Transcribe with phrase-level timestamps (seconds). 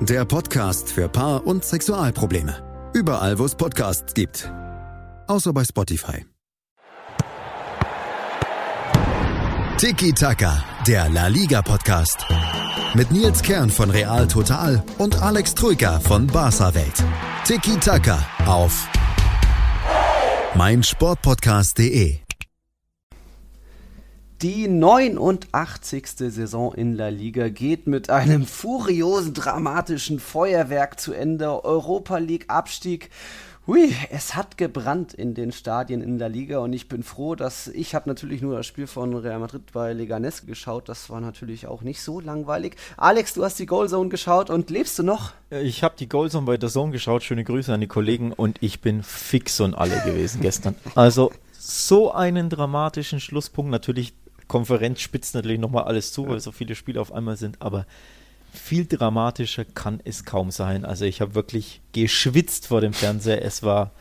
[0.00, 2.90] Der Podcast für Paar- und Sexualprobleme.
[2.94, 4.52] Überall, wo es Podcasts gibt.
[5.28, 6.26] Außer bei Spotify.
[9.78, 12.26] Tiki Taka, der La Liga Podcast.
[12.94, 17.02] Mit Nils Kern von Real Total und Alex Troika von Barca Welt.
[17.44, 18.86] Tiki Taka auf
[20.54, 22.23] meinsportpodcast.de.
[24.44, 26.06] Die 89.
[26.06, 31.64] Saison in La Liga geht mit einem furiosen, dramatischen Feuerwerk zu Ende.
[31.64, 33.08] Europa League Abstieg.
[33.66, 37.68] Hui, es hat gebrannt in den Stadien in der Liga und ich bin froh, dass
[37.68, 40.90] ich habe natürlich nur das Spiel von Real Madrid bei Leganes geschaut.
[40.90, 42.76] Das war natürlich auch nicht so langweilig.
[42.98, 45.32] Alex, du hast die Goalzone geschaut und lebst du noch?
[45.48, 47.22] Ich habe die Goalzone bei der Zone geschaut.
[47.22, 50.74] Schöne Grüße an die Kollegen und ich bin fix und alle gewesen gestern.
[50.94, 53.70] Also so einen dramatischen Schlusspunkt.
[53.70, 54.12] Natürlich
[54.48, 57.86] Konferenz spitzt natürlich nochmal alles zu, weil so viele Spiele auf einmal sind, aber
[58.52, 60.84] viel dramatischer kann es kaum sein.
[60.84, 63.42] Also ich habe wirklich geschwitzt vor dem Fernseher.
[63.42, 63.92] Es war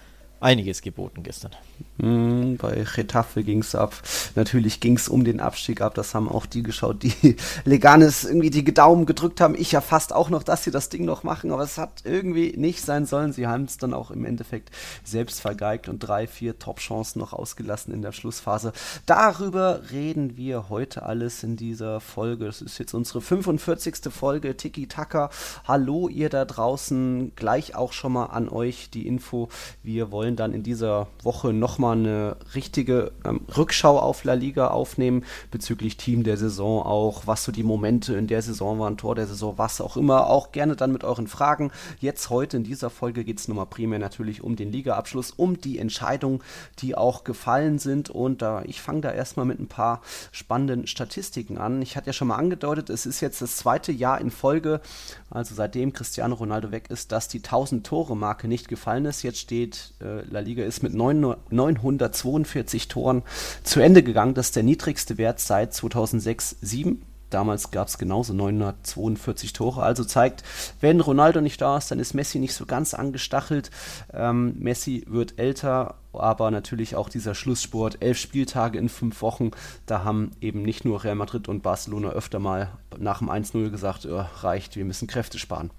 [0.44, 1.52] einiges geboten gestern.
[1.98, 4.02] Mm, bei Getafe ging es ab.
[4.36, 5.94] Natürlich ging es um den Abstieg ab.
[5.94, 9.56] Das haben auch die geschaut, die Leganes irgendwie die Daumen gedrückt haben.
[9.56, 11.52] Ich ja fast auch noch, dass sie das Ding noch machen.
[11.52, 13.32] Aber es hat irgendwie nicht sein sollen.
[13.32, 14.72] Sie haben es dann auch im Endeffekt
[15.04, 18.74] selbst vergeigt und drei, vier Top-Chancen noch ausgelassen in der Schlussphase.
[19.06, 22.46] Darüber reden wir heute alles in dieser Folge.
[22.46, 24.12] Das ist jetzt unsere 45.
[24.12, 25.30] Folge Tiki Taka.
[25.68, 27.34] Hallo ihr da draußen.
[27.36, 29.50] Gleich auch schon mal an euch die Info.
[29.84, 35.24] Wir wollen dann in dieser Woche nochmal eine richtige ähm, Rückschau auf La Liga aufnehmen,
[35.52, 39.28] bezüglich Team der Saison auch, was so die Momente in der Saison waren, Tor der
[39.28, 40.28] Saison, was auch immer.
[40.28, 41.72] Auch gerne dann mit euren Fragen.
[42.00, 45.80] Jetzt heute in dieser Folge geht es nochmal primär natürlich um den Ligaabschluss, um die
[45.80, 46.42] Entscheidungen,
[46.80, 48.10] die auch gefallen sind.
[48.10, 50.02] Und da ich fange da erstmal mit ein paar
[50.32, 51.82] spannenden Statistiken an.
[51.82, 54.82] Ich hatte ja schon mal angedeutet, es ist jetzt das zweite Jahr in Folge,
[55.30, 59.24] also seitdem Cristiano Ronaldo weg ist, dass die 1000 Tore Marke nicht gefallen ist.
[59.24, 63.24] Jetzt steht äh, La Liga ist mit 942 Toren
[63.64, 64.34] zu Ende gegangen.
[64.34, 66.98] Das ist der niedrigste Wert seit 2006-7.
[67.34, 69.82] Damals gab es genauso 942 Tore.
[69.82, 70.44] Also zeigt,
[70.82, 73.72] wenn Ronaldo nicht da ist, dann ist Messi nicht so ganz angestachelt.
[74.14, 79.50] Ähm, Messi wird älter, aber natürlich auch dieser Schlusssport, elf Spieltage in fünf Wochen,
[79.88, 82.70] da haben eben nicht nur Real Madrid und Barcelona öfter mal
[83.00, 85.72] nach dem 1-0 gesagt, oh, reicht, wir müssen Kräfte sparen.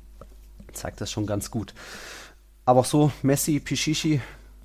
[0.72, 1.72] Zeigt das schon ganz gut.
[2.64, 4.20] Aber auch so, Messi, Pichichi,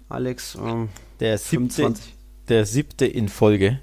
[0.08, 0.90] Alex, ähm,
[1.20, 1.94] der, siebte,
[2.48, 3.80] der siebte in Folge.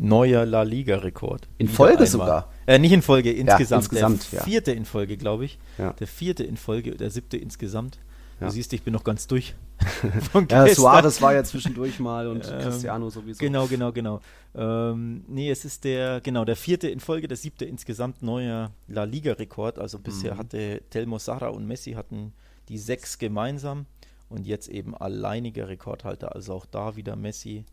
[0.00, 1.48] Neuer La Liga-Rekord.
[1.58, 2.06] In Folge einmal.
[2.06, 2.52] sogar?
[2.66, 3.70] Äh, nicht in Folge, insgesamt.
[3.70, 4.76] Ja, insgesamt der vierte ja.
[4.76, 5.58] in Folge, glaube ich.
[5.76, 5.92] Ja.
[5.94, 7.98] Der vierte in Folge, der siebte insgesamt.
[8.40, 9.54] Du siehst, ich bin noch ganz durch.
[10.50, 13.40] ja, Suarez war ja zwischendurch mal und ähm, Cristiano sowieso.
[13.40, 14.20] Genau, genau, genau.
[14.54, 19.04] Ähm, nee, es ist der, genau, der vierte in Folge, der siebte insgesamt neuer La
[19.04, 19.78] Liga-Rekord.
[19.78, 20.38] Also bisher mhm.
[20.38, 22.32] hatte Telmo Sara und Messi hatten
[22.68, 23.86] die sechs gemeinsam
[24.28, 26.34] und jetzt eben alleiniger Rekordhalter.
[26.34, 27.64] Also auch da wieder Messi.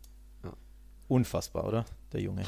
[0.42, 0.52] Ja.
[1.08, 1.84] Unfassbar, oder?
[2.12, 2.44] Der Junge.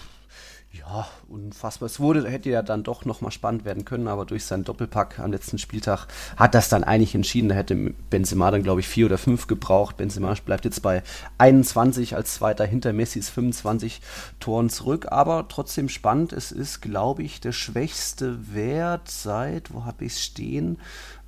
[0.71, 1.87] Ja, unfassbar.
[1.87, 5.33] Es wurde, hätte ja dann doch nochmal spannend werden können, aber durch seinen Doppelpack am
[5.33, 7.49] letzten Spieltag hat das dann eigentlich entschieden.
[7.49, 7.75] Da hätte
[8.11, 9.97] Benzema dann, glaube ich, vier oder fünf gebraucht.
[9.97, 11.03] Benzema bleibt jetzt bei
[11.39, 14.03] 21 als Zweiter hinter Messis 25
[14.41, 16.35] Toren zurück, aber trotzdem spannend.
[16.35, 20.79] Es ist, glaube ich, der schwächste Wert seit, wo habe ich es stehen?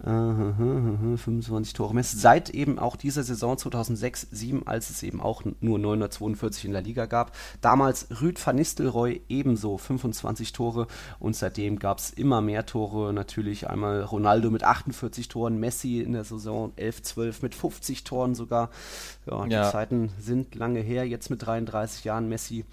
[0.03, 2.17] 25 Tore Messi.
[2.17, 7.07] Seit eben auch dieser Saison 2006-7, als es eben auch nur 942 in der Liga
[7.07, 7.33] gab.
[7.61, 10.87] Damals Rüd van Nistelrooy ebenso 25 Tore
[11.19, 13.13] und seitdem gab es immer mehr Tore.
[13.13, 18.71] Natürlich einmal Ronaldo mit 48 Toren, Messi in der Saison 11-12 mit 50 Toren sogar.
[19.31, 19.71] Ja, die ja.
[19.71, 21.07] Zeiten sind lange her.
[21.07, 22.29] Jetzt mit 33 Jahren.
[22.29, 22.65] Messi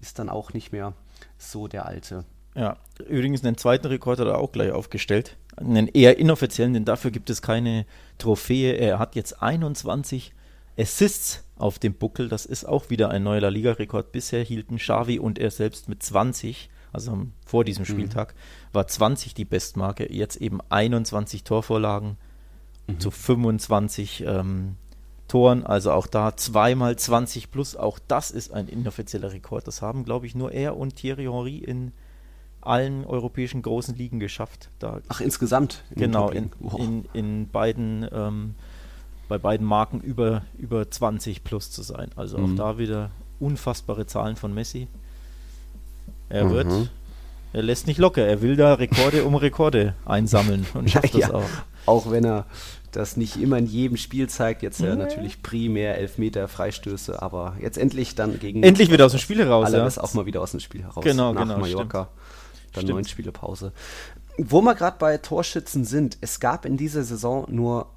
[0.00, 0.92] ist dann auch nicht mehr
[1.38, 2.24] so der alte.
[2.54, 5.36] Ja, übrigens einen zweiten Rekord hat er auch gleich aufgestellt.
[5.56, 7.86] Einen eher inoffiziellen, denn dafür gibt es keine
[8.18, 8.72] Trophäe.
[8.72, 10.32] Er hat jetzt 21
[10.78, 12.28] Assists auf dem Buckel.
[12.28, 14.12] Das ist auch wieder ein neuer La Liga-Rekord.
[14.12, 17.88] Bisher hielten Xavi und er selbst mit 20 also vor diesem mhm.
[17.88, 18.34] Spieltag,
[18.72, 22.16] war 20 die Bestmarke, jetzt eben 21 Torvorlagen
[22.86, 23.00] mhm.
[23.00, 24.76] zu 25 ähm,
[25.28, 29.66] Toren, also auch da zweimal 20 plus, auch das ist ein inoffizieller Rekord.
[29.66, 31.92] Das haben, glaube ich, nur er und Thierry Henry in
[32.66, 34.70] allen europäischen großen Ligen geschafft.
[34.78, 35.82] Da Ach, insgesamt?
[35.90, 38.54] In genau, in, in, in, beiden, ähm,
[39.28, 42.10] bei beiden Marken über, über 20 plus zu sein.
[42.16, 42.52] Also mhm.
[42.52, 43.10] auch da wieder
[43.40, 44.88] unfassbare Zahlen von Messi.
[46.28, 46.50] Er mhm.
[46.50, 46.90] wird,
[47.52, 51.30] er lässt nicht locker, er will da Rekorde um Rekorde einsammeln und schafft ja, das
[51.30, 51.50] auch.
[51.86, 52.46] Auch wenn er
[52.96, 54.62] das nicht immer in jedem Spiel zeigt.
[54.62, 58.62] Jetzt ja, natürlich primär Elfmeter, Freistöße, aber jetzt endlich dann gegen.
[58.62, 59.72] Endlich wieder aus dem Spiel heraus.
[59.72, 60.02] Alles ja.
[60.02, 61.04] auch mal wieder aus dem Spiel heraus.
[61.04, 61.58] Genau, nach genau.
[61.58, 62.08] Mallorca.
[62.10, 62.35] Stimmt.
[62.76, 63.72] Dann neun Spiele Pause.
[64.38, 67.92] Wo wir gerade bei Torschützen sind, es gab in dieser Saison nur.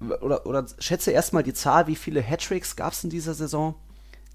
[0.00, 3.74] Oder, oder schätze erstmal die Zahl, wie viele Hattricks gab es in dieser Saison?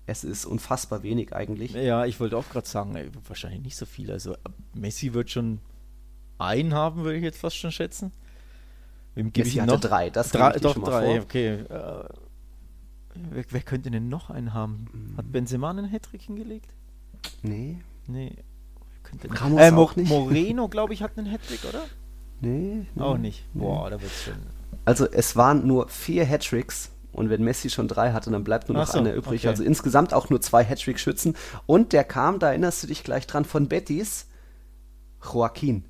[0.07, 1.73] Es ist unfassbar wenig eigentlich.
[1.73, 4.11] Ja, ich wollte auch gerade sagen, ey, wahrscheinlich nicht so viel.
[4.11, 4.35] Also
[4.73, 5.59] Messi wird schon
[6.39, 8.11] einen haben, würde ich jetzt fast schon schätzen.
[9.15, 9.79] Wem gebe ich hatte noch?
[9.79, 11.23] drei, das drei, doch drei, vor.
[11.23, 11.47] okay.
[11.49, 12.03] Äh,
[13.29, 15.13] wer, wer, könnte denn noch einen haben?
[15.17, 16.73] Hat Benzema einen Hattrick hingelegt?
[17.43, 17.77] Nee.
[18.07, 18.35] Nee.
[19.29, 20.09] Ramos äh, Mo nicht.
[20.09, 21.83] Moreno, glaube ich, hat einen Hattrick, oder?
[22.41, 23.01] Nee, nee.
[23.01, 23.45] Auch nicht.
[23.53, 24.35] Boah, da wird's schön.
[24.85, 28.77] Also es waren nur vier Hattricks und wenn Messi schon drei hatte, dann bleibt nur
[28.77, 29.41] noch so, einer übrig.
[29.41, 29.49] Okay.
[29.49, 31.35] Also insgesamt auch nur zwei Hattrick-Schützen.
[31.65, 34.27] Und der kam, da erinnerst du dich gleich dran, von Betis,
[35.21, 35.85] Joaquin.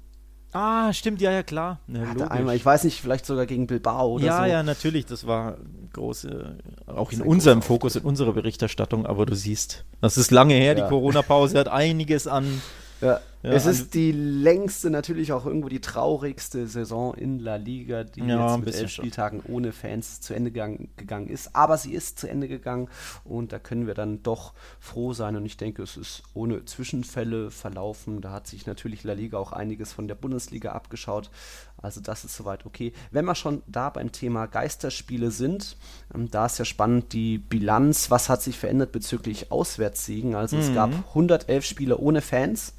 [0.54, 1.80] Ah, stimmt, ja, ja, klar.
[1.88, 4.44] Ja, Hatte einmal, ich weiß nicht, vielleicht sogar gegen Bilbao oder ja, so.
[4.44, 5.58] Ja, ja, natürlich, das war
[5.94, 6.58] große,
[6.88, 10.84] auch in unserem Fokus, in unserer Berichterstattung, aber du siehst, das ist lange her, ja.
[10.84, 12.62] die Corona-Pause hat einiges an
[13.02, 13.20] ja.
[13.44, 18.22] Ja, es ist die längste, natürlich auch irgendwo die traurigste Saison in La Liga, die
[18.22, 19.56] ja, jetzt mit elf Spieltagen schon.
[19.56, 21.56] ohne Fans zu Ende gegangen, gegangen, ist.
[21.56, 22.88] Aber sie ist zu Ende gegangen
[23.24, 25.36] und da können wir dann doch froh sein.
[25.36, 28.22] Und ich denke, es ist ohne Zwischenfälle verlaufen.
[28.22, 31.32] Da hat sich natürlich La Liga auch einiges von der Bundesliga abgeschaut.
[31.82, 32.94] Also das ist soweit okay.
[33.12, 35.78] Wenn wir schon da beim Thema Geisterspiele sind,
[36.14, 38.12] ähm, da ist ja spannend die Bilanz.
[38.12, 40.36] Was hat sich verändert bezüglich Auswärtssiegen?
[40.36, 40.62] Also mhm.
[40.62, 42.74] es gab 111 Spiele ohne Fans.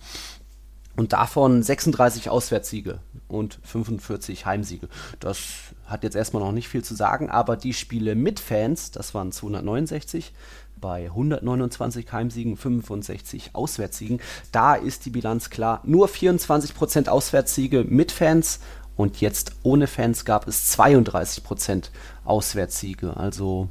[0.94, 4.88] Und davon 36 Auswärtssiege und 45 Heimsiege.
[5.20, 5.38] Das
[5.87, 9.32] hat jetzt erstmal noch nicht viel zu sagen, aber die Spiele mit Fans, das waren
[9.32, 10.34] 269
[10.82, 14.20] bei 129 Heimsiegen, 65 Auswärtssiegen.
[14.50, 15.81] Da ist die Bilanz klar.
[15.84, 18.60] Nur 24% Auswärtssiege mit Fans
[18.96, 21.90] und jetzt ohne Fans gab es 32%
[22.24, 23.16] Auswärtssiege.
[23.16, 23.68] Also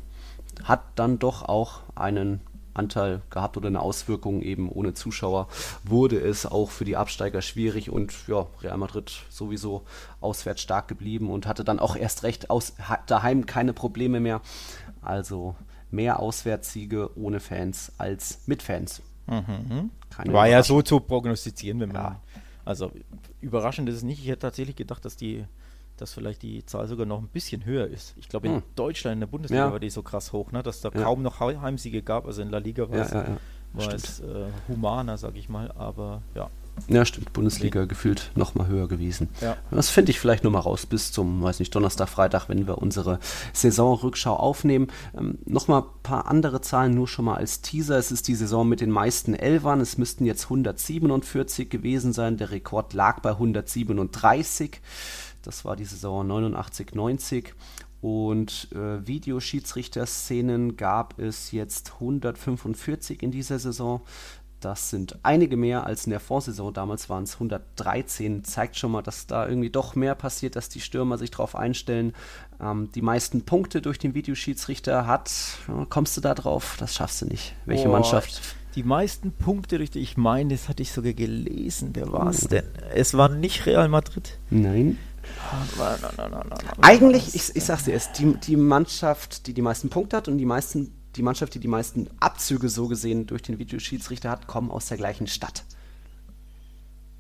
[0.64, 2.42] hat dann doch auch einen
[2.74, 5.48] Anteil gehabt oder eine Auswirkung eben ohne Zuschauer,
[5.84, 9.84] wurde es auch für die Absteiger schwierig und ja, Real Madrid sowieso
[10.22, 12.74] auswärts stark geblieben und hatte dann auch erst recht aus,
[13.08, 14.42] daheim keine Probleme mehr.
[15.02, 15.56] Also
[15.90, 19.02] mehr Auswärtssiege ohne Fans als mit Fans.
[19.28, 19.92] Mhm.
[20.26, 22.04] War ja so zu prognostizieren, wenn man.
[22.04, 22.22] Ja.
[22.66, 22.92] Also
[23.40, 24.20] überraschend ist es nicht.
[24.20, 25.46] Ich hätte tatsächlich gedacht, dass die
[25.98, 28.16] dass vielleicht die Zahl sogar noch ein bisschen höher ist.
[28.18, 28.64] Ich glaube, in hm.
[28.76, 29.72] Deutschland, in der Bundesliga ja.
[29.72, 31.04] war die so krass hoch, ne, dass da ja.
[31.04, 32.26] kaum noch Heimsiege gab.
[32.26, 33.14] Also in La Liga war es,
[33.74, 36.50] war es äh, humaner, sag ich mal, aber ja.
[36.88, 37.32] Ja, stimmt.
[37.34, 39.30] Bundesliga gefühlt noch mal höher gewesen.
[39.40, 39.58] Ja.
[39.70, 42.80] Das finde ich vielleicht nur mal raus bis zum, weiß nicht, Donnerstag, Freitag, wenn wir
[42.80, 43.20] unsere
[43.54, 44.88] Saisonrückschau aufnehmen.
[45.18, 47.98] Ähm, noch mal ein paar andere Zahlen, nur schon mal als Teaser.
[47.98, 49.80] Es ist die Saison mit den meisten Elfern.
[49.80, 52.38] Es müssten jetzt 147 gewesen sein.
[52.38, 54.82] Der Rekord lag bei 137.
[55.44, 57.54] Das war die Saison 89, 90.
[58.02, 64.02] Und äh, Videoschiedsrichter-Szenen gab es jetzt 145 in dieser Saison.
[64.62, 66.74] Das sind einige mehr als in der Vorsaison.
[66.74, 68.44] Damals waren es 113.
[68.44, 72.14] Zeigt schon mal, dass da irgendwie doch mehr passiert, dass die Stürmer sich darauf einstellen.
[72.62, 75.32] Ähm, die meisten Punkte durch den Videoschiedsrichter hat.
[75.90, 76.78] Kommst du da drauf?
[76.80, 77.56] Das schaffst du nicht.
[77.66, 78.56] Welche oh, Mannschaft?
[78.76, 81.90] Die meisten Punkte durch ich meine, das hatte ich sogar gelesen.
[81.94, 82.64] Wer war es denn?
[82.94, 84.38] Es war nicht Real Madrid.
[84.50, 84.98] Nein.
[86.82, 90.38] Eigentlich, ich, ich sag's dir, ist die, die Mannschaft, die die meisten Punkte hat und
[90.38, 94.72] die meisten, die Mannschaft, die die meisten Abzüge so gesehen durch den Videoschiedsrichter hat, kommen
[94.72, 95.64] aus der gleichen Stadt.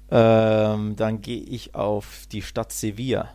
[0.10, 3.30] Ähm, dann gehe ich auf die Stadt Sevilla.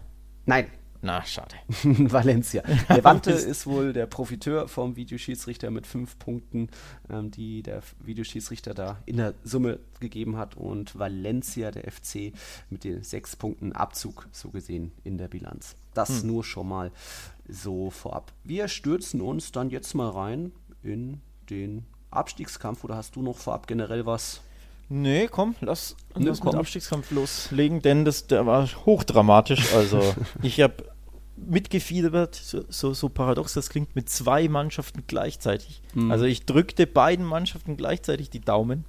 [0.45, 0.67] Nein,
[1.03, 1.57] na, schade.
[1.83, 2.63] Valencia.
[2.89, 6.69] Levante ist wohl der Profiteur vom Videoschiedsrichter mit fünf Punkten,
[7.11, 10.57] ähm, die der Videoschiedsrichter da in der Summe gegeben hat.
[10.57, 12.33] Und Valencia, der FC,
[12.71, 15.77] mit den sechs Punkten Abzug, so gesehen, in der Bilanz.
[15.95, 16.29] Das hm.
[16.29, 16.93] nur schon mal
[17.49, 18.33] so vorab.
[18.45, 22.85] Wir stürzen uns dann jetzt mal rein in den Abstiegskampf.
[22.85, 24.41] Oder hast du noch vorab generell was
[24.89, 26.53] Nee, komm, lass, nee, lass komm.
[26.53, 29.75] mit Abstiegskampf loslegen, denn das, der war hochdramatisch.
[29.75, 30.75] Also, ich habe
[31.37, 35.83] mitgefiebert, so, so, so, paradox das klingt, mit zwei Mannschaften gleichzeitig.
[35.95, 36.11] Mhm.
[36.11, 38.85] Also ich drückte beiden Mannschaften gleichzeitig die Daumen.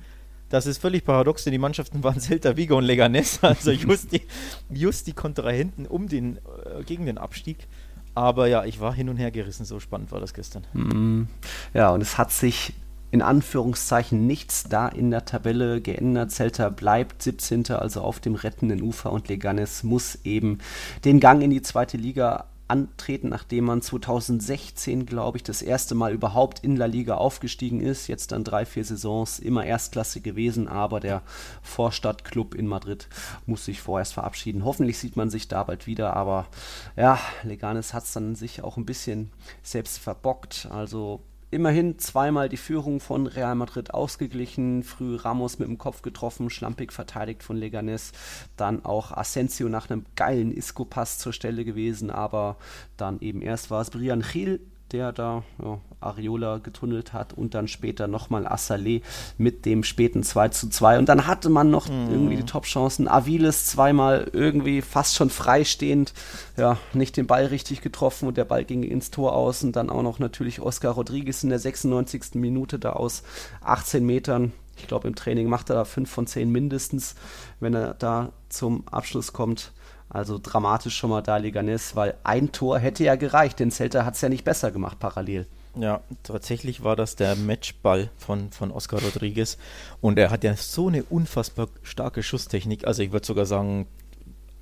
[0.49, 4.21] das ist völlig paradox, denn die Mannschaften waren Celta Vigo und Leganes, also just die,
[4.69, 7.67] just die Kontrahenten um den, äh, gegen den Abstieg.
[8.15, 10.65] Aber ja, ich war hin und her gerissen, so spannend war das gestern.
[10.73, 11.27] Mhm.
[11.73, 12.73] Ja, und es hat sich
[13.11, 16.31] in Anführungszeichen nichts da in der Tabelle geändert.
[16.31, 17.71] Celta bleibt 17.
[17.71, 20.59] also auf dem rettenden Ufer und Leganes muss eben
[21.05, 26.13] den Gang in die zweite Liga antreten, nachdem man 2016, glaube ich, das erste Mal
[26.13, 28.07] überhaupt in La Liga aufgestiegen ist.
[28.07, 31.21] Jetzt dann drei, vier Saisons immer Erstklasse gewesen, aber der
[31.61, 33.07] Vorstadtclub in Madrid
[33.45, 34.65] muss sich vorerst verabschieden.
[34.65, 36.47] Hoffentlich sieht man sich da bald wieder, aber
[36.95, 39.31] ja, Leganes hat es dann sich auch ein bisschen
[39.63, 40.67] selbst verbockt.
[40.69, 46.49] Also immerhin zweimal die Führung von Real Madrid ausgeglichen, früh Ramos mit dem Kopf getroffen,
[46.49, 48.11] schlampig verteidigt von Leganes,
[48.57, 52.57] dann auch Asensio nach einem geilen Isco-Pass zur Stelle gewesen, aber
[52.97, 54.59] dann eben erst war es Brian Gil,
[54.91, 59.01] der da ja, Areola getunnelt hat und dann später nochmal Assalé
[59.37, 62.09] mit dem späten 2 zu 2 und dann hatte man noch mhm.
[62.09, 63.07] irgendwie die Top-Chancen.
[63.07, 66.13] Aviles zweimal irgendwie fast schon freistehend,
[66.55, 69.89] ja, nicht den Ball richtig getroffen und der Ball ging ins Tor aus und dann
[69.89, 72.35] auch noch natürlich Oscar Rodriguez in der 96.
[72.35, 73.23] Minute da aus
[73.61, 74.53] 18 Metern.
[74.77, 77.15] Ich glaube, im Training macht er da 5 von 10 mindestens,
[77.59, 79.71] wenn er da zum Abschluss kommt.
[80.09, 84.15] Also dramatisch schon mal da Leganes, weil ein Tor hätte ja gereicht, denn Celta hat
[84.15, 85.47] es ja nicht besser gemacht parallel.
[85.75, 89.57] Ja, tatsächlich war das der Matchball von, von Oscar Rodriguez
[90.01, 93.85] und er hat ja so eine unfassbar starke Schusstechnik, also ich würde sogar sagen,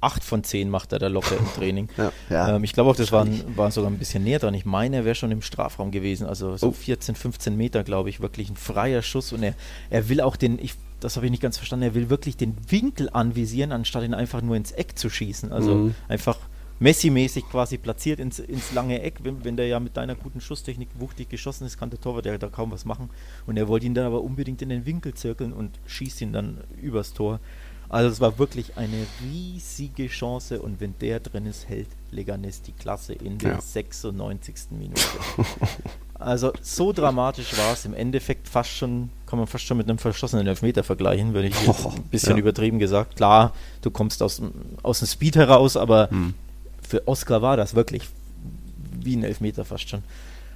[0.06, 1.90] 8 von 10 macht er da locker im Training.
[1.98, 4.54] ja, ja, ähm, ich glaube auch, das war, war, sogar ein bisschen näher dran.
[4.54, 6.72] Ich meine, er wäre schon im Strafraum gewesen, also so oh.
[6.72, 9.56] 14, 15 Meter, glaube ich, wirklich ein freier Schuss und er,
[9.90, 12.56] er will auch den, ich das habe ich nicht ganz verstanden, er will wirklich den
[12.70, 15.52] Winkel anvisieren, anstatt ihn einfach nur ins Eck zu schießen.
[15.52, 15.96] Also mhm.
[16.08, 16.38] einfach
[16.80, 19.20] Messi-mäßig quasi platziert ins, ins lange Eck.
[19.24, 22.38] Wenn, wenn, der ja mit deiner guten Schusstechnik wuchtig geschossen ist, kann der Torwart ja
[22.38, 23.10] da kaum was machen.
[23.46, 26.64] Und er wollte ihn dann aber unbedingt in den Winkel zirkeln und schießt ihn dann
[26.82, 27.40] übers Tor.
[27.90, 32.72] Also es war wirklich eine riesige Chance und wenn der drin ist, hält Leganes die
[32.72, 33.62] Klasse in der ja.
[33.62, 34.56] 96.
[34.72, 35.02] Minute.
[36.18, 39.98] Also so dramatisch war es im Endeffekt fast schon, kann man fast schon mit einem
[39.98, 42.38] verschossenen Elfmeter vergleichen, würde ich oh, ein bisschen ja.
[42.38, 43.18] übertrieben gesagt.
[43.18, 44.42] Klar, du kommst aus,
[44.82, 46.34] aus dem Speed heraus, aber hm.
[46.82, 48.04] für Oscar war das wirklich
[48.98, 50.04] wie ein Elfmeter fast schon.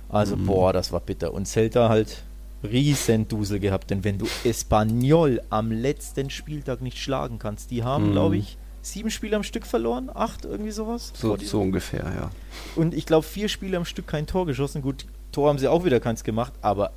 [0.08, 0.46] Also hm.
[0.46, 1.34] boah, das war bitter.
[1.34, 2.24] Und Celta halt
[2.64, 8.08] riesen Dusel gehabt, denn wenn du Espanyol am letzten Spieltag nicht schlagen kannst, die haben,
[8.08, 8.12] hm.
[8.12, 11.12] glaube ich, sieben Spiele am Stück verloren, acht, irgendwie sowas.
[11.16, 12.32] So, so ungefähr, ja.
[12.76, 14.82] Und ich glaube, vier Spiele am Stück kein Tor geschossen.
[14.82, 16.92] Gut, Tor haben sie auch wieder keins gemacht, aber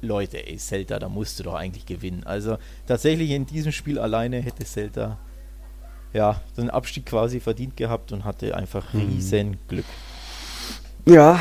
[0.00, 2.22] Leute, ey, Celta, da musst du doch eigentlich gewinnen.
[2.24, 5.18] Also tatsächlich in diesem Spiel alleine hätte Celta
[6.12, 9.00] ja den Abstieg quasi verdient gehabt und hatte einfach mhm.
[9.00, 9.84] riesen Glück.
[11.06, 11.40] Ja,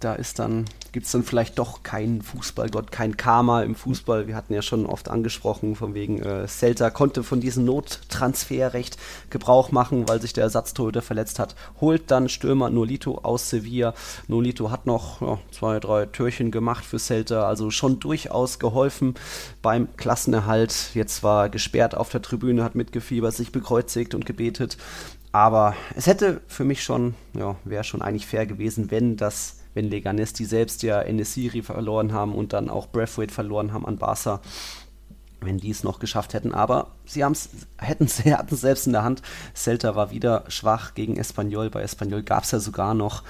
[0.00, 4.26] da ist dann gibt es dann vielleicht doch keinen Fußballgott, kein Karma im Fußball.
[4.26, 8.96] Wir hatten ja schon oft angesprochen, von wegen äh, Celta konnte von diesem Nottransferrecht
[9.30, 11.54] Gebrauch machen, weil sich der Ersatztorhüter verletzt hat.
[11.80, 13.94] Holt dann Stürmer Nolito aus Sevilla.
[14.28, 19.14] Nolito hat noch ja, zwei, drei Türchen gemacht für Celta, also schon durchaus geholfen
[19.62, 20.90] beim Klassenerhalt.
[20.94, 24.78] Jetzt war gesperrt auf der Tribüne, hat mitgefiebert, sich bekreuzigt und gebetet.
[25.32, 29.90] Aber es hätte für mich schon, ja, wäre schon eigentlich fair gewesen, wenn das wenn
[29.90, 34.40] Leganes, die selbst ja Enesiri verloren haben und dann auch Braithwaite verloren haben an Barca,
[35.40, 36.52] wenn die es noch geschafft hätten.
[36.52, 38.16] Aber sie hätten es
[38.60, 39.22] selbst in der Hand.
[39.54, 41.70] Celta war wieder schwach gegen Espanyol.
[41.70, 43.22] Bei Espanyol gab es ja sogar noch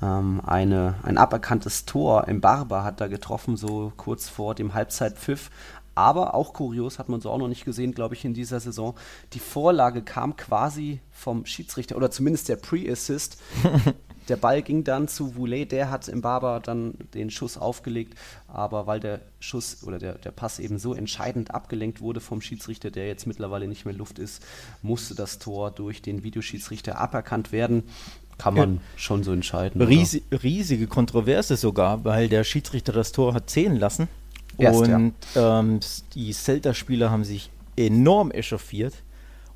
[0.00, 2.28] ähm, eine, ein aberkanntes Tor.
[2.28, 5.50] Im Barber hat da getroffen, so kurz vor dem Halbzeitpfiff.
[5.96, 8.94] Aber auch kurios, hat man so auch noch nicht gesehen, glaube ich, in dieser Saison.
[9.32, 13.38] Die Vorlage kam quasi vom Schiedsrichter oder zumindest der Pre-Assist
[14.28, 18.14] Der Ball ging dann zu Voulet, der hat im Barber dann den Schuss aufgelegt,
[18.48, 22.90] aber weil der Schuss oder der, der Pass eben so entscheidend abgelenkt wurde vom Schiedsrichter,
[22.90, 24.42] der jetzt mittlerweile nicht mehr Luft ist,
[24.82, 27.84] musste das Tor durch den Videoschiedsrichter aberkannt werden.
[28.38, 28.80] Kann man ja.
[28.96, 29.80] schon so entscheiden.
[29.80, 34.08] Ries riesige Kontroverse sogar, weil der Schiedsrichter das Tor hat zählen lassen.
[34.58, 35.60] Erst, und ja.
[35.60, 35.80] ähm,
[36.14, 38.94] die Celta-Spieler haben sich enorm echauffiert.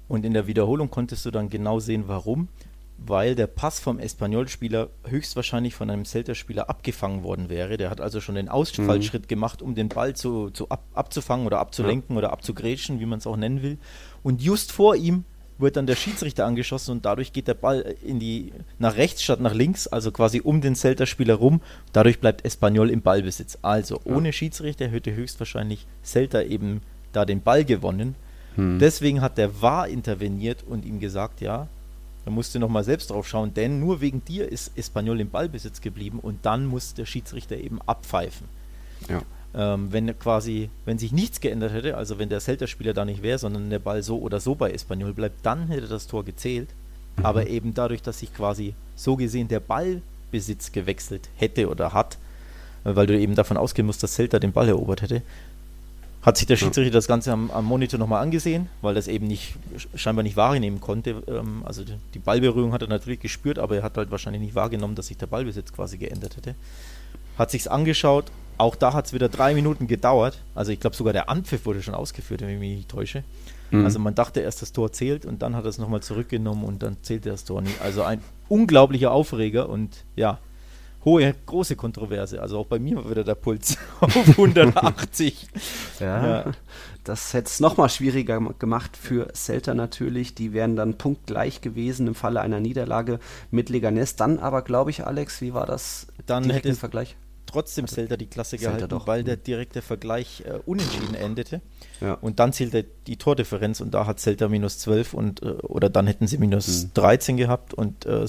[0.08, 2.48] Und in der Wiederholung konntest du dann genau sehen, warum
[3.06, 7.76] weil der Pass vom Espanyol-Spieler höchstwahrscheinlich von einem Celta-Spieler abgefangen worden wäre.
[7.78, 9.28] Der hat also schon den Ausfallschritt mhm.
[9.28, 12.18] gemacht, um den Ball zu, zu ab, abzufangen oder abzulenken ja.
[12.18, 13.78] oder abzugrätschen, wie man es auch nennen will.
[14.22, 15.24] Und just vor ihm
[15.58, 19.40] wird dann der Schiedsrichter angeschossen und dadurch geht der Ball in die nach rechts statt
[19.40, 21.60] nach links, also quasi um den Celta-Spieler rum.
[21.92, 23.58] Dadurch bleibt Espanyol im Ballbesitz.
[23.62, 24.32] Also ohne ja.
[24.32, 28.14] Schiedsrichter hätte höchstwahrscheinlich Celta eben da den Ball gewonnen.
[28.56, 28.78] Hm.
[28.78, 31.68] Deswegen hat der VAR interveniert und ihm gesagt, ja,
[32.24, 35.80] da musst du nochmal selbst drauf schauen, denn nur wegen dir ist Espanyol im Ballbesitz
[35.80, 38.46] geblieben und dann muss der Schiedsrichter eben abpfeifen.
[39.08, 39.22] Ja.
[39.52, 43.38] Ähm, wenn quasi, wenn sich nichts geändert hätte, also wenn der Celta-Spieler da nicht wäre,
[43.38, 46.68] sondern der Ball so oder so bei Espanyol bleibt, dann hätte das Tor gezählt.
[47.16, 47.26] Mhm.
[47.26, 52.18] Aber eben dadurch, dass sich quasi so gesehen der Ballbesitz gewechselt hätte oder hat,
[52.84, 55.22] äh, weil du eben davon ausgehen musst, dass Celta den Ball erobert hätte,
[56.22, 59.54] hat sich der Schiedsrichter das Ganze am, am Monitor nochmal angesehen, weil das eben nicht
[59.94, 61.22] scheinbar nicht wahrnehmen konnte.
[61.26, 64.54] Ähm, also die, die Ballberührung hat er natürlich gespürt, aber er hat halt wahrscheinlich nicht
[64.54, 66.54] wahrgenommen, dass sich der Ballbesitz quasi geändert hätte.
[67.38, 68.26] Hat sich's angeschaut,
[68.58, 70.42] auch da hat es wieder drei Minuten gedauert.
[70.54, 73.24] Also ich glaube sogar der Anpfiff wurde schon ausgeführt, wenn ich mich nicht täusche.
[73.70, 73.84] Mhm.
[73.86, 76.82] Also man dachte erst, das Tor zählt und dann hat er es nochmal zurückgenommen und
[76.82, 77.80] dann zählte das Tor nicht.
[77.80, 80.38] Also ein unglaublicher Aufreger und ja,
[81.04, 82.40] hohe, große Kontroverse.
[82.40, 85.48] Also auch bei mir war wieder der Puls auf 180.
[86.00, 86.52] ja, ja,
[87.04, 90.34] das hätte es nochmal schwieriger gemacht für Celta natürlich.
[90.34, 93.18] Die wären dann punktgleich gewesen im Falle einer Niederlage
[93.50, 94.16] mit Leganes.
[94.16, 96.06] Dann aber, glaube ich, Alex, wie war das?
[96.26, 97.16] Dann hätte Vergleich?
[97.50, 99.06] Trotzdem Celta die Klasse gehalten, doch.
[99.06, 99.42] weil der mhm.
[99.42, 101.60] direkte Vergleich äh, unentschieden endete.
[102.00, 102.14] Ja.
[102.14, 106.06] Und dann zählte die Tordifferenz und da hat Celta minus 12 und äh, oder dann
[106.06, 106.90] hätten sie minus mhm.
[106.94, 108.26] 13 gehabt und äh,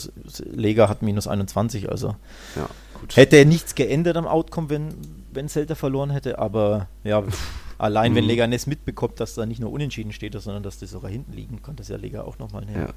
[0.51, 1.89] Lega hat minus 21.
[1.89, 2.15] Also
[2.55, 2.69] ja,
[3.13, 4.89] hätte nichts geändert am Outcome, wenn,
[5.31, 7.23] wenn Celta verloren hätte, aber ja,
[7.77, 8.17] allein mhm.
[8.17, 11.61] wenn Leganes mitbekommt, dass da nicht nur unentschieden steht, sondern dass die sogar hinten liegen,
[11.61, 12.87] konnte das ja Lega auch nochmal näher.
[12.87, 12.93] Ja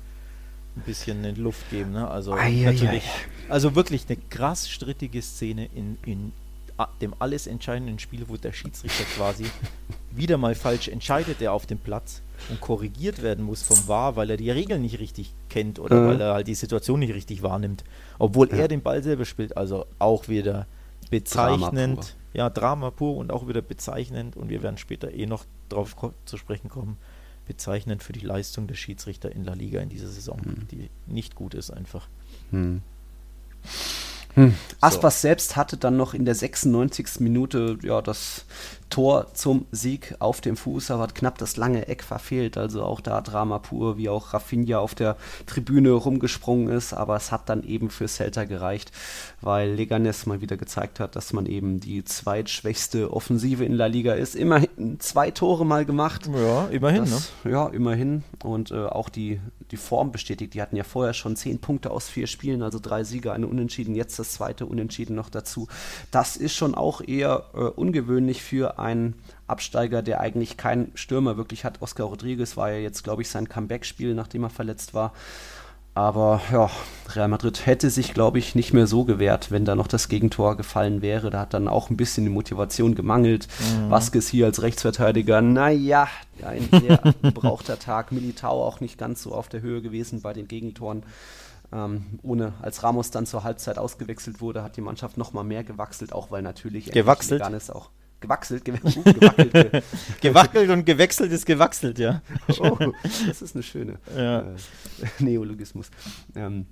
[0.76, 1.93] ein bisschen in Luft geben.
[1.93, 2.09] Ne?
[2.09, 3.04] Also natürlich,
[3.49, 6.33] also wirklich eine krass strittige Szene in, in
[7.00, 9.45] dem alles entscheidenden Spiel, wo der Schiedsrichter quasi
[10.11, 14.31] wieder mal falsch entscheidet, der auf dem Platz und korrigiert werden muss vom VAR, weil
[14.31, 16.09] er die Regeln nicht richtig kennt oder mhm.
[16.09, 17.85] weil er halt die Situation nicht richtig wahrnimmt,
[18.19, 18.57] obwohl ja.
[18.57, 19.57] er den Ball selber spielt.
[19.57, 20.66] Also auch wieder
[21.11, 25.45] bezeichnend, Drama ja Drama pur und auch wieder bezeichnend und wir werden später eh noch
[25.69, 26.99] darauf zu sprechen kommen
[27.47, 30.69] bezeichnend für die Leistung der Schiedsrichter in La Liga in dieser Saison, hm.
[30.71, 32.09] die nicht gut ist einfach.
[32.51, 32.83] Hm.
[34.35, 34.55] Hm.
[34.81, 35.29] Aspas so.
[35.29, 37.21] selbst hatte dann noch in der 96.
[37.21, 38.45] Minute ja das
[38.95, 42.57] Tor zum Sieg auf dem Fuß, aber hat knapp das lange Eck verfehlt.
[42.57, 45.16] Also auch da Drama pur, wie auch Rafinha auf der
[45.47, 46.92] Tribüne rumgesprungen ist.
[46.92, 48.92] Aber es hat dann eben für Celta gereicht,
[49.40, 54.12] weil Leganes mal wieder gezeigt hat, dass man eben die zweitschwächste Offensive in La Liga
[54.12, 54.37] ist.
[54.37, 56.31] Immerhin zwei Tore mal gemacht.
[56.33, 57.01] Ja, immerhin.
[57.01, 57.51] Das, ne?
[57.51, 58.23] Ja, immerhin.
[58.44, 59.40] Und äh, auch die,
[59.73, 60.55] die Form bestätigt.
[60.55, 63.97] Die hatten ja vorher schon zehn Punkte aus vier Spielen, also drei Siege, eine Unentschieden.
[63.97, 65.69] Jetzt das zweite Unentschieden noch dazu.
[66.11, 69.15] Das ist schon auch eher äh, ungewöhnlich für ein
[69.47, 71.83] Absteiger, der eigentlich keinen Stürmer wirklich hat.
[71.83, 75.13] Oscar Rodriguez war ja jetzt, glaube ich, sein Comeback-Spiel, nachdem er verletzt war.
[75.97, 76.69] Aber ja,
[77.15, 80.57] Real Madrid hätte sich, glaube ich, nicht mehr so gewehrt, wenn da noch das Gegentor
[80.57, 81.31] gefallen wäre.
[81.31, 83.47] Da hat dann auch ein bisschen die Motivation gemangelt.
[83.61, 83.91] Mhm.
[83.91, 86.09] Vasquez hier als Rechtsverteidiger, naja,
[86.43, 88.11] ein sehr gebrauchter Tag.
[88.11, 91.05] Militao auch nicht ganz so auf der Höhe gewesen bei den Gegentoren.
[91.75, 95.65] Ähm, ohne als Ramos dann zur Halbzeit ausgewechselt wurde, hat die Mannschaft noch mal mehr
[95.65, 99.53] gewachselt, auch weil natürlich gewachselt auch gewachselt, ge uh, gewackelt.
[99.53, 99.83] Ge
[100.21, 102.23] Gewackelt und gewechselt ist gewachselt, ja.
[102.61, 102.79] Oh,
[103.27, 104.41] das ist eine schöne ja.
[104.43, 104.45] äh,
[105.19, 105.91] Neologismus.
[106.37, 106.67] Ähm,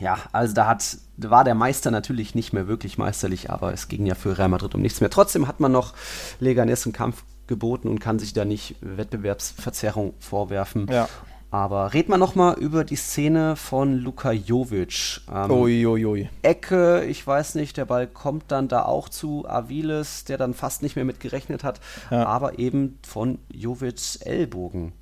[0.00, 3.86] ja, also da hat, da war der Meister natürlich nicht mehr wirklich meisterlich, aber es
[3.86, 5.10] ging ja für Real Madrid um nichts mehr.
[5.10, 5.94] Trotzdem hat man noch
[6.40, 10.88] Leganes einen Kampf geboten und kann sich da nicht Wettbewerbsverzerrung vorwerfen.
[10.90, 11.08] Ja.
[11.52, 15.20] Aber red mal nochmal über die Szene von Luka Jovic.
[15.30, 16.30] Ähm, Uiuiui.
[16.40, 20.82] Ecke, ich weiß nicht, der Ball kommt dann da auch zu Aviles, der dann fast
[20.82, 22.24] nicht mehr mit gerechnet hat, ja.
[22.24, 24.92] aber eben von Jovics Ellbogen.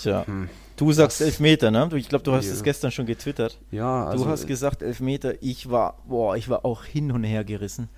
[0.00, 0.24] Tja.
[0.28, 0.48] Hm.
[0.76, 1.88] Du sagst das, Elfmeter, ne?
[1.96, 3.58] Ich glaube, du hast es gestern schon getwittert.
[3.72, 5.42] Ja, also, Du hast gesagt Elfmeter.
[5.42, 7.88] Ich war, boah, ich war auch hin und her gerissen.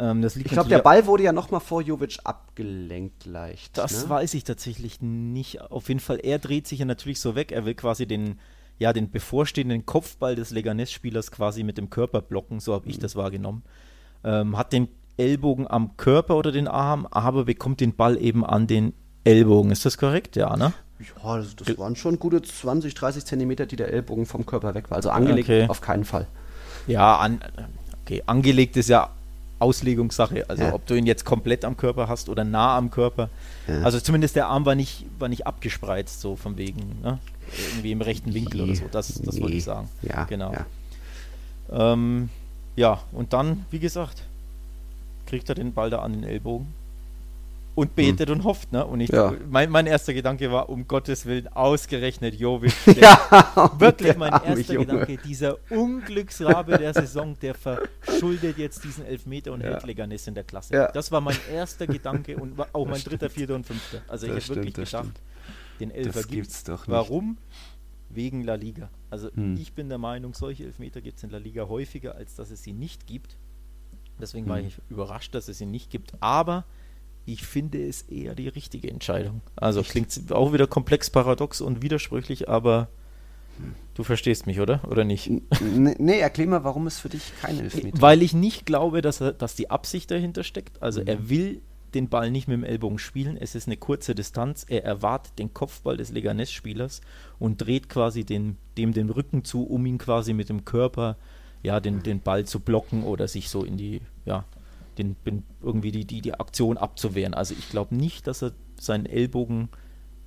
[0.00, 3.76] Ähm, ich glaube, der Ball wurde ja nochmal vor Jovic abgelenkt leicht.
[3.76, 4.10] Das ne?
[4.10, 5.60] weiß ich tatsächlich nicht.
[5.60, 7.52] Auf jeden Fall, er dreht sich ja natürlich so weg.
[7.52, 8.38] Er will quasi den,
[8.78, 12.60] ja, den bevorstehenden Kopfball des Leganes-Spielers quasi mit dem Körper blocken.
[12.60, 13.02] So habe ich mhm.
[13.02, 13.62] das wahrgenommen.
[14.24, 18.66] Ähm, hat den Ellbogen am Körper oder den Arm, aber bekommt den Ball eben an
[18.66, 19.70] den Ellbogen.
[19.70, 20.34] Ist das korrekt?
[20.34, 20.72] Ja, ne?
[21.22, 24.90] Ja, das, das waren schon gute 20, 30 Zentimeter, die der Ellbogen vom Körper weg
[24.90, 24.96] war.
[24.96, 25.66] Also angelegt okay.
[25.68, 26.26] auf keinen Fall.
[26.86, 27.40] Ja, an,
[28.02, 29.10] okay, angelegt ist ja
[29.60, 30.48] Auslegungssache.
[30.48, 30.74] Also ja.
[30.74, 33.30] ob du ihn jetzt komplett am Körper hast oder nah am Körper.
[33.68, 33.82] Ja.
[33.82, 37.18] Also zumindest der Arm war nicht, war nicht abgespreizt, so von wegen, ne?
[37.70, 38.66] irgendwie im rechten Winkel nee.
[38.66, 38.84] oder so.
[38.90, 39.42] Das, das nee.
[39.42, 39.88] wollte ich sagen.
[40.02, 40.52] Ja, genau.
[40.52, 41.92] Ja.
[41.92, 42.28] Ähm,
[42.76, 44.22] ja, und dann, wie gesagt,
[45.26, 46.74] kriegt er den Ball da an den Ellbogen
[47.74, 48.36] und betet hm.
[48.36, 48.72] und hofft.
[48.72, 48.84] Ne?
[48.84, 49.34] Und ich, ja.
[49.48, 52.74] mein, mein erster Gedanke war, um Gottes Willen, ausgerechnet Jovic.
[52.86, 54.86] ja, wirklich mein erster Junge.
[54.86, 59.84] Gedanke, dieser Unglücksrabe der Saison, der verschuldet jetzt diesen Elfmeter und ja.
[59.84, 60.74] Leganes in der Klasse.
[60.74, 60.92] Ja.
[60.92, 64.02] Das war mein erster Gedanke und auch mein dritter, vierter und fünfter.
[64.08, 65.20] Also das ich habe wirklich gedacht, stimmt.
[65.80, 66.88] den Elfer gibt es doch nicht.
[66.88, 67.38] Warum?
[68.08, 68.90] Wegen La Liga.
[69.08, 69.56] Also hm.
[69.56, 72.62] ich bin der Meinung, solche Elfmeter gibt es in La Liga häufiger, als dass es
[72.62, 73.36] sie nicht gibt.
[74.20, 74.50] Deswegen hm.
[74.50, 76.12] war ich überrascht, dass es sie nicht gibt.
[76.20, 76.64] Aber
[77.26, 79.40] ich finde es eher die richtige Entscheidung.
[79.56, 82.88] Also klingt auch wieder komplex, paradox und widersprüchlich, aber
[83.94, 84.80] du verstehst mich, oder?
[84.88, 85.30] Oder nicht?
[85.60, 89.20] Nee, nee, erklär mal, warum es für dich kein Elfmeter Weil ich nicht glaube, dass,
[89.20, 90.82] er, dass die Absicht dahinter steckt.
[90.82, 91.06] Also Mhm.
[91.06, 91.60] er will
[91.94, 93.36] den Ball nicht mit dem Ellbogen spielen.
[93.36, 94.64] Es ist eine kurze Distanz.
[94.68, 97.00] Er erwartet den Kopfball des Leganes-Spielers
[97.38, 101.16] und dreht quasi den, dem den Rücken zu, um ihn quasi mit dem Körper
[101.62, 104.44] ja, den, den Ball zu blocken oder sich so in die, ja,
[104.98, 105.16] den,
[105.62, 107.34] irgendwie die, die, die Aktion abzuwehren.
[107.34, 109.68] Also ich glaube nicht, dass er seinen Ellbogen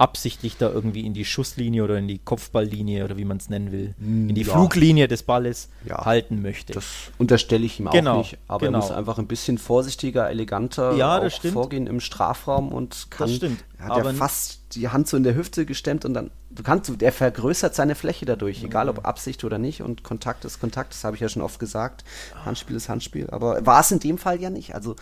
[0.04, 3.72] absichtlich da irgendwie in die Schusslinie oder in die Kopfballlinie oder wie man es nennen
[3.72, 4.52] will, in die ja.
[4.54, 6.04] Fluglinie des Balles Ja.
[6.04, 6.74] halten möchte.
[6.74, 6.84] Das
[7.18, 8.38] unterstelle ich ihm Genau, auch nicht.
[8.50, 8.80] Aber genau.
[8.80, 11.54] er muss einfach ein bisschen vorsichtiger, eleganter Ja, das stimmt.
[11.54, 13.30] vorgehen im Strafraum und kann.
[13.30, 16.32] stimmt, Er hat aber- ja fast die Hand so in der Hüfte gestemmt und dann,
[16.50, 19.82] du kannst, du- der vergrößert seine Fläche dadurch, egal ob Absicht oder nicht.
[19.84, 22.04] Und Kontakt ist Kontakt, das habe ich ja schon oft gesagt.
[22.44, 23.30] Handspiel ist Handspiel.
[23.30, 24.76] Aber war es in dem Fall ja nicht.
[24.76, 24.96] Also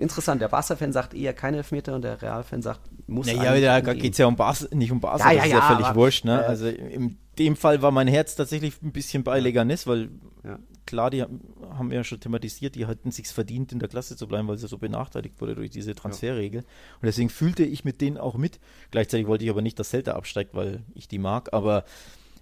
[0.00, 3.94] interessant, der Barca-Fan sagt eher kein Elfmeter und der Real-Fan sagt, muss Naja, eigentlich da
[3.94, 5.86] geht es ja um Bas nicht um Basel, Ja, ja, das ist ja ja, völlig
[5.86, 6.24] aber- wurscht.
[6.24, 6.40] Ne?
[6.42, 10.10] äh, also in dem Fall war mein Herz tatsächlich ein bisschen bei Leganes, weil
[10.44, 10.58] Ja.
[10.86, 11.40] klar, die haben
[11.78, 14.58] haben wir ja schon thematisiert, die hatten sich verdient, in der Klasse zu bleiben, weil
[14.58, 16.60] sie so benachteiligt wurde durch diese Transferregel.
[16.60, 18.58] Und deswegen fühlte ich mit denen auch mit.
[18.90, 21.52] Gleichzeitig wollte ich aber nicht, dass Celta absteigt, weil ich die mag.
[21.54, 21.84] Aber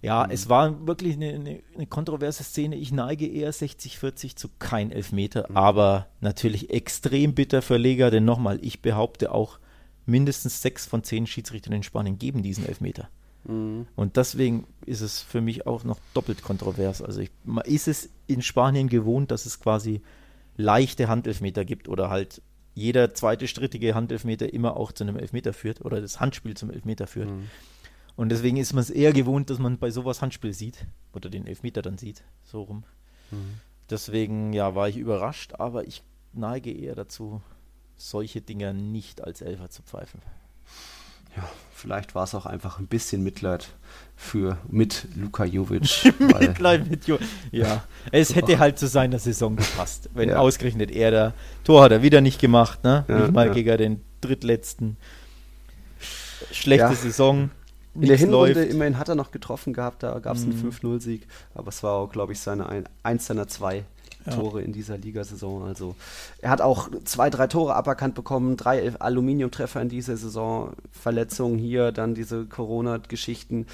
[0.02, 0.30] ja, Mhm.
[0.32, 2.76] es war wirklich eine, eine, eine kontroverse Szene.
[2.76, 5.56] Ich neige eher 60-40 zu kein Elfmeter, Mhm.
[5.56, 9.58] aber natürlich extrem bitter für Lega, denn nochmal, ich behaupte auch,
[10.06, 13.08] mindestens sechs von zehn Schiedsrichtern in Spanien geben diesen Elfmeter.
[13.44, 13.86] Mhm.
[13.94, 17.02] Und deswegen ist es für mich auch noch doppelt kontrovers.
[17.02, 20.00] Also ich, man ist es in Spanien gewohnt, dass es quasi
[20.56, 22.40] leichte Handelfmeter gibt oder halt
[22.74, 27.06] jeder zweite strittige Handelfmeter immer auch zu einem Elfmeter führt oder das Handspiel zum Elfmeter
[27.06, 27.28] führt.
[27.30, 27.50] Mhm.
[28.18, 31.46] Und deswegen ist man es eher gewohnt, dass man bei sowas Handspiel sieht oder den
[31.46, 32.82] Elfmeter dann sieht, so rum.
[33.88, 36.02] Deswegen, ja, war ich überrascht, aber ich
[36.32, 37.40] neige eher dazu,
[37.96, 40.20] solche Dinger nicht als Elfer zu pfeifen.
[41.36, 43.68] Ja, vielleicht war es auch einfach ein bisschen Mitleid
[44.16, 46.12] für mit Luka Jovic.
[46.18, 47.20] Mitleid mit Jo.
[47.52, 50.10] Ja, es hätte halt zu seiner Saison gepasst.
[50.14, 50.38] Wenn Ja.
[50.38, 53.04] ausgerechnet er da Tor hat er wieder nicht gemacht, ne?
[53.06, 53.52] Ja, nicht mal ja.
[53.52, 54.96] gegen den drittletzten.
[56.50, 56.96] Schlechte.
[56.96, 57.50] Saison.
[58.02, 58.72] In der Hinrunde läuft.
[58.72, 60.70] immerhin hat er noch getroffen gehabt, da gab es einen Mhm.
[60.70, 63.84] 5-0-Sieg, aber es war auch, glaube ich, seine ein, eins seiner zwei
[64.26, 64.34] Ja.
[64.34, 65.62] Tore in dieser Ligasaison.
[65.62, 65.94] Also
[66.42, 71.92] er hat auch zwei, drei Tore aberkannt bekommen, drei Aluminiumtreffer in dieser Saison, Verletzungen hier,
[71.92, 73.66] dann diese Corona-Geschichten.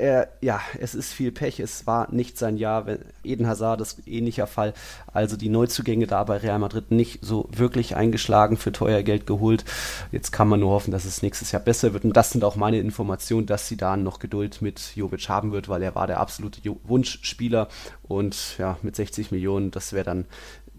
[0.00, 2.86] Er, ja, es ist viel Pech, es war nicht sein Jahr.
[3.22, 4.72] Eden Hazard ist ähnlicher Fall.
[5.12, 9.66] Also die Neuzugänge da bei Real Madrid nicht so wirklich eingeschlagen, für teuer Geld geholt.
[10.10, 12.04] Jetzt kann man nur hoffen, dass es nächstes Jahr besser wird.
[12.04, 15.68] Und das sind auch meine Informationen, dass sie da noch Geduld mit Jovic haben wird,
[15.68, 17.68] weil er war der absolute Wunschspieler.
[18.02, 20.24] Und ja, mit 60 Millionen, das wäre dann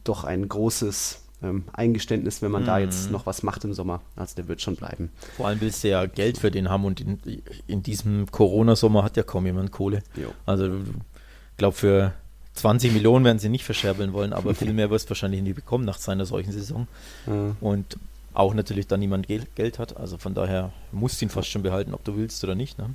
[0.03, 4.01] doch ein großes ähm, Eingeständnis, wenn man da jetzt noch was macht im Sommer.
[4.15, 5.09] Also der wird schon bleiben.
[5.37, 7.19] Vor allem willst du ja Geld für den haben und in,
[7.67, 10.03] in diesem Corona-Sommer hat ja kaum jemand Kohle.
[10.15, 10.29] Jo.
[10.45, 12.13] Also ich glaube, für
[12.53, 15.85] 20 Millionen werden sie nicht verscherbeln wollen, aber viel mehr wirst du wahrscheinlich nie bekommen
[15.85, 16.87] nach seiner solchen Saison.
[17.27, 17.31] Äh,
[17.63, 17.97] Und
[18.33, 19.97] auch natürlich dann niemand Gel Geld hat.
[19.97, 22.77] Also von daher musst du ihn fast schon behalten, ob du willst oder nicht.
[22.77, 22.91] Ne?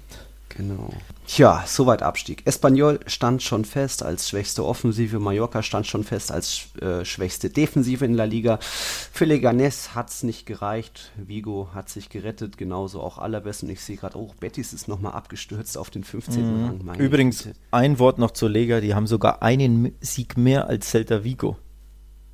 [0.56, 0.88] Genau.
[1.26, 2.42] Tja, soweit Abstieg.
[2.46, 8.04] Espanyol stand schon fest als schwächste Offensive, Mallorca stand schon fest als äh, schwächste Defensive
[8.04, 8.58] in La Liga.
[8.60, 11.12] Für Leganés hat es nicht gereicht.
[11.16, 13.62] Vigo hat sich gerettet, genauso auch Alaves.
[13.62, 16.42] Und ich sehe gerade, oh, Betis ist nochmal abgestürzt auf den 15.
[16.64, 16.80] Rang.
[16.84, 17.58] Meine Übrigens, Güte.
[17.72, 21.56] ein Wort noch zur Lega, die haben sogar einen Sieg mehr als Celta Vigo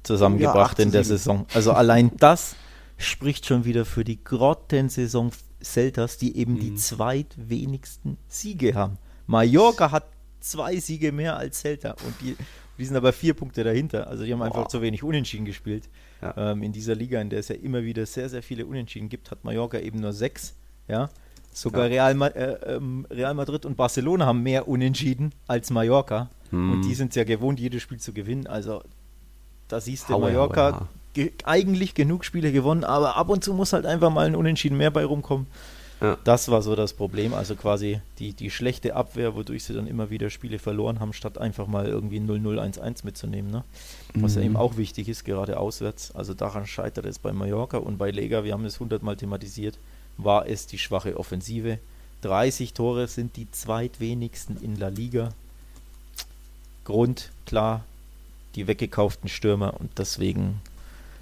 [0.05, 1.19] zusammengebracht Ja, in der 8 zu 7.
[1.19, 1.47] Saison.
[1.55, 2.55] Also allein das
[2.99, 5.33] spricht schon wieder für die Grottensaison
[5.63, 6.61] Celtas, die eben Mhm.
[6.61, 8.99] die zweitwenigsten Siege haben.
[9.27, 10.05] Mallorca hat
[10.41, 12.37] zwei Siege mehr als Celta und die,
[12.79, 14.09] die sind aber vier Punkte dahinter.
[14.09, 14.69] Also die haben einfach Boah.
[14.69, 15.89] zu wenig Unentschieden gespielt.
[16.21, 16.53] Ja.
[16.53, 19.31] Ähm, in dieser Liga, in der es ja immer wieder sehr, sehr viele Unentschieden gibt,
[19.31, 20.55] hat Mallorca eben nur sechs.
[20.89, 21.09] Ja.
[21.53, 21.89] Sogar Ja.
[21.89, 26.31] Real, Ma äh, ähm, Real Madrid und Barcelona haben mehr Unentschieden als Mallorca.
[26.51, 26.73] Hm.
[26.73, 28.47] Und die sind es ja gewohnt, jedes Spiel zu gewinnen.
[28.47, 28.83] Also
[29.69, 33.87] da siehst du, Mallorca ge eigentlich genug Spiele gewonnen, aber ab und zu muss halt
[33.87, 35.47] einfach mal ein Unentschieden mehr bei rumkommen.
[36.01, 36.19] Ja.
[36.25, 37.33] Das war so das Problem.
[37.33, 41.39] Also quasi die, die schlechte Abwehr, wodurch sie dann immer wieder Spiele verloren haben, statt
[41.39, 43.53] einfach mal irgendwie 0-0-1-1 mitzunehmen.
[43.53, 43.63] Ne?
[44.15, 44.47] Was ja Mhm.
[44.47, 46.13] eben auch wichtig ist, gerade auswärts.
[46.17, 49.79] Also daran scheitert es bei Mallorca und bei Lega, wir haben es hundertmal thematisiert,
[50.17, 51.79] war es die schwache Offensive.
[52.23, 55.33] 30 Tore sind die zweitwenigsten in La Liga.
[56.85, 57.85] Grund, klar,
[58.57, 60.61] die weggekauften Stürmer und deswegen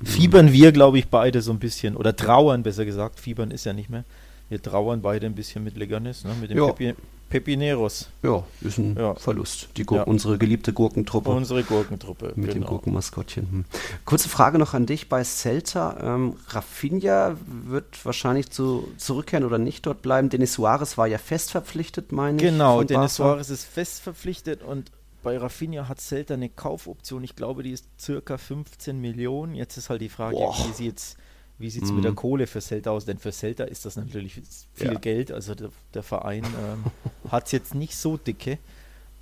[0.02, 3.72] fiebern wir, glaube ich, beide so ein bisschen, oder trauern besser gesagt, fiebern ist ja
[3.72, 4.04] nicht mehr,
[4.48, 6.32] Wir trauern beide ein bisschen mit Leganes, ne?
[6.40, 6.94] mit dem Pepi
[7.30, 8.08] Pepineros.
[8.24, 9.14] Ja, ist ein ja.
[9.14, 9.68] Verlust.
[9.76, 10.02] Die ja.
[10.02, 11.30] Unsere geliebte Gurkentruppe.
[11.30, 12.32] Unsere Gurkentruppe.
[12.34, 12.54] Mit genau.
[12.54, 13.48] dem Gurkenmaskottchen.
[13.50, 13.64] Hm.
[14.04, 15.96] Kurze Frage noch an dich bei Celta.
[16.02, 20.28] Ähm, Rafinha wird wahrscheinlich zu, zurückkehren oder nicht dort bleiben.
[20.28, 22.42] Denis Suarez war ja fest verpflichtet, meine ich.
[22.42, 24.90] Genau, Denis Suarez ist fest verpflichtet und
[25.22, 27.24] bei Rafinha hat Celta eine Kaufoption.
[27.24, 29.54] Ich glaube, die ist circa 15 Millionen.
[29.54, 30.54] Jetzt ist halt die Frage, Boah.
[30.68, 31.16] wie sie jetzt
[31.60, 31.94] wie sieht es mm.
[31.94, 32.16] mit der mhm.
[32.16, 33.04] Kohle für Celta aus?
[33.04, 34.40] Denn für Celta ist das natürlich
[34.72, 34.98] viel ja.
[34.98, 35.30] Geld.
[35.30, 36.84] Also der, der Verein ähm,
[37.30, 38.58] hat es jetzt nicht so dicke.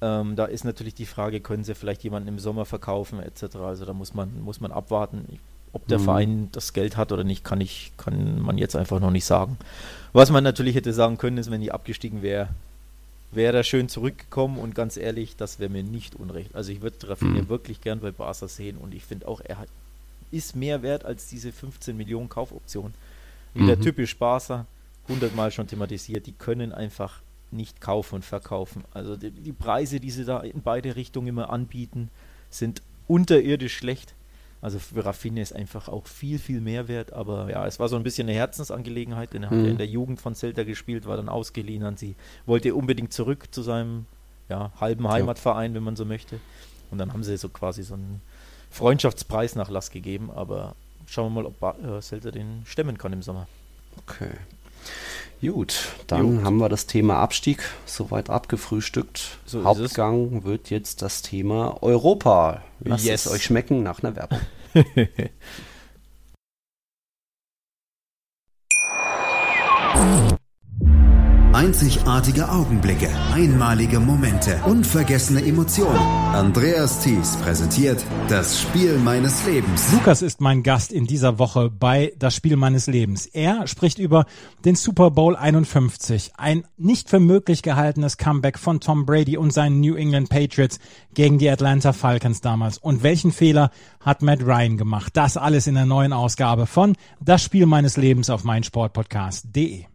[0.01, 3.57] Ähm, da ist natürlich die Frage, können sie vielleicht jemanden im Sommer verkaufen etc.
[3.57, 5.41] Also da muss man, muss man abwarten.
[5.73, 6.03] Ob der mm.
[6.03, 9.59] Verein das Geld hat oder nicht, kann, ich, kann man jetzt einfach noch nicht sagen.
[10.13, 12.51] Was man natürlich hätte sagen können, ist, wenn die abgestiegen wäre,
[13.31, 16.55] wäre er schön zurückgekommen und ganz ehrlich, das wäre mir nicht unrecht.
[16.55, 17.49] Also ich würde Rafinha mm.
[17.49, 19.69] wirklich gern bei Barca sehen und ich finde auch, er hat
[20.31, 22.95] ist mehr wert als diese 15 Millionen Kaufoption.
[23.55, 23.81] Wieder mhm.
[23.81, 24.67] typisch Barca,
[25.09, 28.85] hundertmal schon thematisiert, die können einfach nicht kaufen und verkaufen.
[28.93, 32.11] Also die, die, Preise, die sie da in beide Richtungen immer anbieten,
[32.51, 34.15] sind unterirdisch schlecht.
[34.61, 37.13] Also für Raffine ist einfach auch viel, viel mehr wert.
[37.13, 39.57] Aber ja, es war so ein bisschen eine Herzensangelegenheit, denn er mhm.
[39.57, 42.17] hat ja in der Jugend von Celta gespielt, war dann ausgeliehen an sie,
[42.47, 44.07] wollte unbedingt zurück zu seinem
[44.49, 45.77] ja, halben Heimatverein, ja.
[45.77, 46.41] wenn man so möchte.
[46.91, 48.21] Und dann haben sie so quasi so einen
[48.71, 50.75] Freundschaftspreisnachlass gegeben, aber
[51.07, 53.47] schauen wir mal, ob äh, Celta den stemmen kann im Sommer.
[53.99, 54.31] Okay.
[55.41, 56.45] Gut, dann Gut.
[56.45, 59.39] haben wir das Thema Abstieg soweit abgefrühstückt.
[59.45, 62.63] So Hauptgang wird jetzt das Thema Europa.
[62.81, 63.27] Lasst yes.
[63.27, 64.41] es euch schmecken nach einer Werbung.
[71.59, 75.99] Einzigartige Augenblicke, einmalige Momente, unvergessene Emotionen.
[75.99, 79.93] Andreas Thies präsentiert das Spiel meines Lebens.
[79.93, 83.27] Lukas ist mein Gast in dieser Woche bei Das Spiel meines Lebens.
[83.27, 84.27] Er spricht über
[84.65, 89.81] den Super Bowl 51, ein nicht für möglich gehaltenes Comeback von Tom Brady und seinen
[89.81, 90.79] New England Patriots
[91.13, 92.79] gegen die Atlanta Falcons damals.
[92.79, 95.17] Und welchen Fehler hat Matt Ryan gemacht?
[95.17, 99.87] Das alles in der neuen Ausgabe von Das Spiel meines Lebens auf meinsportpodcast.de.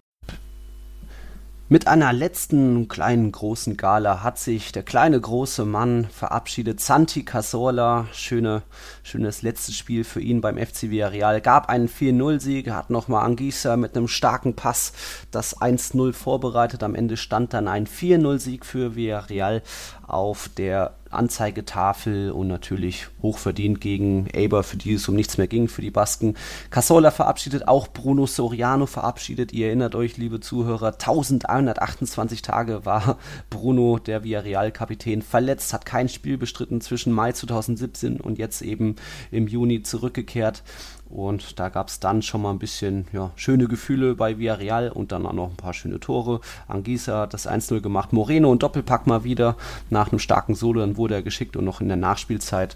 [1.69, 6.81] Mit einer letzten kleinen großen Gala hat sich der kleine große Mann verabschiedet.
[6.81, 8.63] Santi Casola, schöne,
[9.01, 11.39] schönes letztes Spiel für ihn beim FC Villarreal.
[11.39, 14.91] Gab einen 4-0-Sieg, hat nochmal Angisa mit einem starken Pass
[15.31, 16.83] das 1-0 vorbereitet.
[16.83, 19.63] Am Ende stand dann ein 4-0-Sieg für Villarreal
[20.07, 25.67] auf der Anzeigetafel und natürlich hochverdient gegen Eber, für die es um nichts mehr ging,
[25.67, 26.35] für die Basken.
[26.69, 29.53] Casola verabschiedet, auch Bruno Soriano verabschiedet.
[29.53, 33.17] Ihr erinnert euch, liebe Zuhörer, 1128 Tage war
[33.49, 38.95] Bruno, der Villarreal-Kapitän, verletzt, hat kein Spiel bestritten zwischen Mai 2017 und jetzt eben
[39.31, 40.63] im Juni zurückgekehrt.
[41.13, 45.11] Und da gab es dann schon mal ein bisschen ja, schöne Gefühle bei Villarreal und
[45.11, 46.41] dann auch noch ein paar schöne Tore.
[46.67, 48.13] Angisa hat das 1-0 gemacht.
[48.13, 49.55] Moreno und Doppelpack mal wieder
[49.91, 50.79] nach einem starken Solo.
[50.79, 52.75] Dann wurde er geschickt und noch in der Nachspielzeit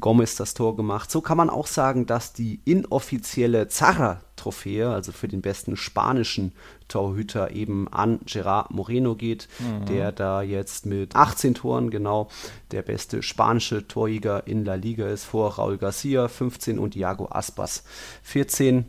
[0.00, 1.10] Gomez das Tor gemacht.
[1.10, 6.52] So kann man auch sagen, dass die inoffizielle Zarra Trophäe, also für den besten spanischen
[6.88, 9.86] Torhüter eben an Gerard Moreno geht, mhm.
[9.86, 12.28] der da jetzt mit 18 Toren genau
[12.70, 17.84] der beste spanische Torjäger in La Liga ist, vor Raúl Garcia 15 und Diago Aspas
[18.22, 18.86] 14.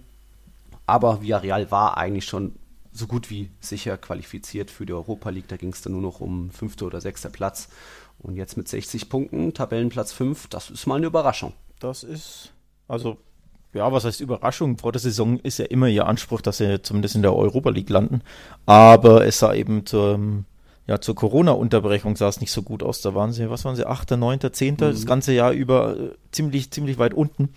[0.85, 2.55] Aber Villarreal war eigentlich schon
[2.91, 5.47] so gut wie sicher qualifiziert für die Europa League.
[5.47, 7.69] Da ging es dann nur noch um fünfter oder sechster Platz.
[8.17, 11.53] Und jetzt mit 60 Punkten, Tabellenplatz 5, das ist mal eine Überraschung.
[11.79, 12.51] Das ist,
[12.87, 13.17] also
[13.73, 14.77] ja, was heißt Überraschung?
[14.77, 17.89] Vor der Saison ist ja immer ihr Anspruch, dass sie zumindest in der Europa League
[17.89, 18.21] landen.
[18.65, 20.19] Aber es sah eben zur,
[20.87, 23.01] ja, zur Corona-Unterbrechung sah es nicht so gut aus.
[23.01, 24.77] Da waren sie, was waren sie, 8., 9., 10., mhm.
[24.77, 27.49] das ganze Jahr über äh, ziemlich, ziemlich weit unten.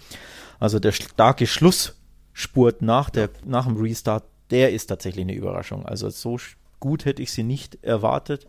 [0.60, 5.86] Also der starke Schlussspurt nach, der, nach dem Restart, der ist tatsächlich eine Überraschung.
[5.86, 6.38] Also so
[6.78, 8.46] gut hätte ich sie nicht erwartet.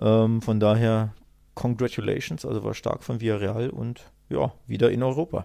[0.00, 1.12] Ähm, von daher,
[1.54, 5.44] congratulations, also war stark von Villarreal und ja, wieder in Europa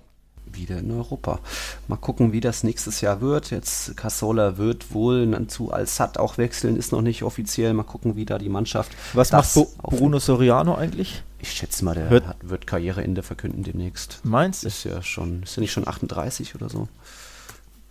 [0.53, 1.39] wieder in Europa.
[1.87, 3.51] Mal gucken, wie das nächstes Jahr wird.
[3.51, 7.73] Jetzt Casola wird wohl zu Al-Sad auch wechseln, ist noch nicht offiziell.
[7.73, 8.91] Mal gucken, wie da die Mannschaft.
[9.13, 11.23] Was macht Bruno Soriano eigentlich?
[11.41, 14.19] Ich schätze mal, der hat, wird Karriereende verkünden demnächst.
[14.23, 14.67] Meinst du?
[14.67, 16.89] Ist ja schon, ist ja nicht schon 38 oder so.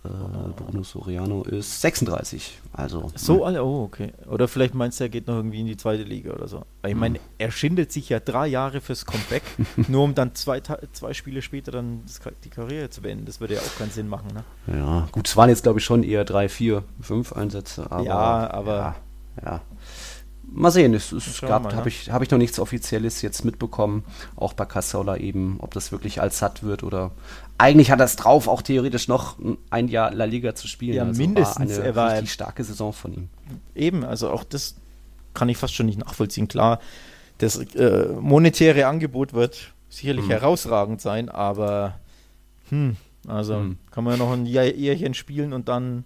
[0.05, 0.07] Äh,
[0.55, 2.57] Bruno Soriano ist 36.
[2.71, 4.13] Also, so alle, oh, okay.
[4.29, 6.63] Oder vielleicht meinst du, er geht noch irgendwie in die zweite Liga oder so.
[6.87, 7.25] Ich meine, hm.
[7.37, 9.43] er schindet sich ja drei Jahre fürs Comeback,
[9.89, 12.03] nur um dann zwei, zwei Spiele später dann
[12.45, 13.25] die Karriere zu beenden.
[13.25, 14.43] Das würde ja auch keinen Sinn machen, ne?
[14.73, 17.91] Ja, gut, es waren jetzt, glaube ich, schon eher drei, vier, fünf Einsätze.
[17.91, 18.75] Aber, ja, aber.
[18.77, 18.95] Ja,
[19.43, 19.61] ja.
[20.51, 21.75] Mal sehen, es, es gab, ne?
[21.75, 24.03] habe ich, hab ich noch nichts Offizielles jetzt mitbekommen,
[24.35, 27.11] auch bei Cassola eben, ob das wirklich als satt wird oder
[27.57, 29.37] eigentlich hat er es drauf, auch theoretisch noch
[29.69, 30.95] ein Jahr La Liga zu spielen.
[30.95, 31.77] Ja, also mindestens.
[31.77, 33.29] War eine war richtig starke Saison von ihm.
[33.75, 34.75] Eben, also auch das
[35.33, 36.47] kann ich fast schon nicht nachvollziehen.
[36.47, 36.79] Klar,
[37.37, 40.31] das äh, monetäre Angebot wird sicherlich mhm.
[40.31, 41.99] herausragend sein, aber
[42.69, 43.77] hm, also mhm.
[43.91, 46.05] kann man ja noch ein Jährchen spielen und dann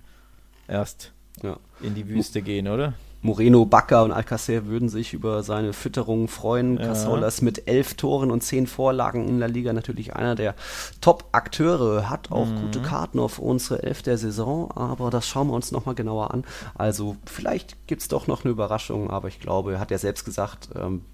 [0.67, 1.58] erst ja.
[1.82, 2.93] in die Wüste gehen, oder?
[3.23, 6.77] Moreno, Bakker und Alcacer würden sich über seine Fütterung freuen.
[6.77, 6.88] Ja.
[6.88, 10.55] Casolas mit elf Toren und zehn Vorlagen in der Liga natürlich einer der
[10.99, 12.62] Top-Akteure, hat auch mhm.
[12.63, 16.43] gute Karten auf unsere Elf der Saison, aber das schauen wir uns nochmal genauer an.
[16.75, 20.25] Also vielleicht gibt es doch noch eine Überraschung, aber ich glaube, er hat ja selbst
[20.25, 21.05] gesagt, ähm,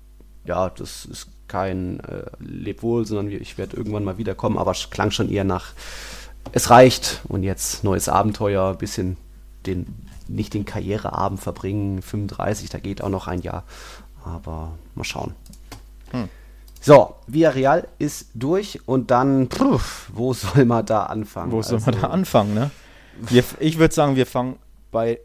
[0.45, 5.11] ja, das ist kein äh, Lebwohl, sondern ich werde irgendwann mal wiederkommen, aber es klang
[5.11, 5.73] schon eher nach,
[6.53, 9.17] es reicht und jetzt neues Abenteuer, bisschen
[9.67, 13.63] den nicht den Karriereabend verbringen, 35, da geht auch noch ein Jahr.
[14.23, 15.33] Aber mal schauen.
[16.11, 16.29] Hm.
[16.81, 21.51] So, Villarreal ist durch und dann, pff, wo soll man da anfangen?
[21.51, 22.71] Wo soll man da also anfangen, ne?
[23.17, 24.57] Wir, ich würde sagen, wir fangen
[24.91, 25.19] bei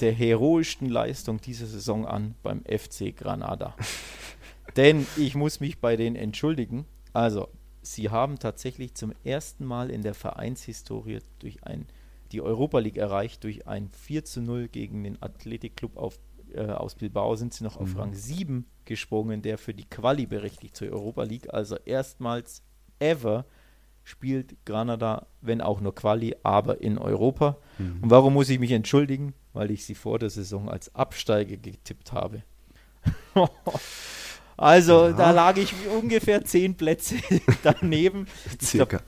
[0.00, 3.74] der heroischsten Leistung dieser Saison an beim FC Granada.
[4.76, 6.84] Denn ich muss mich bei denen entschuldigen.
[7.12, 7.48] Also,
[7.82, 11.86] sie haben tatsächlich zum ersten Mal in der Vereinshistorie durch ein
[12.32, 13.44] die Europa League erreicht.
[13.44, 16.18] Durch ein 4 zu 0 gegen den Athletic Club auf,
[16.52, 18.00] äh, aus Bilbao sind sie noch auf mhm.
[18.00, 21.52] Rang 7 gesprungen, der für die Quali berechtigt zur Europa League.
[21.52, 22.62] Also erstmals
[22.98, 23.44] ever
[24.04, 27.58] spielt Granada, wenn auch nur Quali, aber in Europa.
[27.78, 28.02] Mhm.
[28.02, 29.34] Und warum muss ich mich entschuldigen?
[29.52, 32.42] Weil ich sie vor der Saison als Absteiger getippt habe.
[34.60, 35.12] Also ja.
[35.12, 37.14] da lag ich ungefähr zehn Plätze
[37.62, 38.26] daneben.
[38.60, 39.00] Ich glaube,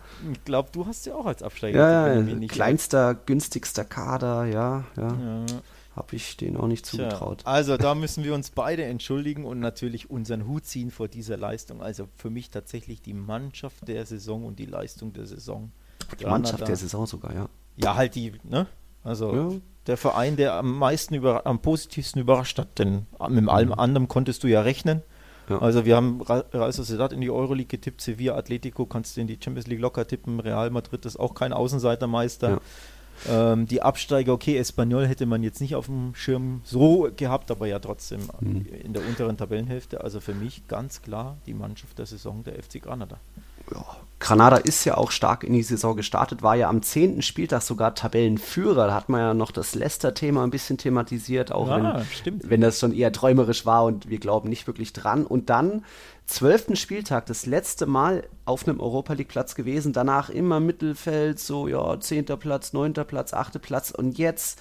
[0.47, 1.79] glaub, du hast ja auch als Absteiger.
[1.79, 5.09] Ja, ja kleinster, günstigster Kader, ja, ja.
[5.09, 5.47] ja.
[5.95, 7.41] Habe ich den auch nicht zugetraut.
[7.41, 11.37] Tja, also da müssen wir uns beide entschuldigen und natürlich unseren Hut ziehen vor dieser
[11.37, 11.83] Leistung.
[11.83, 15.71] Also für mich tatsächlich die Mannschaft der Saison und die Leistung der Saison.
[16.19, 17.49] Die Mannschaft der Saison sogar, ja.
[17.77, 18.67] Ja, halt die, ne?
[19.05, 19.61] Also ja.
[19.87, 23.75] der Verein, der am meisten über, am positivsten überrascht hat, denn mit allem mhm.
[23.75, 25.03] anderen konntest du ja rechnen.
[25.49, 25.59] Ja.
[25.61, 29.39] Also wir haben Real Sociedad in die Euroleague getippt, Sevilla, Atletico kannst du in die
[29.43, 32.51] Champions League locker tippen, Real Madrid ist auch kein Außenseitermeister.
[32.51, 32.61] Ja.
[33.29, 37.67] Ähm, die Absteiger, okay, Espanyol hätte man jetzt nicht auf dem Schirm so gehabt, aber
[37.67, 38.67] ja trotzdem mhm.
[38.67, 40.03] in der unteren Tabellenhälfte.
[40.03, 43.21] Also für mich ganz klar die Mannschaft der Saison der FC Granada.
[43.71, 43.85] Ja,
[44.23, 47.23] Granada ist ja auch stark in die Saison gestartet, war ja am 10.
[47.23, 48.87] Spieltag sogar Tabellenführer.
[48.87, 52.79] Da hat man ja noch das Leicester-Thema ein bisschen thematisiert, auch ja, wenn, wenn das
[52.79, 55.27] schon eher träumerisch war und wir glauben nicht wirklich dran.
[55.27, 55.85] Und dann,
[56.27, 56.79] 12.
[56.79, 62.27] Spieltag, das letzte Mal auf einem Europa League-Platz gewesen, danach immer Mittelfeld, so ja, 10.
[62.27, 62.95] Platz, 9.
[62.95, 63.61] Platz, 8.
[63.61, 64.61] Platz und jetzt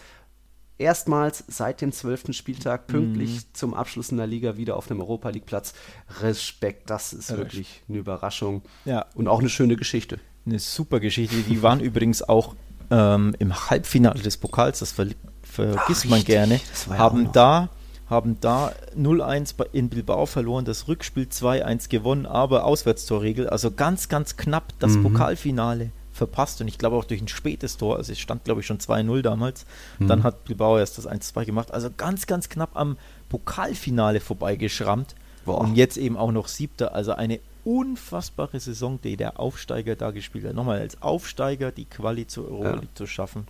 [0.77, 3.53] erstmals seit dem zwölften Spieltag pünktlich mhm.
[3.53, 5.73] zum Abschluss in der Liga wieder auf dem Europa League Platz.
[6.21, 9.05] Respekt, das ist ja, wirklich eine Überraschung ja.
[9.15, 10.19] und auch eine schöne Geschichte.
[10.45, 11.35] Eine super Geschichte.
[11.47, 12.55] Die waren übrigens auch
[12.89, 15.07] ähm, im Halbfinale des Pokals, das ver
[15.43, 17.69] vergisst Ach, man gerne, haben da
[18.11, 24.35] haben da 0-1 in Bilbao verloren, das Rückspiel 2-1 gewonnen, aber Auswärtstorregel, also ganz, ganz
[24.35, 25.03] knapp das mhm.
[25.03, 28.67] Pokalfinale verpasst und ich glaube auch durch ein spätes Tor, also es stand glaube ich
[28.67, 29.65] schon 2-0 damals,
[29.97, 30.07] mhm.
[30.07, 32.97] dann hat Bilbao erst das 1-2 gemacht, also ganz, ganz knapp am
[33.29, 35.61] Pokalfinale vorbeigeschrammt Boah.
[35.61, 40.45] und jetzt eben auch noch siebter, also eine unfassbare Saison, die der Aufsteiger da gespielt
[40.45, 40.53] hat.
[40.53, 42.95] Nochmal als Aufsteiger die Quali zur Euroleague ja.
[42.95, 43.47] zu schaffen.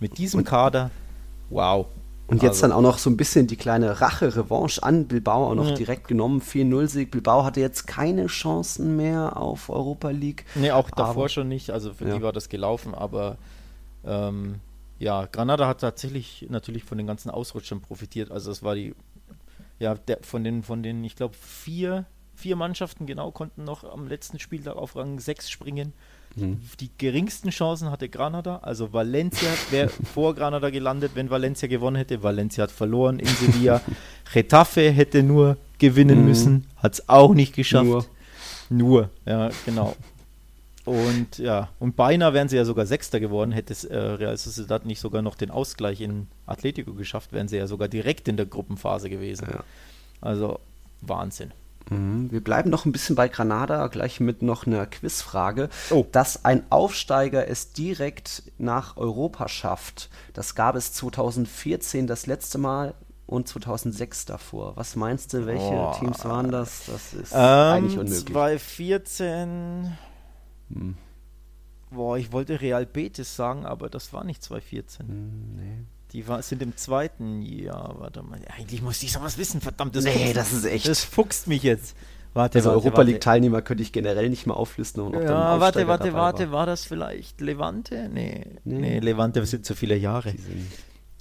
[0.00, 0.90] Mit diesem und Kader,
[1.50, 1.86] wow.
[2.26, 2.68] Und jetzt also.
[2.68, 5.74] dann auch noch so ein bisschen die kleine Rache-Revanche an Bilbao auch noch ja.
[5.74, 6.40] direkt genommen.
[6.40, 7.10] 4-0-Sieg.
[7.10, 10.46] Bilbao hatte jetzt keine Chancen mehr auf Europa League.
[10.54, 11.70] Nee, auch davor schon nicht.
[11.70, 12.16] Also für ja.
[12.16, 12.94] die war das gelaufen.
[12.94, 13.36] Aber
[14.06, 14.60] ähm,
[14.98, 18.30] ja, Granada hat tatsächlich natürlich von den ganzen Ausrutschern profitiert.
[18.30, 18.94] Also es war die,
[19.78, 24.08] ja, der, von den, von den, ich glaube, vier, vier Mannschaften genau konnten noch am
[24.08, 25.92] letzten Spieltag auf Rang 6 springen.
[26.36, 26.60] Mhm.
[26.80, 32.22] Die geringsten Chancen hatte Granada, also Valencia wäre vor Granada gelandet, wenn Valencia gewonnen hätte.
[32.22, 33.80] Valencia hat verloren in Sevilla.
[34.32, 36.24] Getafe hätte nur gewinnen mhm.
[36.26, 37.84] müssen, hat es auch nicht geschafft.
[37.84, 38.04] Nur.
[38.68, 39.94] nur, ja, genau.
[40.84, 44.84] Und ja, und beinahe wären sie ja sogar Sechster geworden, hätte es äh, Real Sociedad
[44.84, 48.44] nicht sogar noch den Ausgleich in Atletico geschafft, wären sie ja sogar direkt in der
[48.44, 49.48] Gruppenphase gewesen.
[49.50, 49.64] Ja.
[50.20, 50.60] Also
[51.00, 51.52] Wahnsinn.
[51.90, 52.30] Mhm.
[52.30, 55.68] Wir bleiben noch ein bisschen bei Granada, gleich mit noch einer Quizfrage.
[55.90, 56.06] Oh.
[56.12, 62.94] Dass ein Aufsteiger es direkt nach Europa schafft, das gab es 2014 das letzte Mal
[63.26, 64.76] und 2006 davor.
[64.76, 65.94] Was meinst du, welche oh.
[65.98, 66.84] Teams waren das?
[66.86, 68.26] Das ist ähm, eigentlich unmöglich.
[68.26, 69.96] 2014
[70.72, 70.96] hm.
[71.90, 75.08] boah, ich wollte Real Betis sagen, aber das war nicht 2014.
[75.08, 75.84] Hm, nee.
[76.14, 78.38] Die war, sind im zweiten Jahr, warte mal.
[78.56, 79.94] Eigentlich muss ich sowas wissen, verdammt.
[79.96, 81.94] Das Nee, das ist echt- Das fuchst mich jetzt.
[82.32, 83.10] Warte, Also warte, Europa warte.
[83.10, 85.02] League-Teilnehmer könnte ich generell nicht mehr auflisten.
[85.02, 86.58] Und Ja, warte, warte, warte, war.
[86.58, 88.08] war das vielleicht Levante?
[88.12, 88.78] Nee, Nee.
[88.78, 90.34] nee, Levante sind zu viele Jahre.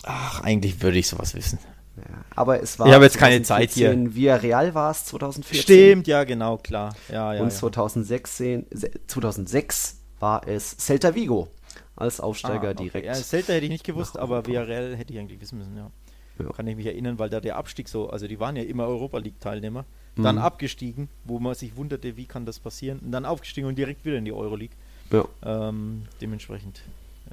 [0.04, 1.60] Ach, eigentlich würde ich sowas wissen.
[1.98, 2.04] Ja.
[2.36, 2.88] Aber es war.
[2.88, 3.90] Ich habe jetzt keine Zeit hier.
[3.90, 5.62] 2014, Villarreal war es 2014.
[5.62, 6.96] Stimmt, ja, genau, klar.
[7.10, 7.56] Ja, ja, und ja.
[7.56, 11.48] 2016, se- 2006 war es Celta Vigo
[11.96, 12.84] als Aufsteiger Ah, okay.
[12.84, 13.06] direkt.
[13.06, 14.46] Ja, Celta hätte ich nicht gewusst, aber.
[14.46, 15.92] Villarreal hätte ich eigentlich wissen müssen, ja.
[16.40, 16.50] Ja.
[16.52, 19.20] Kann ich mich erinnern, weil da der Abstieg so, also die waren ja immer Europa
[19.20, 19.86] League-Teilnehmer,
[20.16, 20.42] dann Mhm.
[20.42, 24.18] abgestiegen, wo man sich wunderte, wie kann das passieren, und dann aufgestiegen und direkt wieder
[24.18, 24.76] in die Euroleague.
[25.12, 25.26] Ja.
[25.44, 26.82] Ähm, dementsprechend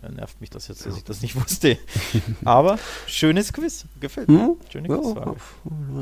[0.08, 1.78] nervt mich das jetzt, dass ich das nicht wusste.
[2.44, 4.40] Aber schönes Quiz, gefällt mir.
[4.40, 4.56] Hm?
[4.70, 5.36] Schöne Ja, Quizfrage.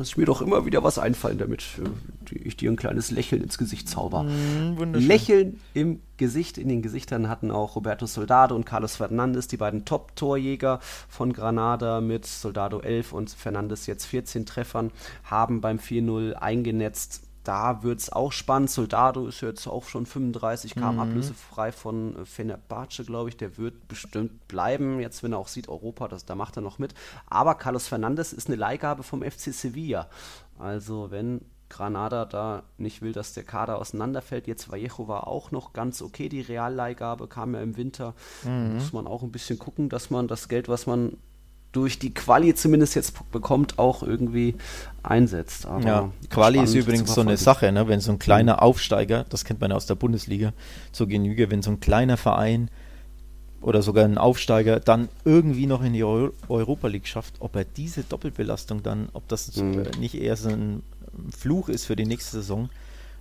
[0.00, 3.58] es mir doch immer wieder was einfallen, damit äh, ich dir ein kleines Lächeln ins
[3.58, 4.24] Gesicht zauber.
[4.76, 5.08] Wunderschön.
[5.08, 9.84] Lächeln im Gesicht, in den Gesichtern hatten auch Roberto Soldado und Carlos Fernandes, die beiden
[9.84, 14.90] Top-Torjäger von Granada mit Soldado 11 und Fernandes jetzt 14 Treffern,
[15.24, 17.22] haben beim 4-0 eingenetzt.
[17.44, 18.70] Da wird es auch spannend.
[18.70, 21.00] Soldado ist jetzt auch schon 35, kam Mhm.
[21.00, 23.36] ablösefrei von äh, Fenerbahce, glaube ich.
[23.36, 26.78] Der wird bestimmt bleiben, jetzt wenn er auch sieht, Europa, das, da macht er noch
[26.78, 26.94] mit.
[27.26, 30.08] Aber Carlos Fernandes ist eine Leihgabe vom FC Sevilla.
[30.58, 34.46] Also wenn Granada da nicht will, dass der Kader auseinanderfällt.
[34.46, 38.14] Jetzt Vallejo war auch noch ganz okay, die Realleihgabe kam ja im Winter.
[38.44, 38.74] Mhm.
[38.74, 41.18] Muss man auch ein bisschen gucken, dass man das Geld, was man
[41.72, 44.54] durch die Quali zumindest jetzt bekommt, auch irgendwie
[45.02, 45.66] einsetzt.
[45.66, 47.36] Aber Ja, Quali ist übrigens so eine.
[47.36, 47.88] Sache, ne?
[47.88, 50.52] wenn so ein kleiner Aufsteiger, das kennt man ja aus der Bundesliga
[50.92, 52.70] zur Genüge, wenn so ein kleiner Verein
[53.60, 57.64] oder sogar ein Aufsteiger dann irgendwie noch in die Euro Europa League schafft, ob er
[57.64, 59.80] diese Doppelbelastung dann, ob das Mhm.
[59.80, 60.82] äh, nicht eher so ein
[61.36, 62.70] Fluch ist für die nächste Saison.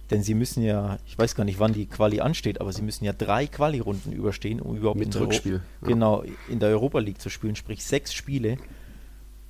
[0.09, 3.03] Denn sie müssen ja, ich weiß gar nicht, wann die Quali ansteht, aber sie müssen
[3.03, 5.87] ja drei Quali-Runden überstehen, um überhaupt Mit in Rückspiel, ja.
[5.87, 8.57] genau in der Europa League zu spielen, sprich sechs Spiele.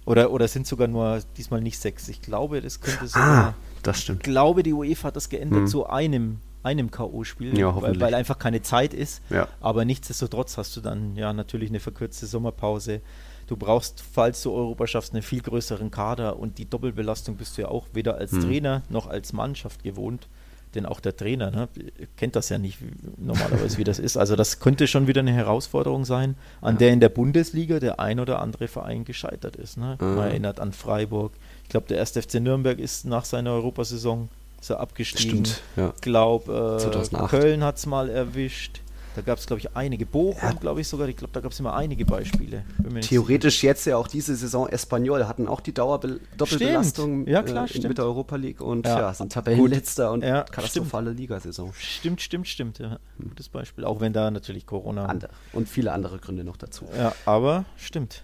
[0.06, 2.08] Oder, oder sind sogar nur diesmal nicht sechs.
[2.08, 3.54] Ich glaube, das könnte sogar Ah,
[3.84, 4.24] das stimmt.
[4.24, 5.68] glaube, die UEFA hat das geändert Hm.
[5.68, 9.22] zu einem, einem K.O.-Spiel, Ja, weil, weil einfach keine Zeit ist.
[9.30, 9.48] Ja.
[9.60, 13.02] Aber nichtsdestotrotz hast du dann ja natürlich eine verkürzte Sommerpause.
[13.48, 17.64] Du brauchst, falls du Europa schaffst, einen viel größeren Kader und die Doppelbelastung bist du
[17.64, 18.42] ja auch weder als Hm.
[18.42, 20.28] Trainer noch als Mannschaft gewohnt.
[20.76, 21.70] Denn auch der Trainer ne,
[22.18, 22.78] kennt das ja nicht
[23.18, 24.18] normalerweise, wie das ist.
[24.18, 28.20] Also das könnte schon wieder eine Herausforderung sein, an der in der Bundesliga der ein
[28.20, 29.78] oder andere Verein gescheitert ist.
[29.78, 29.96] Ne?
[30.00, 30.20] Man Mhm.
[30.20, 31.32] erinnert an Freiburg.
[31.64, 32.18] Ich glaube, der 1.
[32.22, 35.46] FC Nürnberg ist nach seiner Europasaison ist abgestiegen.
[35.46, 35.94] Stimmt, ja.
[36.02, 37.30] Glaub, äh, 2008.
[37.30, 38.82] Köln hat es mal erwischt.
[39.18, 40.06] Da gab es, glaube ich, einige.
[40.06, 40.52] Bochum, Ja.
[40.52, 41.08] glaube ich sogar.
[41.08, 42.64] Ich glaube, da gab es immer einige Beispiele.
[43.02, 47.26] Theoretisch jetzt ja auch diese Saison Espanyol hatten auch die Doppelbelastung.
[47.28, 49.14] Ja, klar, äh, mit der Europa League und ja, Ja.
[49.16, 51.74] sind Tabellenletzter und Ja, katastrophale Ligasaison.
[51.80, 52.78] Stimmt, stimmt, stimmt.
[52.78, 53.00] Ja.
[53.20, 53.86] Gutes Beispiel.
[53.86, 55.06] Auch wenn da natürlich Corona.
[55.08, 55.32] Andere.
[55.52, 56.86] Und viele andere Gründe noch dazu.
[56.96, 58.22] Ja, aber stimmt.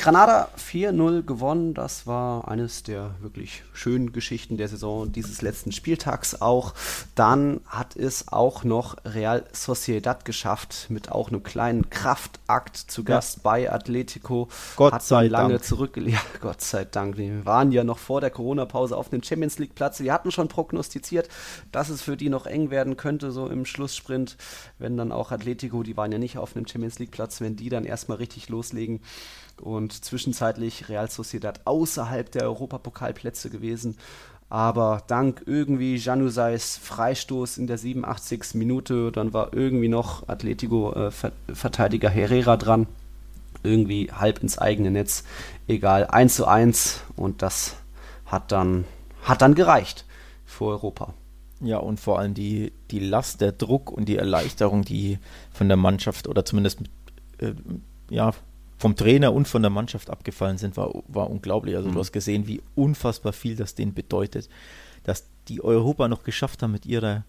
[0.00, 0.04] Ja.
[0.04, 1.74] Granada 4-0 gewonnen.
[1.74, 6.74] Das war eines der wirklich schönen Geschichten der Saison dieses letzten Spieltags auch.
[7.14, 13.06] Dann hat es auch noch Real Sociedad geschafft mit auch einem kleinen Kraftakt zu Ja.
[13.16, 14.48] Gast bei Atletico.
[14.76, 15.64] Gott hat sei lange Dank.
[15.64, 16.10] zurückgelegt.
[16.10, 17.18] Ja, Gott sei Dank.
[17.18, 20.00] Wir waren ja noch vor der Corona-Pause auf dem Champions League-Platz.
[20.00, 21.28] Wir hatten schon prognostiziert,
[21.72, 24.36] dass es für die noch eng werden könnte, so im Schlusssprint,
[24.78, 27.84] wenn dann auch Atletico, die waren ja nicht auf einem Champions League-Platz, wenn die dann
[27.84, 29.00] erstmal richtig loslegen.
[29.60, 33.96] Und zwischenzeitlich Real Sociedad außerhalb der Europapokalplätze gewesen.
[34.48, 38.54] Aber dank irgendwie Januzais Freistoß in der 87.
[38.54, 42.86] Minute, dann war irgendwie noch Atletico-Verteidiger Herrera dran
[43.62, 45.24] irgendwie halb ins eigene Netz.
[45.68, 47.76] Egal, 1 zu 1 und das
[48.26, 48.84] hat dann,
[49.22, 50.04] hat dann gereicht
[50.44, 51.14] für Europa.
[51.60, 55.18] Ja, und vor allem die, die Last, der Druck und die Erleichterung, die
[55.52, 56.80] von der Mannschaft oder zumindest
[57.38, 57.52] äh,
[58.08, 58.32] ja,
[58.80, 61.76] vom Trainer und von der Mannschaft abgefallen sind, war, war unglaublich.
[61.76, 61.92] Also Mhm.
[61.94, 64.48] du hast gesehen, wie unfassbar viel das denen bedeutet,
[65.04, 67.24] dass die Europa noch geschafft haben mit ihrer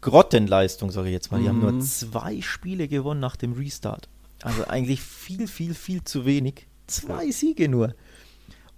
[0.00, 1.40] Grottenleistung, sage ich jetzt mal.
[1.42, 1.82] Die haben nur Mhm.
[1.82, 4.08] zwei Spiele gewonnen nach dem Restart.
[4.42, 6.66] Also eigentlich viel, viel, viel zu wenig.
[6.86, 7.94] Zwei Siege nur.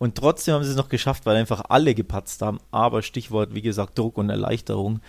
[0.05, 2.59] Und trotzdem haben sie es noch geschafft, weil einfach alle gepatzt haben.
[2.71, 5.01] Aber Stichwort, wie gesagt, Druck und Erleichterung.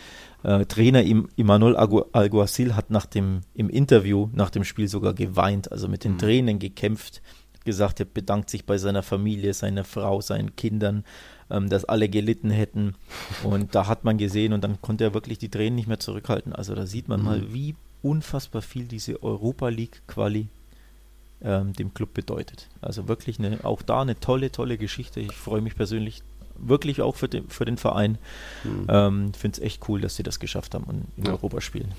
[0.43, 5.13] Äh, Trainer Im Imanol Agu- Alguacil hat nach dem, im Interview nach dem Spiel sogar
[5.13, 6.17] geweint, also mit den Mhm.
[6.19, 7.21] Tränen gekämpft,
[7.65, 11.03] gesagt, er bedankt sich bei seiner Familie, seiner Frau, seinen Kindern,
[11.49, 12.95] ähm, dass alle gelitten hätten.
[13.43, 16.53] Und da hat man gesehen und dann konnte er wirklich die Tränen nicht mehr zurückhalten.
[16.53, 17.25] Also da sieht man Mhm.
[17.25, 20.47] mal, wie unfassbar viel diese Europa League Quali
[21.45, 22.67] ähm, dem Club bedeutet.
[22.81, 25.19] Also wirklich eine, auch da eine tolle, tolle Geschichte.
[25.19, 26.23] Ich freue mich persönlich
[26.57, 28.17] wirklich auch für den, für den Verein.
[28.63, 28.87] Mhm.
[28.89, 31.31] Ähm, Finde es echt cool, dass sie das geschafft haben und in Ja.
[31.31, 31.93] Europa spielen.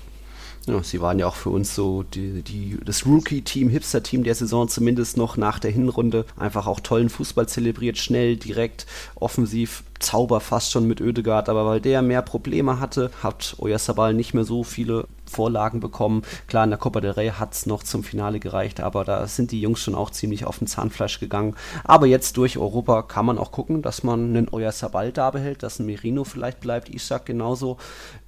[0.65, 4.67] Ja, sie waren ja auch für uns so die, die, das Rookie-Team, Hipster-Team der Saison,
[4.67, 6.25] zumindest noch nach der Hinrunde.
[6.35, 8.85] Einfach auch tollen Fußball zelebriert, schnell, direkt,
[9.15, 11.47] offensiv, Zauber fast schon mit Oedegaard.
[11.47, 16.23] Aber weil der mehr Probleme hatte, hat Oyarzabal nicht mehr so viele Vorlagen bekommen.
[16.47, 19.51] Klar, in der Copa del Rey hat es noch zum Finale gereicht, aber da sind
[19.51, 21.55] die Jungs schon auch ziemlich auf den Zahnfleisch gegangen.
[21.83, 25.79] Aber jetzt durch Europa kann man auch gucken, dass man einen Oyarzabal da behält, dass
[25.79, 27.77] ein Merino vielleicht bleibt, Ishak genauso.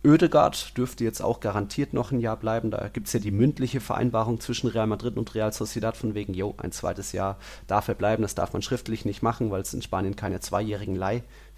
[0.06, 2.72] Oedegaard dürfte jetzt auch garantiert noch ein Jahr bleiben.
[2.72, 6.34] Da gibt es ja die mündliche Vereinbarung zwischen Real Madrid und Real Sociedad von wegen,
[6.34, 7.38] jo, ein zweites Jahr
[7.68, 8.22] darf er bleiben.
[8.22, 10.96] Das darf man schriftlich nicht machen, weil es in Spanien keine zweijährigen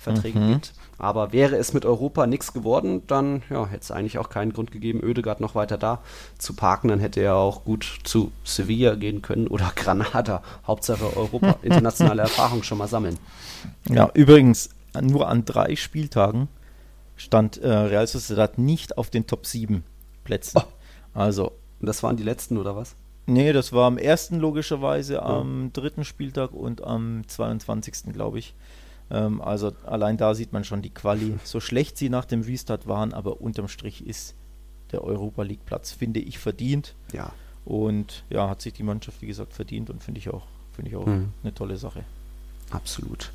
[0.05, 0.53] Leihverträge mhm.
[0.53, 0.73] gibt.
[0.97, 4.71] Aber wäre es mit Europa nichts geworden, dann ja, hätte es eigentlich auch keinen Grund
[4.71, 5.99] gegeben, Oedegaard noch weiter da
[6.37, 6.89] zu parken.
[6.89, 10.43] Dann hätte er auch gut zu Sevilla gehen können oder Granada.
[10.65, 13.17] Hauptsache Europa, internationale Erfahrung schon mal sammeln.
[13.89, 16.49] Ja, übrigens nur an drei Spieltagen
[17.15, 19.83] stand äh, Real Sociedad nicht auf den Top 7
[20.23, 20.59] Plätzen.
[20.59, 20.67] Oh.
[21.13, 21.53] Also.
[21.79, 22.95] Und das waren die letzten, oder was?
[23.25, 25.23] Nee, das war am ersten logischerweise, ja.
[25.23, 28.13] am dritten Spieltag und am 22.
[28.13, 28.53] glaube ich.
[29.11, 31.37] Ähm, also allein da sieht man schon die Quali.
[31.43, 34.35] So schlecht sie nach dem Restart waren, aber unterm Strich ist
[34.91, 36.95] der Europa League Platz, finde ich, verdient.
[37.13, 37.33] Ja.
[37.65, 40.97] Und ja, hat sich die Mannschaft, wie gesagt, verdient und finde ich auch, finde ich
[40.97, 41.29] auch mhm.
[41.43, 42.03] eine tolle Sache.
[42.71, 43.31] Absolut.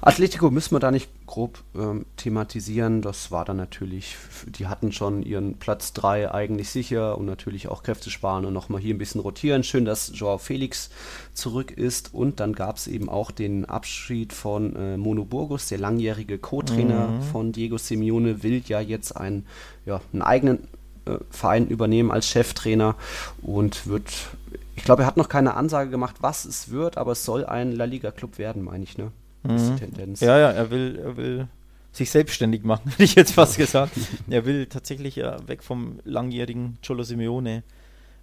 [0.00, 3.02] Atletico müssen wir da nicht grob ähm, thematisieren.
[3.02, 7.82] Das war dann natürlich, die hatten schon ihren Platz 3 eigentlich sicher und natürlich auch
[7.82, 9.64] Kräfte sparen und nochmal hier ein bisschen rotieren.
[9.64, 10.90] Schön, dass Joao Felix
[11.34, 15.78] zurück ist und dann gab es eben auch den Abschied von äh, Mono Burgos, der
[15.78, 17.22] langjährige Co-Trainer mhm.
[17.22, 19.46] von Diego Simeone, will ja jetzt einen,
[19.84, 20.68] ja, einen eigenen
[21.06, 22.94] äh, Verein übernehmen als Cheftrainer
[23.42, 24.12] und wird,
[24.76, 27.72] ich glaube, er hat noch keine Ansage gemacht, was es wird, aber es soll ein
[27.72, 29.10] La Liga-Club werden, meine ich, ne?
[29.42, 29.76] Mhm.
[29.76, 30.20] Tendenz.
[30.20, 31.48] Ja, ja, er will, er will
[31.92, 33.92] sich selbstständig machen, hätte ich jetzt fast gesagt.
[34.28, 37.62] er will tatsächlich ja weg vom langjährigen Cholo Simeone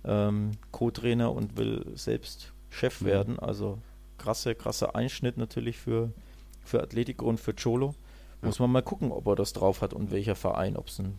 [0.05, 3.05] ähm, Co-Trainer und will selbst Chef mhm.
[3.05, 3.39] werden.
[3.39, 3.79] Also
[4.17, 6.11] krasse, krasser Einschnitt natürlich für,
[6.63, 7.95] für Atletico und für Cholo.
[8.41, 11.15] Muss man mal gucken, ob er das drauf hat und welcher Verein, ob es ein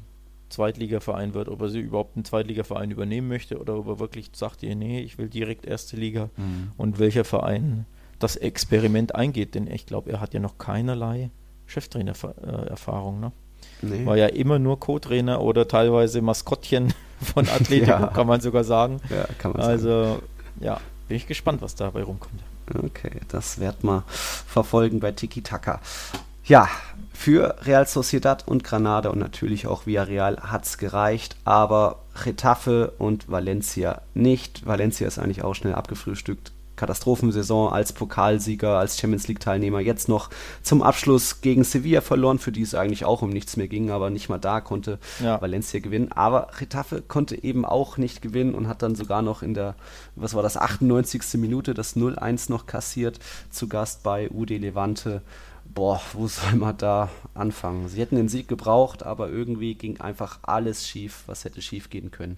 [0.49, 4.63] Zweitligaverein wird, ob er sie überhaupt einen Zweitligaverein übernehmen möchte oder ob er wirklich sagt,
[4.63, 6.71] nee, ich will direkt erste Liga mhm.
[6.77, 7.85] und welcher Verein
[8.19, 11.31] das Experiment eingeht, denn ich glaube, er hat ja noch keinerlei
[11.67, 13.21] Cheftrainer-Erfahrung.
[13.21, 13.33] Ne?
[13.83, 14.07] Nee.
[14.07, 18.07] War ja immer nur Co-Trainer oder teilweise Maskottchen von Atletico, ja.
[18.09, 19.01] kann man sogar sagen.
[19.11, 20.23] Ja, kann man also, sagen.
[20.61, 22.43] ja, bin ich gespannt, was dabei rumkommt.
[22.75, 25.81] Okay, das wird man verfolgen bei Tiki Taka.
[26.45, 26.69] Ja,
[27.13, 33.29] für Real Sociedad und Granada und natürlich auch Villarreal hat es gereicht, aber Getafe und
[33.29, 34.67] Valencia nicht.
[34.67, 36.53] Valencia ist eigentlich auch schnell abgefrühstückt.
[36.77, 39.81] Katastrophensaison als Pokalsieger, als Champions League-Teilnehmer.
[39.81, 40.31] Jetzt noch
[40.63, 44.11] zum Abschluss gegen Sevilla verloren, für die es eigentlich auch um nichts mehr ging, aber
[44.11, 45.41] nicht mal da konnte ja.
[45.41, 46.13] Valencia gewinnen.
[46.13, 49.75] Aber Retafe konnte eben auch nicht gewinnen und hat dann sogar noch in der,
[50.15, 51.35] was war das, 98.
[51.35, 53.19] Minute das 0-1 noch kassiert,
[53.51, 55.23] zu Gast bei UD Levante.
[55.65, 57.89] Boah, wo soll man da anfangen?
[57.89, 62.11] Sie hätten den Sieg gebraucht, aber irgendwie ging einfach alles schief, was hätte schief gehen
[62.11, 62.37] können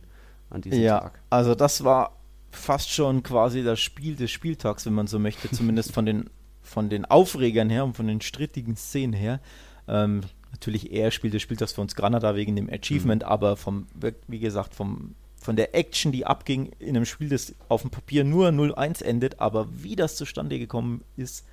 [0.51, 1.21] an diesem ja, Tag.
[1.31, 2.13] Also das war
[2.51, 6.31] fast schon quasi das Spiel des Spieltags, wenn man so möchte, zumindest von den,
[6.63, 9.41] von den Aufregern her und von den strittigen Szenen her.
[9.87, 10.23] Ähm,
[10.53, 13.29] natürlich eher Spiel des Spieltags für uns Granada wegen dem Achievement, mhm.
[13.29, 13.87] aber vom,
[14.27, 18.25] wie gesagt, vom, von der Action, die abging in einem Spiel, das auf dem Papier
[18.25, 21.45] nur 0-1 endet, aber wie das zustande gekommen ist,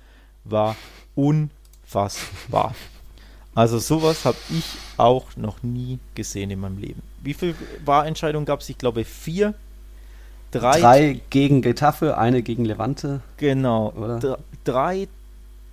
[0.44, 0.76] war
[1.14, 2.74] unfassbar.
[3.54, 4.64] Also sowas habe ich
[4.98, 7.02] auch noch nie gesehen in meinem Leben.
[7.22, 8.68] Wie viele Wahrentscheidungen gab es?
[8.68, 9.54] Ich glaube vier
[10.50, 13.20] drei, drei gegen Getafe, eine gegen Levante.
[13.36, 13.92] Genau.
[13.96, 14.38] Oder?
[14.64, 15.08] Drei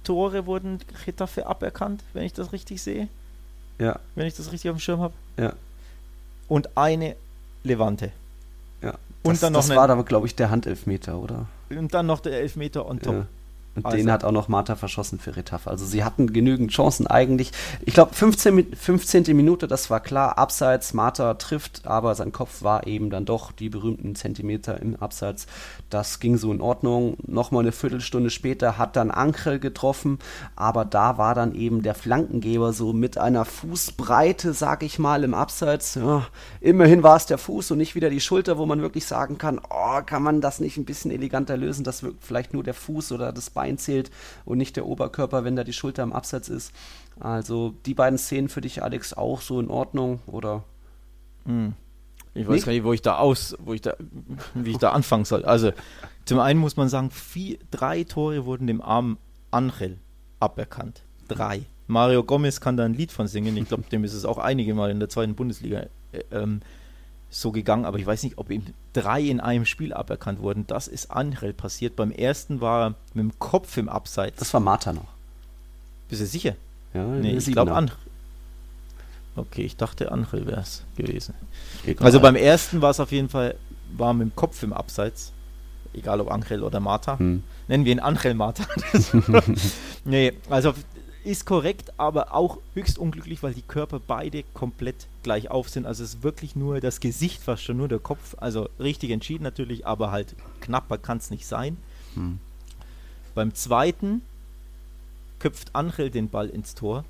[0.04, 3.08] Tore wurden Getafe aberkannt, wenn ich das richtig sehe.
[3.80, 4.00] Ja.
[4.16, 5.14] Wenn ich das richtig auf dem Schirm habe.
[5.38, 5.54] Ja.
[6.48, 7.16] Und eine
[7.64, 8.12] Levante.
[8.82, 8.96] Ja.
[9.24, 11.48] Und das, dann noch das war aber, glaube ich, der Handelfmeter, oder?
[11.70, 13.14] Und dann noch der Elfmeter on top.
[13.14, 13.26] Ja.
[13.76, 13.98] Und also.
[13.98, 15.70] den hat auch noch Marta verschossen für Retafe.
[15.70, 17.52] Also sie hatten genügend Chancen eigentlich.
[17.82, 19.36] Ich glaube, 15, 15.
[19.36, 20.38] Minute, das war klar.
[20.38, 25.48] Abseits, Marta trifft, aber sein Kopf war eben dann doch die berühmten Zentimeter im Abseits.
[25.90, 27.18] Das ging so in Ordnung.
[27.26, 30.20] Nochmal eine Viertelstunde später hat dann Ankrel getroffen,
[30.56, 35.34] aber da war dann eben der Flankengeber so mit einer Fußbreite, sag ich mal, im
[35.34, 35.96] Abseits.
[35.96, 36.28] Ja,
[36.62, 39.60] immerhin war es der Fuß und nicht wieder die Schulter, wo man wirklich sagen kann,
[39.70, 41.84] oh, kann man das nicht ein bisschen eleganter lösen?
[41.84, 44.12] Das wirkt vielleicht nur der Fuß oder das Bein Bein zählt
[44.44, 46.74] und nicht der Oberkörper, wenn da die Schulter im Absatz ist.
[47.20, 50.64] Also die beiden Szenen für dich, Alex, auch so in Ordnung oder?
[51.46, 51.74] Hm.
[52.34, 52.66] Ich weiß nicht?
[52.66, 53.96] gar nicht, wo ich da aus, wo ich da,
[54.54, 55.46] wie ich da anfangen soll.
[55.46, 55.72] Also
[56.26, 59.18] zum einen muss man sagen, vier, drei Tore wurden dem armen
[59.52, 59.98] Angel
[60.40, 61.04] aberkannt.
[61.30, 61.64] Drei.
[61.88, 63.56] Mario Gomez kann da ein Lied von singen.
[63.56, 66.62] Ich glaube, dem ist es auch einige Mal in der zweiten Bundesliga äh, ähm,
[67.34, 68.64] so gegangen, aber ich weiß nicht, ob ihm
[68.94, 70.68] drei in einem Spiel aberkannt wurden.
[70.68, 71.96] Das ist Angel passiert.
[71.96, 74.38] Beim ersten war er mit dem Kopf im Abseits.
[74.38, 75.08] Das war Martha noch.
[76.10, 76.56] Bist du sicher?
[76.94, 77.96] Ja, Nee, ich glaube Angel.
[79.36, 81.34] Okay, ich dachte Angel wäre es gewesen.
[81.86, 82.06] Egal.
[82.06, 83.56] Also beim ersten war es auf jeden Fall,
[83.98, 85.32] war mit dem Kopf im Abseits.
[85.94, 87.18] Egal ob Angel oder Martha.
[87.18, 87.44] Hm.
[87.68, 88.64] Nennen wir ihn Angel Martha.
[90.06, 90.74] nee, also
[91.26, 95.86] ist korrekt, aber auch höchst unglücklich, weil die Körper beide komplett gleich auf sind.
[95.86, 98.36] Also es ist wirklich nur das Gesicht, fast schon nur der Kopf.
[98.40, 101.78] Also richtig entschieden natürlich, aber halt knapper kann es nicht sein.
[102.16, 102.40] Hm.
[103.36, 104.22] Beim zweiten
[105.40, 107.06] köpft Angel den Ball ins Tor.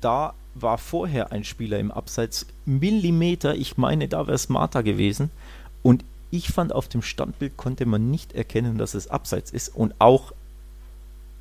[0.00, 5.30] Da war vorher ein Spieler im Abseits Millimeter, ich meine, da wäre es Martha gewesen.
[5.82, 9.74] Und ich fand, auf dem Standbild konnte man nicht erkennen, dass es Abseits ist.
[9.74, 10.32] Und auch,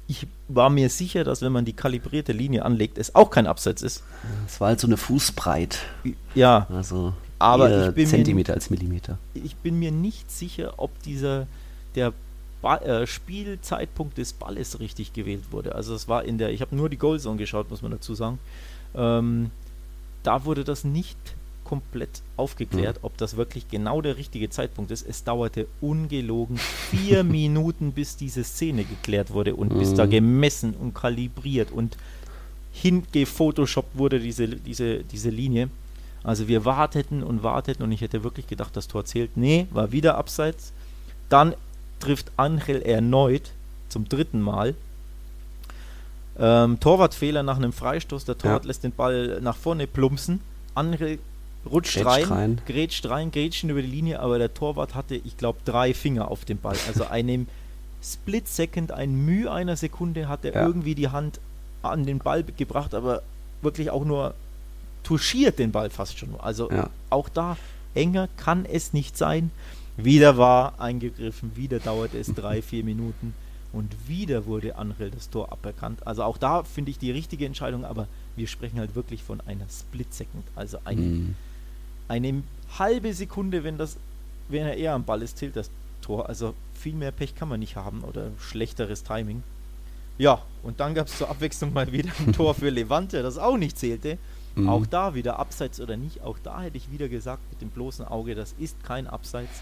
[0.10, 3.82] ich war mir sicher, dass wenn man die kalibrierte Linie anlegt, es auch kein Abseits
[3.84, 4.04] ist.
[4.48, 5.78] Es war halt so eine Fußbreit.
[6.36, 9.18] Ja, Also Aber ich bin mir- Zentimeter als Millimeter.
[9.36, 11.46] ich bin mir nicht sicher, ob dieser
[11.96, 12.12] der
[12.62, 15.76] ba äh, Spielzeitpunkt des Balles richtig gewählt wurde.
[15.76, 18.38] Also es war in der, ich habe nur die Goalzone geschaut, muss man dazu sagen.
[18.96, 19.52] Ähm,
[20.24, 21.18] da wurde das nicht
[21.70, 25.06] komplett aufgeklärt, ob das wirklich genau der richtige Zeitpunkt ist.
[25.08, 26.58] Es dauerte ungelogen
[26.90, 30.10] vier Minuten, bis diese Szene geklärt wurde und bis da Mhm.
[30.10, 31.96] gemessen und kalibriert und
[32.74, 35.70] hingefotoshoppt wurde, diese, diese, diese Linie.
[36.24, 39.38] Also wir warteten und warteten und ich hätte wirklich gedacht, das Tor zählt.
[39.38, 40.74] Nee, war wieder abseits.
[41.30, 41.54] Dann
[42.00, 43.52] trifft Angel erneut
[43.90, 44.74] zum dritten Mal.
[46.38, 48.26] Ähm, Torwartfehler nach einem Freistoß.
[48.26, 48.68] Der Torwart Ja.
[48.68, 50.40] lässt den Ball nach vorne plumpsen.
[50.76, 51.20] Angel
[51.70, 52.62] rutscht Grätscht rein, rein.
[52.66, 56.46] grätscht rein, grätscht über die Linie, aber der Torwart hatte, ich glaube, drei Finger auf
[56.46, 56.78] dem Ball.
[56.88, 57.48] Also einem
[58.02, 60.66] Split Second, ein Mühe einer Sekunde hat er Ja.
[60.66, 61.40] irgendwie die Hand
[61.82, 63.22] an den Ball gebracht, aber
[63.62, 64.34] wirklich auch nur
[65.04, 66.30] touchiert den Ball fast schon.
[66.40, 66.90] Also Ja.
[67.10, 67.58] auch da
[67.96, 69.52] enger kann es nicht sein.
[69.98, 73.34] Wieder war eingegriffen, wieder dauerte es drei, vier Minuten
[73.74, 76.08] und wieder wurde Angel das Tor aberkannt.
[76.08, 78.08] Also auch da finde ich die richtige Entscheidung, aber
[78.38, 81.36] wir sprechen halt wirklich von einer Split Second, also eine, Hm.
[82.10, 82.44] Eine
[82.78, 83.96] halbe Sekunde, wenn das,
[84.50, 85.70] wenn er eher am Ball ist, zählt das
[86.02, 86.28] Tor.
[86.28, 89.44] Also viel mehr Pech kann man nicht haben oder schlechteres Timing.
[90.18, 93.58] Ja, und dann gab es zur Abwechslung mal wieder ein Tor für Levante, das auch
[93.58, 94.18] nicht zählte.
[94.56, 94.68] Mhm.
[94.68, 98.06] Auch da wieder Abseits oder nicht, auch da hätte ich wieder gesagt mit dem bloßen
[98.06, 99.62] Auge, das ist kein Abseits.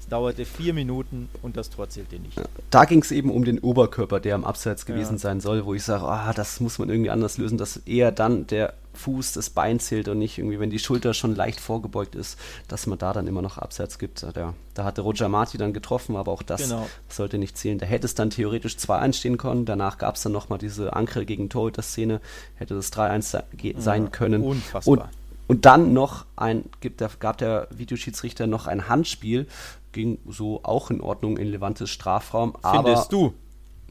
[0.00, 2.38] Es dauerte vier Minuten und das Tor zählte nicht.
[2.68, 5.18] Da ging es eben um den Oberkörper, der am Abseits gewesen Ja.
[5.18, 8.46] sein soll, wo ich sage, ah, das muss man irgendwie anders lösen, dass eher dann
[8.46, 12.38] der Fuß, das Bein zählt und nicht irgendwie, wenn die Schulter schon leicht vorgebeugt ist,
[12.68, 14.22] dass man da dann immer noch Abseits gibt.
[14.22, 16.86] Ja, da hatte Roger Marti dann getroffen, aber auch das Genau.
[17.08, 17.78] sollte nicht zählen.
[17.78, 19.64] Da hätte es dann theoretisch 2-1 stehen können.
[19.66, 22.20] Danach gab es dann nochmal diese Ankel gegen Torhüter-Szene,
[22.56, 24.42] hätte das 3-1 se ge- sein können.
[24.42, 24.92] unfassbar.
[24.92, 25.02] Und,
[25.46, 29.46] und dann noch ein, gibt der, gab der Videoschiedsrichter noch ein Handspiel,
[29.92, 32.54] ging so auch in Ordnung in Levantes Strafraum.
[32.62, 33.34] aber, Findest du?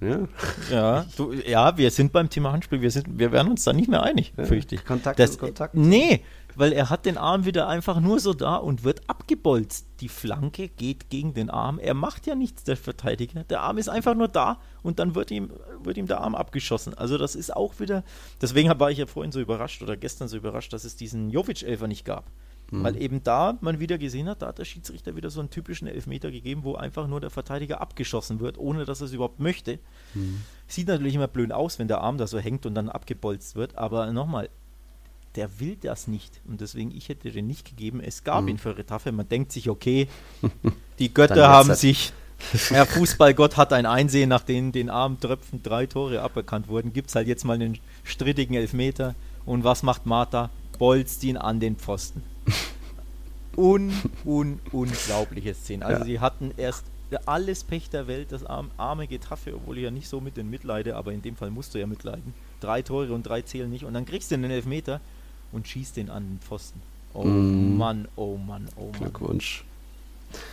[0.04, 0.28] Ja,
[0.72, 3.90] Ja, du, ja, wir sind beim Thema Handspiel, wir, sind, wir werden uns da nicht
[3.90, 4.86] mehr einig, fürchte ich.
[4.86, 5.76] Kontakt das, Kontakt.
[5.76, 6.22] Nee,
[6.56, 9.88] weil er hat den Arm wieder einfach nur so da und wird abgebolzt.
[10.02, 11.80] Die Flanke geht gegen den Arm.
[11.80, 13.44] Er macht ja nichts, der Verteidiger.
[13.44, 15.52] Der Arm ist einfach nur da und dann wird ihm,
[15.82, 16.94] wird ihm der Arm abgeschossen.
[16.94, 18.04] Also das ist auch wieder,
[18.42, 21.88] deswegen war ich ja vorhin so überrascht oder gestern so überrascht, dass es diesen Jovic-Elfer
[21.88, 22.30] nicht gab.
[22.82, 25.88] Weil eben da man wieder gesehen hat, da hat der Schiedsrichter wieder so einen typischen
[25.88, 29.80] Elfmeter gegeben, wo einfach nur der Verteidiger abgeschossen wird, ohne dass er es überhaupt möchte.
[30.68, 33.78] Sieht natürlich immer blöd aus, wenn der Arm da so hängt und dann abgebolzt wird,
[33.78, 34.50] aber nochmal,
[35.36, 36.42] der will das nicht.
[36.48, 38.02] Und deswegen, ich hätte den nicht gegeben.
[38.02, 39.12] Es gab ihn für Retafe.
[39.12, 40.08] Man denkt sich, okay,
[41.00, 42.14] die Götter haben wird's sich,
[42.70, 46.94] der Fußballgott hat ein Einsehen, nachdem den armen Tröpfen drei Tore aberkannt wurden.
[46.94, 49.16] Gibt es halt jetzt mal einen strittigen Elfmeter.
[49.46, 50.50] Und was macht Martha?
[50.78, 52.24] Bolzt ihn an den Pfosten.
[53.56, 53.92] Un,
[54.26, 55.86] un, unglaubliche Szene.
[55.86, 56.06] Also Ja.
[56.06, 56.86] sie hatten erst
[57.28, 60.50] alles Pech der Welt, das arm, arme Getaffe, obwohl ich ja nicht so mit den
[60.50, 62.34] mitleide, aber in dem Fall musst du ja mitleiden.
[62.60, 65.00] Drei Tore und drei zählen nicht und dann kriegst du den Elfmeter
[65.52, 66.82] und schießt den an den Pfosten.
[67.14, 67.78] Oh Mm.
[67.78, 68.94] Mann, oh Mann, oh Mann.
[69.00, 69.64] Glückwunsch.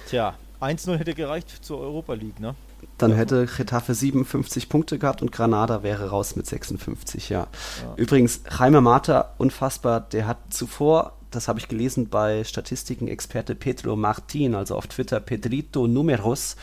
[0.08, 2.54] Tja, 1-0 hätte gereicht zur Europa League, ne?
[2.98, 3.16] Dann Ja.
[3.16, 7.46] hätte Getafe 57 Punkte gehabt und Granada wäre raus mit 56, ja.
[7.82, 7.94] Ja.
[7.96, 14.54] Übrigens, Jaime Mata, unfassbar, der hat zuvor, das habe ich gelesen bei Statistiken-Experte Pedro Martin,
[14.54, 16.56] also auf Twitter Pedrito Numeros,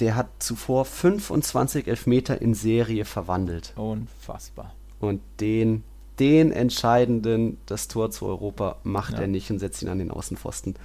[0.00, 3.72] der hat zuvor 25 Elfmeter in Serie verwandelt.
[3.76, 4.74] Unfassbar.
[5.00, 5.84] Und den,
[6.18, 9.20] den entscheidenden, das Tor zu Europa, macht Ja.
[9.20, 10.74] er nicht und setzt ihn an den Außenpfosten.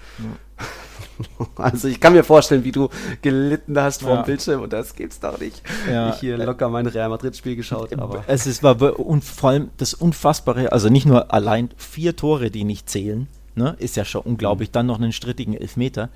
[1.56, 2.90] Also ich kann mir vorstellen, wie du
[3.22, 4.22] gelitten hast vor Ja.
[4.22, 5.62] dem Bildschirm und das gibt's doch nicht.
[5.90, 6.12] Ja.
[6.12, 9.94] Ich hier locker mein Real Madrid-Spiel geschaut, aber Es ist, war und vor allem das
[9.94, 14.70] Unfassbare, also nicht nur allein vier Tore, die nicht zählen, ne, ist ja schon unglaublich.
[14.70, 14.74] Mhm.
[14.74, 16.10] Dann noch einen strittigen Elfmeter.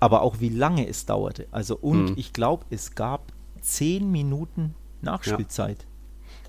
[0.00, 1.46] Aber auch wie lange es dauerte.
[1.52, 2.14] Also, und mhm.
[2.16, 5.86] ich glaube, es gab zehn Minuten Nachspielzeit.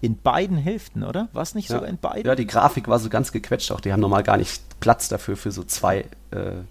[0.04, 1.30] In beiden Hälften, oder?
[1.32, 1.76] Was nicht ja.
[1.76, 2.26] sogar in beiden?
[2.26, 3.80] Ja, die Grafik war so ganz gequetscht auch.
[3.80, 6.00] Die haben normal gar nicht Platz dafür, für so zwei
[6.32, 6.64] äh,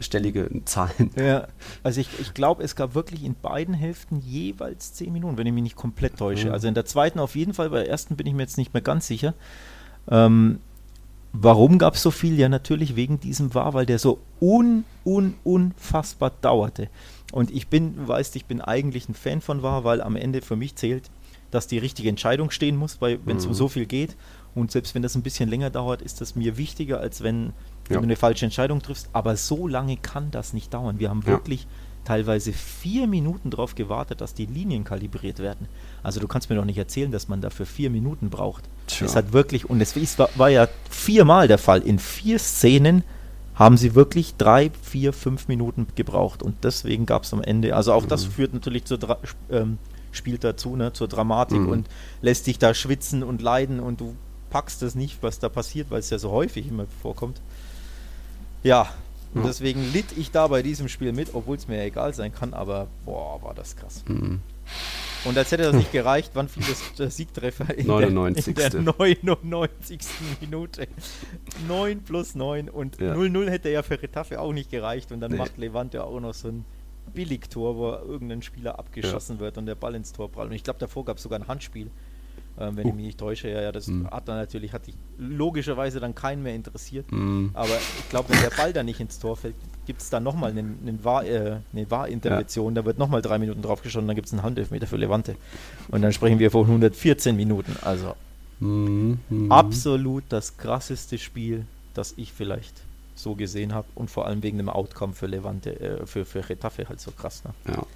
[0.00, 1.12] stellige Zahlen.
[1.16, 1.46] Ja,
[1.84, 5.52] also ich, ich glaube, es gab wirklich in beiden Hälften jeweils zehn Minuten, wenn ich
[5.52, 6.48] mich nicht komplett täusche.
[6.48, 6.52] Mhm.
[6.52, 8.74] Also in der zweiten auf jeden Fall, bei der ersten bin ich mir jetzt nicht
[8.74, 9.34] mehr ganz sicher.
[10.10, 10.58] Ähm,
[11.32, 12.36] warum gab es so viel?
[12.36, 16.88] Ja, natürlich wegen diesem war, weil der so un, un, unfassbar dauerte.
[17.30, 20.56] Und ich bin, weißt, ich bin eigentlich ein Fan von war, weil am Ende für
[20.56, 21.10] mich zählt,
[21.50, 23.50] dass die richtige Entscheidung stehen muss, weil wenn es mhm.
[23.50, 24.16] um so viel geht
[24.54, 27.52] und selbst wenn das ein bisschen länger dauert, ist das mir wichtiger, als wenn
[27.88, 27.96] ja.
[27.96, 29.08] du eine falsche Entscheidung triffst.
[29.12, 30.98] Aber so lange kann das nicht dauern.
[30.98, 31.66] Wir haben wirklich
[32.04, 35.68] teilweise vier Minuten darauf gewartet, dass die Linien kalibriert werden.
[36.02, 38.64] Also du kannst mir doch nicht erzählen, dass man dafür vier Minuten braucht.
[38.86, 39.06] Tja.
[39.06, 41.82] Es hat wirklich, und es war, war ja viermal der Fall.
[41.82, 43.04] In vier Szenen
[43.54, 46.42] haben sie wirklich drei, vier, fünf Minuten gebraucht.
[46.42, 48.08] Und deswegen gab es am Ende, also auch mhm.
[48.08, 48.98] das führt natürlich zur
[49.50, 49.78] ähm,
[50.12, 51.68] spielt dazu, ne, zur Dramatik mhm.
[51.68, 51.88] und
[52.22, 54.16] lässt dich da schwitzen und leiden und du
[54.50, 57.40] packst es nicht, was da passiert, weil es ja so häufig immer vorkommt.
[58.62, 58.92] Ja,
[59.32, 62.34] und deswegen litt ich da bei diesem Spiel mit, obwohl es mir ja egal sein
[62.34, 64.04] kann, aber boah, war das krass.
[64.08, 64.40] Mhm.
[65.24, 68.54] Und als hätte das nicht gereicht, wann fiel das, der Siegtreffer in 99.
[68.54, 70.00] Der, in der 99.
[70.40, 70.88] Minute.
[71.68, 73.50] 9 plus 9 und 0-0 ja.
[73.50, 75.38] hätte ja für Retafe auch nicht gereicht und dann nee.
[75.38, 76.64] macht Levante auch noch so ein
[77.10, 79.40] Billigtor, wo irgendein Spieler abgeschossen ja.
[79.40, 80.50] wird und der Ball ins Tor prallt.
[80.50, 81.90] Und ich glaube, davor gab es sogar ein Handspiel
[82.60, 82.88] ähm, wenn uh.
[82.90, 83.48] ich mich nicht täusche.
[83.48, 84.06] Ja, ja das mm.
[84.10, 87.10] hat dann natürlich, hat sich logischerweise dann keinen mehr interessiert.
[87.10, 87.48] Mm.
[87.54, 89.54] Aber ich glaube, wenn der Ball dann nicht ins Tor fällt,
[89.86, 92.70] gibt es dann nochmal eine, eine, War, äh, ja.
[92.70, 95.36] da wird nochmal drei Minuten draufgeschossen, dann gibt es einen Handelfmeter für Levante.
[95.88, 97.76] Und dann sprechen wir von 114 Minuten.
[97.82, 98.14] Also
[98.60, 99.50] mm.
[99.50, 102.82] absolut das krasseste Spiel, das ich vielleicht
[103.22, 106.88] so gesehen habe und vor allem wegen dem Outcome für Levante, äh, für, für Retafe
[106.88, 107.42] halt so krass.
[107.44, 107.52] Ne?
[107.68, 107.86] Ja.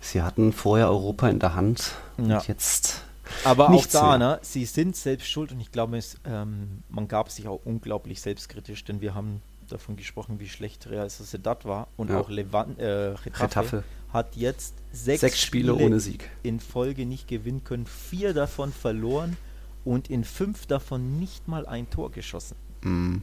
[0.00, 2.38] Sie hatten vorher Europa in der Hand ja.
[2.38, 3.02] und jetzt.
[3.44, 7.30] Aber auch da, ne, sie sind selbst schuld und ich glaube, es, ähm, man gab
[7.30, 12.10] sich auch unglaublich selbstkritisch, denn wir haben davon gesprochen, wie schlecht Real Sociedad war und
[12.10, 12.20] ja.
[12.20, 17.26] auch Levan, äh, Getafe, hat jetzt sechs, sechs Spiele, Spiele ohne Sieg in Folge nicht
[17.26, 19.38] gewinnen können, vier davon verloren
[19.84, 22.56] und in fünf davon nicht mal ein Tor geschossen.
[22.82, 23.16] Mm.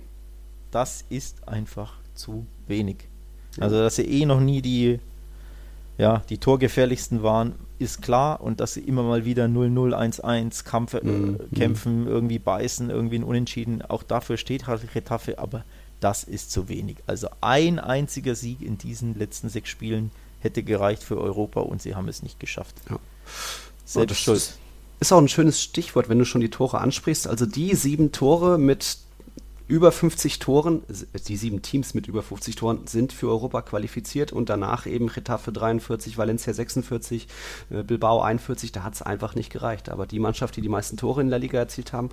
[0.72, 3.08] Das ist einfach zu wenig.
[3.60, 5.00] Also, dass sie eh noch nie die
[5.98, 8.42] ja, die torgefährlichsten waren, ist klar.
[8.42, 11.38] Und dass sie immer mal wieder 0-0, 1-1 Kampf, äh, mhm.
[11.56, 13.84] kämpfen, irgendwie beißen, irgendwie ein Unentschieden.
[13.84, 15.64] Auch dafür steht halt Retafe, aber
[16.00, 16.98] das ist zu wenig.
[17.06, 20.10] Also ein einziger Sieg in diesen letzten sechs Spielen
[20.40, 22.76] hätte gereicht für Europa und sie haben es nicht geschafft.
[22.90, 22.98] Ja.
[23.86, 24.58] Selbst schuld.
[25.00, 27.28] Ist auch ein schönes Stichwort, wenn du schon die Tore ansprichst.
[27.28, 28.98] Also die sieben Tore mit
[29.72, 30.84] über 50 Toren,
[31.28, 35.54] die sieben Teams mit über 50 Toren sind für Europa qualifiziert und danach eben Getafe
[35.54, 37.28] 43, Valencia 46,
[37.70, 39.88] äh, Bilbao 41, da hat es einfach nicht gereicht.
[39.88, 42.10] Aber die Mannschaft, die die meisten Tore in der Liga erzielt haben,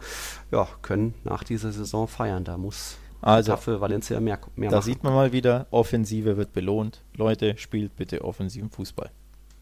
[0.53, 2.45] ja, können nach dieser Saison feiern.
[2.45, 4.79] Da muss also, Getafe, Valencia mehr, mehr da machen.
[4.79, 7.03] Da sieht man mal wieder, Offensive wird belohnt.
[7.17, 9.11] Leute, spielt bitte offensiven Fußball.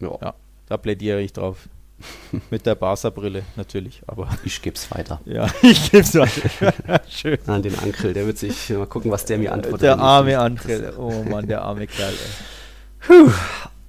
[0.00, 0.18] Ja.
[0.20, 0.34] ja
[0.66, 1.70] da plädiere ich drauf.
[2.50, 4.28] Mit der Barca-Brille natürlich, aber.
[4.44, 5.20] Ich geb's weiter.
[5.24, 7.00] Ja, ich geb's weiter.
[7.08, 7.38] Schön.
[7.46, 9.82] An den Ankel, der wird sich mal gucken, was der mir antwortet.
[9.82, 10.94] Der arme Ankel.
[10.98, 12.14] Oh Mann, der arme Kerl.
[13.00, 13.30] Puh.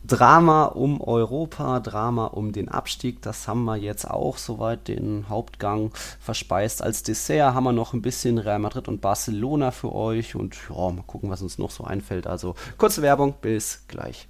[0.07, 5.91] Drama um Europa, Drama um den Abstieg, das haben wir jetzt auch soweit den Hauptgang
[6.21, 6.81] verspeist.
[6.81, 10.91] Als Dessert haben wir noch ein bisschen Real Madrid und Barcelona für euch und ja,
[10.91, 12.25] mal gucken, was uns noch so einfällt.
[12.25, 14.29] Also kurze Werbung, bis gleich.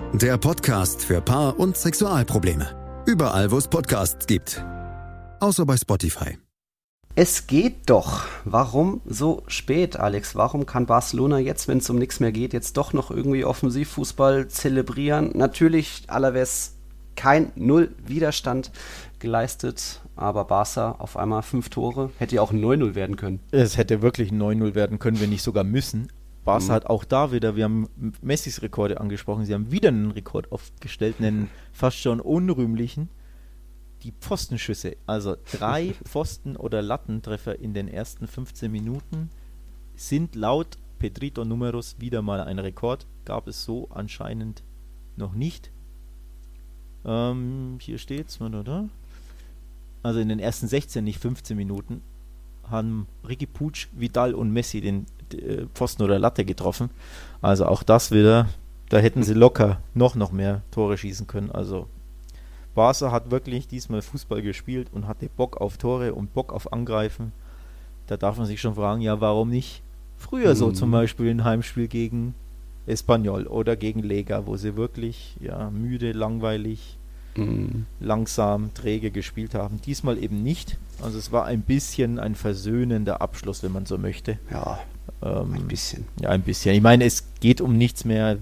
[0.13, 3.03] der Podcast für Paar- und Sexualprobleme.
[3.05, 4.63] Überall, wo es Podcasts gibt.
[5.39, 6.37] Außer bei Spotify.
[7.15, 8.25] Es geht doch.
[8.45, 10.35] Warum so spät, Alex?
[10.35, 14.49] Warum kann Barcelona jetzt, wenn es um nichts mehr geht, jetzt doch noch irgendwie Offensivfußball
[14.49, 15.31] zelebrieren?
[15.33, 16.75] Natürlich, Alaves
[17.15, 18.71] kein Null Widerstand
[19.19, 22.11] geleistet, aber Barca auf einmal fünf Tore.
[22.17, 23.39] Hätte ja auch ein 9-0 werden können.
[23.51, 26.07] Es hätte wirklich ein 9-0 werden können, wenn nicht sogar müssen.
[26.43, 26.71] Barca Mhm.
[26.71, 27.87] hat auch da wieder, wir haben
[28.21, 33.09] Messis Rekorde angesprochen, sie haben wieder einen Rekord aufgestellt, einen fast schon unrühmlichen.
[34.03, 39.29] Die Pfostenschüsse, also drei Pfosten- oder Lattentreffer in den ersten 15 Minuten
[39.95, 43.05] sind laut Pedrito Numeros wieder mal ein Rekord.
[43.25, 44.63] Gab es so anscheinend
[45.15, 45.71] noch nicht.
[47.05, 48.39] Ähm, hier steht's.
[48.39, 48.89] da.
[50.03, 52.01] Also in den ersten 16, nicht 15 Minuten,
[52.63, 55.05] haben Ricky Puig, Vidal und Messi den
[55.73, 56.89] Pfosten oder Latte getroffen.
[57.41, 58.47] Also auch das wieder,
[58.89, 61.51] da hätten sie locker noch, noch mehr Tore schießen können.
[61.51, 61.87] Also
[62.75, 67.33] Barca hat wirklich diesmal Fußball gespielt und hatte Bock auf Tore und Bock auf Angreifen.
[68.07, 69.81] Da darf man sich schon fragen, ja, warum nicht
[70.17, 70.75] früher so Mhm.
[70.75, 72.33] zum Beispiel ein Heimspiel gegen
[72.87, 76.97] Espanyol oder gegen Lega, wo sie wirklich ja, müde, langweilig,
[77.35, 77.85] Mhm.
[77.99, 79.79] langsam, träge gespielt haben.
[79.81, 80.77] Diesmal eben nicht.
[81.01, 84.37] Also es war ein bisschen ein versöhnender Abschluss, wenn man so möchte.
[84.51, 84.79] Ja,
[85.23, 86.05] Ähm, ein bisschen.
[86.19, 86.75] ja, ein bisschen.
[86.75, 88.37] Ich meine, es geht um nichts mehr.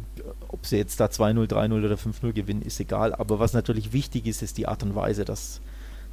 [0.50, 3.14] Ob sie jetzt da 2-0, 3-0 oder 5-0 gewinnen, ist egal.
[3.14, 5.24] Aber was natürlich wichtig ist, ist die Art und Weise.
[5.26, 5.62] Das,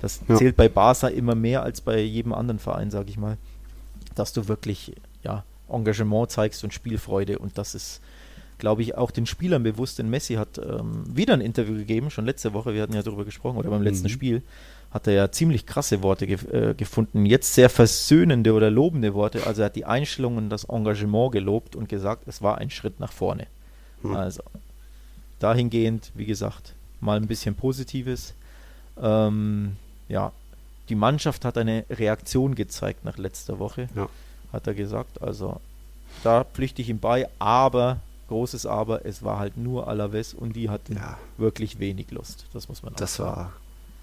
[0.01, 0.37] das Ja.
[0.37, 3.39] zählt bei Barca immer mehr als bei jedem anderen Verein, sage ich mal.
[4.15, 7.39] Dass du wirklich ja, Engagement zeigst und Spielfreude.
[7.39, 8.01] Und das ist,
[8.59, 9.99] glaube ich, auch den Spielern bewusst.
[9.99, 12.75] Denn Messi hat ähm, wieder ein Interview gegeben, schon letzte Woche.
[12.75, 14.11] Wir hatten ja darüber gesprochen, oder beim letzten Mhm.
[14.13, 14.43] Spiel.
[14.93, 17.27] Hat er ja ziemlich krasse Worte gef äh, gefunden.
[17.27, 19.47] Jetzt sehr versöhnende oder lobende Worte.
[19.47, 22.99] Also er hat die Einstellung und das Engagement gelobt und gesagt, es war ein Schritt
[23.01, 23.47] nach vorne.
[24.03, 24.15] Hm.
[24.15, 24.43] Also
[25.41, 28.33] dahingehend, wie gesagt, mal ein bisschen Positives.
[29.03, 29.77] Ähm,
[30.09, 30.33] ja,
[30.89, 34.09] die Mannschaft hat eine Reaktion gezeigt nach letzter Woche, Ja.
[34.53, 35.21] hat er gesagt.
[35.21, 35.61] Also
[36.23, 37.99] da pflichte ich ihm bei, aber,
[38.29, 41.17] großes Aber, es war halt nur Alaves und die hatten Ja.
[41.37, 42.47] wirklich wenig Lust.
[42.53, 43.37] Das muss man auch Das sagen.
[43.37, 43.53] war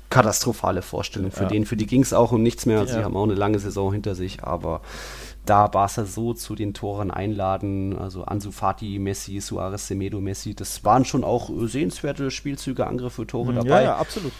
[0.09, 1.49] katastrophale Vorstellung für Ja.
[1.49, 1.65] den.
[1.65, 2.85] Für die ging es auch um nichts mehr.
[2.85, 3.03] Sie Ja.
[3.03, 4.81] haben auch eine lange Saison hinter sich, aber
[5.45, 10.85] da Barca so zu den Toren einladen, also Ansu Fati, Messi, Suarez, Semedo, Messi, das
[10.85, 13.69] waren schon auch äh, sehenswerte Spielzüge, Angriffe, Tore Mhm, dabei.
[13.69, 14.31] Ja, ja, absolut.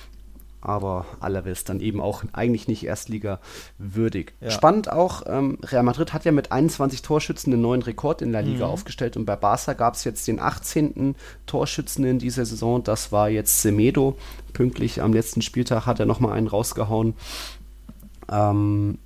[0.66, 3.39] Aber Alaves dann eben auch eigentlich nicht Erstliga
[3.78, 4.34] würdig.
[4.41, 4.49] Ja.
[4.49, 8.39] Spannend auch, ähm, Real Madrid hat ja mit 21 Torschützen einen neuen Rekord in La
[8.39, 8.72] Liga Mhm.
[8.72, 11.16] aufgestellt und bei Barca gab es jetzt den 18.
[11.45, 14.18] Torschützen in dieser Saison, das war jetzt Semedo.
[14.53, 17.16] Pünktlich am letzten Spieltag hat er nochmal einen rausgehauen.
[18.32, 18.99] Ähm,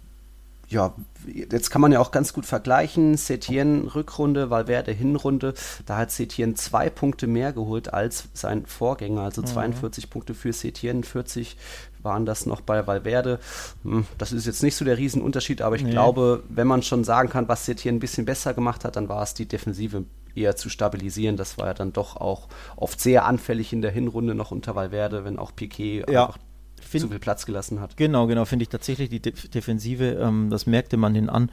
[0.69, 0.93] ja,
[1.25, 3.15] jetzt kann man ja auch ganz gut vergleichen.
[3.15, 5.53] Setien Rückrunde, Valverde Hinrunde.
[5.85, 9.21] Da hat Setien zwei Punkte mehr geholt als sein Vorgänger.
[9.21, 11.55] Also 42 Punkte für Setien, 40
[12.03, 13.39] waren das noch bei Valverde.
[13.83, 15.91] Hm, Das ist jetzt nicht so der Riesenunterschied, aber ich Nee.
[15.91, 19.23] glaube, wenn man schon sagen kann, was Setien ein bisschen besser gemacht hat, dann war
[19.23, 20.03] es die Defensive
[20.35, 21.37] eher zu stabilisieren.
[21.37, 25.23] Das war ja dann doch auch oft sehr anfällig in der Hinrunde noch unter Valverde,
[25.25, 26.37] wenn auch Piquet Ja, einfach
[26.81, 27.97] Find- zu viel Platz gelassen hat.
[27.97, 31.51] Genau, genau, finde ich tatsächlich die Def Defensive, ähm, das merkte man den an,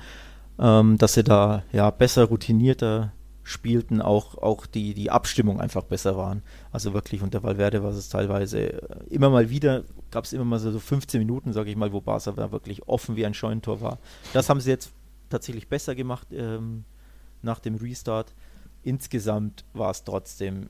[0.59, 3.13] ähm, dass sie da ja besser routinierter
[3.43, 6.43] spielten, auch, auch die, die Abstimmung einfach besser waren.
[6.73, 10.59] Also wirklich unter Valverde war es teilweise äh, immer mal wieder, gab es immer mal
[10.59, 13.81] so so 15 Minuten, sage ich mal, wo Barca da wirklich offen wie ein Scheunentor
[13.83, 13.99] war.
[14.33, 14.93] Das haben sie jetzt
[15.29, 16.85] tatsächlich besser gemacht ähm,
[17.43, 18.33] nach dem Restart.
[18.83, 20.69] Insgesamt war es trotzdem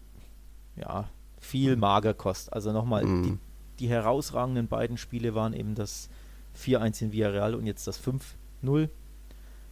[0.77, 2.53] ja viel Magerkost.
[2.53, 3.23] Also nochmal, Mhm.
[3.23, 3.39] die,
[3.81, 6.09] die herausragenden beiden Spiele waren eben das
[6.59, 8.21] 4-1 in Villarreal und jetzt das 5-0.
[8.63, 8.89] Mhm.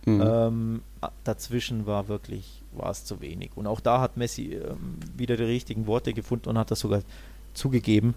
[0.04, 0.82] Ähm,
[1.24, 3.50] dazwischen war wirklich, war es zu wenig.
[3.54, 7.02] Und auch da hat Messi ähm, wieder die richtigen Worte gefunden und hat das sogar
[7.54, 8.14] zugegeben.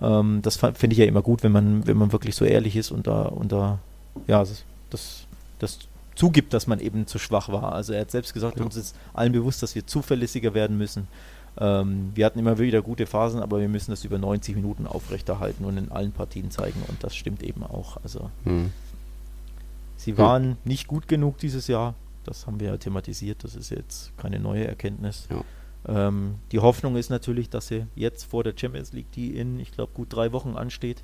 [0.00, 2.90] Ähm, das finde ich ja immer gut, wenn man, wenn man wirklich so ehrlich ist
[2.90, 3.78] und da, und da
[4.26, 5.26] ja, das, das,
[5.60, 5.78] das
[6.16, 7.72] zugibt, dass man eben zu schwach war.
[7.72, 8.64] Also er hat selbst gesagt, Ja.
[8.64, 11.06] uns ist allen bewusst, dass wir zuverlässiger werden müssen.
[11.60, 15.64] Ähm, wir hatten immer wieder gute Phasen, aber wir müssen das über 90 Minuten aufrechterhalten
[15.64, 16.80] und in allen Partien zeigen.
[16.88, 17.96] Und das stimmt eben auch.
[18.02, 18.72] Also Mhm.
[19.96, 20.18] Sie Ja.
[20.18, 21.94] waren nicht gut genug dieses Jahr.
[22.24, 23.42] Das haben wir ja thematisiert.
[23.42, 25.26] Das ist jetzt keine neue Erkenntnis.
[25.30, 26.08] Ja.
[26.08, 29.72] Ähm, die Hoffnung ist natürlich, dass sie jetzt vor der Champions League, die in, ich
[29.72, 31.02] glaube, gut drei Wochen ansteht,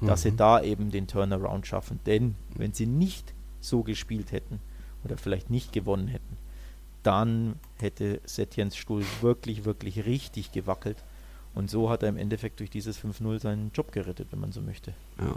[0.00, 0.36] dass sie Mhm.
[0.38, 2.00] da eben den Turnaround schaffen.
[2.06, 4.58] Denn wenn sie nicht so gespielt hätten
[5.04, 6.36] oder vielleicht nicht gewonnen hätten,
[7.02, 10.96] dann hätte Setiens Stuhl wirklich, wirklich richtig gewackelt.
[11.54, 14.60] Und so hat er im Endeffekt durch dieses 5-0 seinen Job gerettet, wenn man so
[14.60, 14.94] möchte.
[15.18, 15.36] Ja.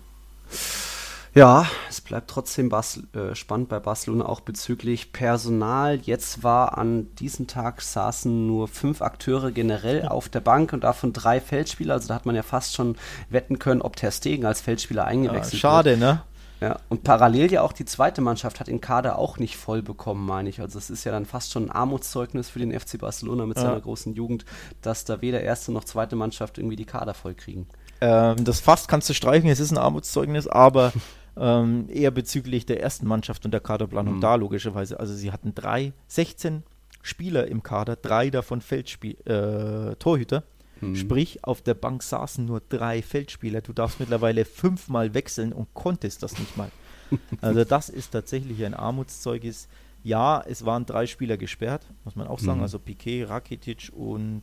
[1.34, 5.97] Ja, es bleibt trotzdem Bas äh, spannend bei Barcelona auch bezüglich Personal.
[5.97, 11.11] Jetzt war an diesem Tag saßen nur fünf Akteure generell auf der Bank und davon
[11.11, 11.95] drei Feldspieler.
[11.95, 12.95] Also da hat man ja fast schon
[13.30, 15.59] wetten können, ob Ter Stegen als Feldspieler Ja, eingewechselt wird.
[15.61, 16.22] schade, ne?
[16.62, 20.26] Ja, und parallel ja auch die zweite Mannschaft hat den Kader auch nicht voll bekommen,
[20.26, 20.62] meine ich.
[20.62, 23.64] Also es ist ja dann fast schon ein Armutszeugnis für den FC Barcelona mit ja.
[23.64, 24.45] seiner großen Jugend,
[24.82, 27.68] dass da weder erste noch zweite Mannschaft irgendwie die Kader voll kriegen.
[28.01, 30.93] Ähm, das fast kannst du streichen, es ist ein Armutszeugnis, aber
[31.38, 34.22] ähm, eher bezüglich der ersten Mannschaft und der Kaderplanung mhm.
[34.22, 34.99] da logischerweise.
[34.99, 36.64] Also sie hatten drei, 16
[37.01, 40.43] Spieler im Kader, drei davon Feldspiel, äh, Torhüter.
[40.82, 40.96] Mhm.
[40.96, 43.62] Sprich, auf der Bank saßen nur drei Feldspieler.
[43.62, 46.72] Du darfst mittlerweile fünfmal wechseln und konntest das nicht mal.
[47.40, 49.68] Also das ist tatsächlich ein Armutszeugnis.
[50.04, 52.58] Ja, es waren drei Spieler gesperrt, muss man auch sagen.
[52.58, 52.64] Mhm.
[52.64, 54.42] Also Piquet, Rakitic und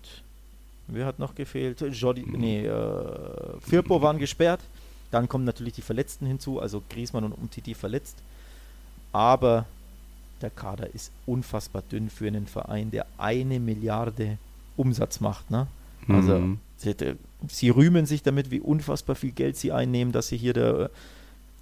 [0.87, 1.81] wer hat noch gefehlt?
[1.81, 2.41] Jordi, mhm.
[2.41, 4.61] nee, äh, Firpo waren gesperrt.
[5.11, 8.17] Dann kommen natürlich die Verletzten hinzu, also Griezmann und Umtiti verletzt.
[9.13, 9.67] Aber
[10.41, 14.39] der Kader ist unfassbar dünn für einen Verein, der eine Milliarde
[14.77, 15.51] Umsatz macht.
[15.51, 15.67] Ne?
[16.09, 16.59] Also mhm.
[16.77, 16.95] sie,
[17.49, 20.91] sie, rühmen sich damit, wie unfassbar viel Geld sie einnehmen, dass sie hier der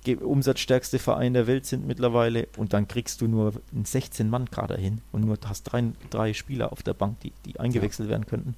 [0.07, 5.01] äh, umsatzstärkste Verein der Welt sind mittlerweile und dann kriegst du nur einen 16-Mann-Kader hin
[5.13, 8.13] und nur hast drei, drei Spieler auf der Bank, die, die eingewechselt ja.
[8.13, 8.55] werden könnten.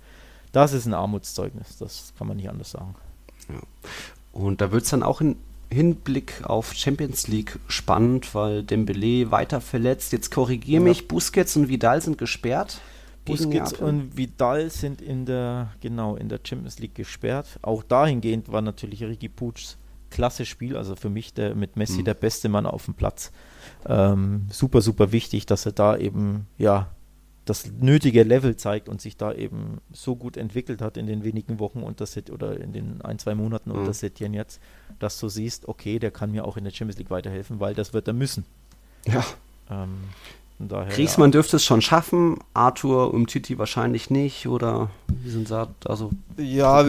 [0.52, 2.94] Das ist ein Armutszeugnis, das kann man nicht anders sagen.
[3.48, 3.60] Ja.
[4.32, 5.36] Und da wird es dann auch in
[5.72, 10.12] Hinblick auf Champions League spannend, weil Dembele weiter verletzt.
[10.12, 10.88] Jetzt korrigiere ja.
[10.88, 12.80] mich, Busquets und Vidal sind gesperrt.
[13.24, 17.58] Busquets und Vidal sind in der, genau, in der Champions League gesperrt.
[17.62, 19.78] Auch dahingehend war natürlich Ricky Puig's
[20.10, 22.04] klasse Spiel, also für mich der mit Messi mhm.
[22.04, 23.32] der beste Mann auf dem Platz.
[23.86, 26.90] Ähm, super, super wichtig, dass er da eben, ja,
[27.44, 31.58] das nötige Level zeigt und sich da eben so gut entwickelt hat in den wenigen
[31.58, 33.78] Wochen und das oder in den ein, zwei Monaten mhm.
[33.78, 34.60] unter Setien jetzt,
[35.00, 37.92] dass du siehst, okay, der kann mir auch in der Champions League weiterhelfen, weil das
[37.92, 38.44] wird er müssen.
[39.06, 39.24] Ja.
[39.70, 39.94] Ähm,
[40.58, 41.32] daher, Griezmann ja.
[41.32, 46.10] dürfte es schon schaffen, Arthur und Titi wahrscheinlich nicht, oder wie sind da so?
[46.36, 46.82] Ja,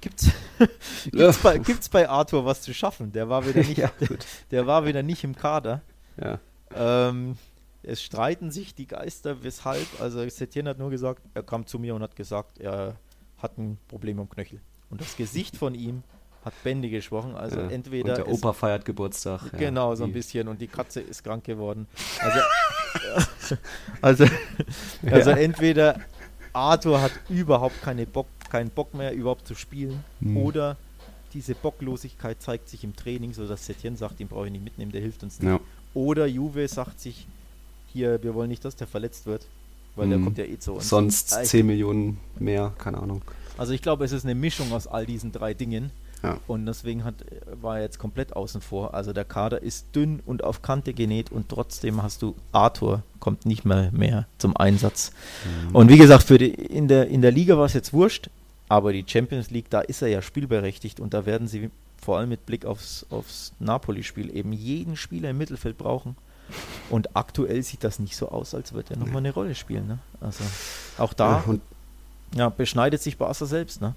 [0.00, 0.30] gibt es
[1.10, 3.12] gibt's, bei, gibt's bei Arthur was zu schaffen?
[3.12, 4.18] Der war wieder nicht, ja, der,
[4.50, 5.82] der, war wieder nicht im Kader.
[6.20, 6.38] Ja.
[6.74, 7.36] Ähm,
[7.82, 9.86] es streiten sich die Geister, weshalb.
[10.00, 12.96] Also Setien hat nur gesagt, er kam zu mir und hat gesagt, er
[13.38, 14.60] hat ein Problem am Knöchel.
[14.90, 16.02] Und das Gesicht von ihm
[16.48, 17.34] hat Bände gesprochen.
[17.34, 18.10] Also ja, entweder.
[18.10, 19.52] Und der Opa feiert Geburtstag.
[19.58, 20.48] Genau, ja, so ein bisschen.
[20.48, 21.86] Und die Katze ist krank geworden.
[22.20, 22.40] Also,
[24.00, 24.24] also,
[25.10, 25.36] also ja.
[25.36, 26.00] entweder
[26.52, 30.02] Arthur hat überhaupt keine Bock, keinen Bock mehr, überhaupt zu spielen.
[30.20, 30.36] Hm.
[30.36, 30.76] Oder
[31.34, 35.02] diese Bocklosigkeit zeigt sich im Training, sodass Setien sagt, den brauche ich nicht mitnehmen, der
[35.02, 35.60] hilft uns nicht.
[35.94, 37.26] Oder Juve sagt sich,
[37.92, 39.46] hier, wir wollen nicht, dass der verletzt wird,
[39.96, 40.10] weil hm.
[40.10, 40.88] der kommt ja eh zu uns.
[40.88, 43.22] Sonst 10 Millionen mehr, keine Ahnung.
[43.58, 45.90] Also ich glaube, es ist eine Mischung aus all diesen drei Dingen.
[46.22, 46.38] Ja.
[46.46, 47.14] Und deswegen hat,
[47.60, 48.94] war er jetzt komplett außen vor.
[48.94, 53.46] Also der Kader ist dünn und auf Kante genäht und trotzdem hast du Arthur, kommt
[53.46, 55.12] nicht mehr, mehr zum Einsatz.
[55.44, 55.76] Mhm.
[55.76, 58.30] Und wie gesagt, für die, in, der, in der Liga war es jetzt wurscht,
[58.68, 62.28] aber die Champions League, da ist er ja spielberechtigt und da werden sie vor allem
[62.28, 66.16] mit Blick aufs, aufs Napoli-Spiel eben jeden Spieler im Mittelfeld brauchen.
[66.90, 69.86] Und aktuell sieht das nicht so aus, als würde er nochmal eine Rolle spielen.
[69.86, 69.98] Ne?
[70.20, 70.42] Also
[70.96, 71.54] auch da ja,
[72.34, 73.82] ja, beschneidet sich Barca selbst.
[73.82, 73.94] Ne?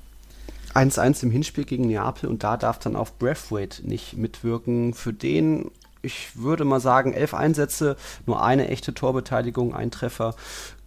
[0.74, 4.94] 1-1 im Hinspiel gegen Neapel und da darf dann auch Breathwaite nicht mitwirken.
[4.94, 10.36] Für den, ich würde mal sagen, elf Einsätze, nur eine echte Torbeteiligung, ein Treffer.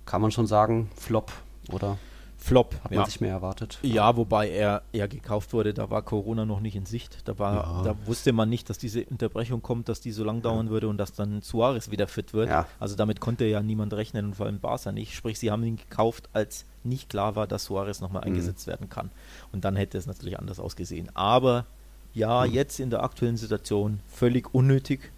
[0.07, 1.33] Kann man schon sagen, Flop,
[1.73, 1.99] oder?
[2.45, 2.75] Flop.
[2.85, 3.07] Hat man ja.
[3.07, 3.79] sich mehr erwartet.
[3.81, 7.27] Ja, wobei er, er gekauft wurde, da war Corona noch nicht in Sicht.
[7.27, 7.83] Da, war, ja.
[7.85, 10.73] da wusste man nicht, dass diese Unterbrechung kommt, dass die so lang dauern ja.
[10.73, 12.51] würde und dass dann Suarez wieder fit wird.
[12.79, 15.15] Also damit konnte ja niemand rechnen und vor allem Barca nicht.
[15.15, 18.35] Sprich, sie haben ihn gekauft, als nicht klar war, dass Suarez nochmal mhm.
[18.35, 19.11] eingesetzt werden kann.
[19.51, 21.09] Und dann hätte es natürlich anders ausgesehen.
[21.15, 21.65] Aber
[22.13, 22.53] ja, mhm.
[22.53, 25.13] jetzt in der aktuellen Situation völlig unnötig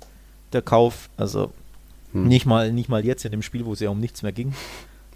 [0.53, 1.11] der Kauf.
[1.17, 1.53] Also
[2.13, 2.29] mhm.
[2.29, 4.55] nicht, mal, nicht mal jetzt in dem Spiel, wo es ja um nichts mehr ging.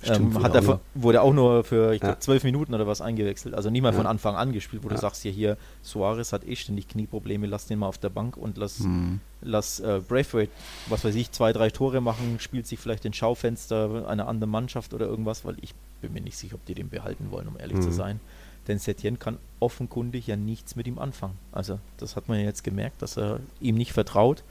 [0.02, 2.20] Stimmt, ähm, hat er, wurde auch nur für, ich glaube, ja.
[2.20, 3.54] zwölf Minuten oder was eingewechselt.
[3.54, 3.96] Also nicht mal ja.
[3.96, 4.94] von Anfang an gespielt, wo ja.
[4.94, 8.36] du sagst, hier, hier, Suarez hat eh ständig Knieprobleme, lass den mal auf der Bank
[8.36, 9.20] und lass, mhm.
[9.42, 10.50] lass äh, Braithwaite,
[10.86, 14.94] was weiß ich, zwei, drei Tore machen, spielt sich vielleicht in Schaufenster einer anderen Mannschaft
[14.94, 17.76] oder irgendwas, weil ich bin mir nicht sicher, ob die den behalten wollen, um ehrlich
[17.76, 17.82] mhm.
[17.82, 18.20] zu sein.
[18.68, 21.36] Denn Setien kann offenkundig ja nichts mit ihm anfangen.
[21.52, 24.44] Also das hat man ja jetzt gemerkt, dass er ihm nicht vertraut.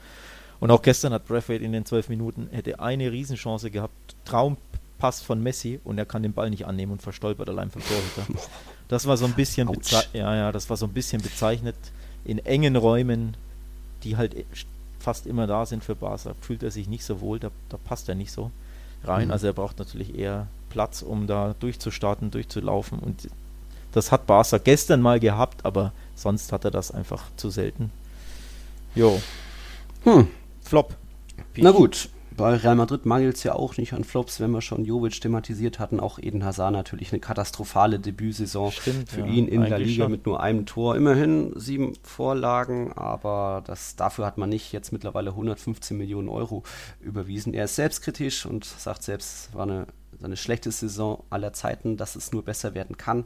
[0.60, 3.94] Und auch gestern hat Braithwaite in den zwölf Minuten hätte eine Riesenchance gehabt,
[4.24, 4.58] Traum
[5.00, 8.40] Pass von Messi und er kann den Ball nicht annehmen und verstolpert allein vom Torhüter.
[8.88, 9.70] Das war so ein bisschen
[10.12, 11.76] ja, ja, das war so ein bisschen bezeichnet
[12.24, 13.36] in engen Räumen,
[14.02, 14.34] die halt
[14.98, 18.08] fast immer da sind für Barca, fühlt er sich nicht so wohl, da, da passt
[18.08, 18.50] er nicht so
[19.04, 19.26] rein.
[19.26, 19.30] Mhm.
[19.30, 23.28] Also er braucht natürlich eher Platz, um da durchzustarten, durchzulaufen und
[23.92, 27.92] das hat Barca gestern mal gehabt, aber sonst hat er das einfach zu selten.
[28.94, 29.20] Jo.
[30.04, 30.28] Hm.
[30.62, 30.96] Flop.
[31.56, 34.84] Na gut, bei Real Madrid mangelt es ja auch nicht an Flops, wenn wir schon
[34.84, 36.00] Jovic thematisiert hatten.
[36.00, 40.12] Auch Eden Hazard natürlich eine katastrophale Debütsaison Stimmt, für ja, ihn in der Liga schon.
[40.12, 40.96] mit nur einem Tor.
[40.96, 46.62] Immerhin sieben Vorlagen, aber das, dafür hat man nicht jetzt mittlerweile 115 Millionen Euro
[47.00, 47.54] überwiesen.
[47.54, 49.86] Er ist selbstkritisch und sagt selbst, es war eine,
[50.18, 53.24] seine schlechteste Saison aller Zeiten, dass es nur besser werden kann.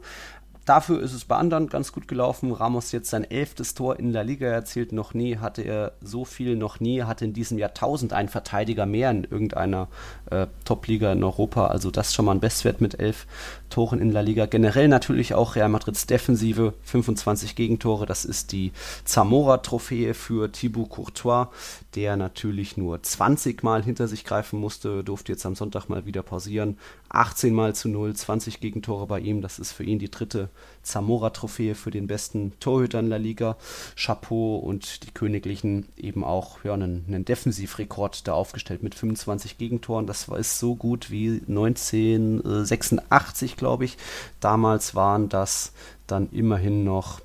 [0.65, 2.51] Dafür ist es bei anderen ganz gut gelaufen.
[2.51, 4.91] Ramos jetzt sein elftes Tor in La Liga erzielt.
[4.93, 9.11] Noch nie hatte er so viel, noch nie hatte in diesem Jahrtausend ein Verteidiger mehr
[9.11, 9.89] in irgendeiner
[10.31, 11.67] äh, Top-Liga in Europa.
[11.67, 13.27] Also das schon mal ein Bestwert mit elf
[13.69, 14.45] Toren in La Liga.
[14.45, 18.05] Generell natürlich auch Real Madrids Defensive, 25 Gegentore.
[18.05, 18.71] Das ist die
[19.03, 21.47] Zamora-Trophäe für Thibaut Courtois,
[21.95, 26.23] der natürlich nur 20 Mal hinter sich greifen musste, durfte jetzt am Sonntag mal wieder
[26.23, 26.77] pausieren.
[27.09, 29.41] 18 Mal zu 0, 20 Gegentore bei ihm.
[29.41, 30.49] Das ist für ihn die dritte
[30.85, 33.57] Zamora-Trophäe für den besten Torhüter in La Liga.
[33.95, 40.07] Chapeau und die Königlichen eben auch ja, einen, einen Defensivrekord da aufgestellt mit 25 Gegentoren.
[40.07, 43.97] Das war ist so gut wie 1986, glaube ich.
[44.39, 45.73] Damals waren das
[46.07, 47.21] dann immerhin noch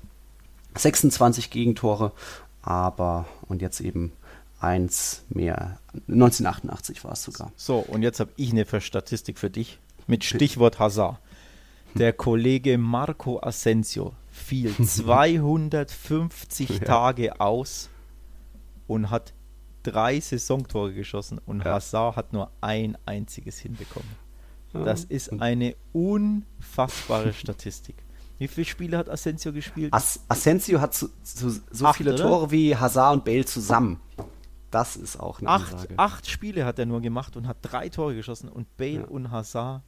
[0.75, 2.11] 26 Gegentore,
[2.61, 4.11] aber und jetzt eben
[4.59, 5.79] eins mehr.
[6.07, 7.51] 1988 war es sogar.
[7.55, 11.17] So, und jetzt habe ich eine Statistik für dich mit Stichwort Hazard.
[11.95, 16.79] Der Kollege Marco Asensio fiel 250 Ja.
[16.79, 17.89] Tage aus
[18.87, 19.33] und hat
[19.83, 21.73] drei Saisontore geschossen und Ja.
[21.73, 24.09] Hazard hat nur ein einziges hinbekommen.
[24.73, 27.95] Das ist eine unfassbare Statistik.
[28.37, 29.93] Wie viele Spiele hat Asensio gespielt?
[29.93, 32.23] As Asensio hat so, so, so Acht, viele oder?
[32.23, 33.99] Tore wie Hazard und Bale zusammen.
[34.71, 35.93] Das ist auch eine acht, Ansage.
[35.97, 39.05] acht Spiele hat er nur gemacht und hat drei Tore geschossen und Bale Ja.
[39.07, 39.83] und Hazard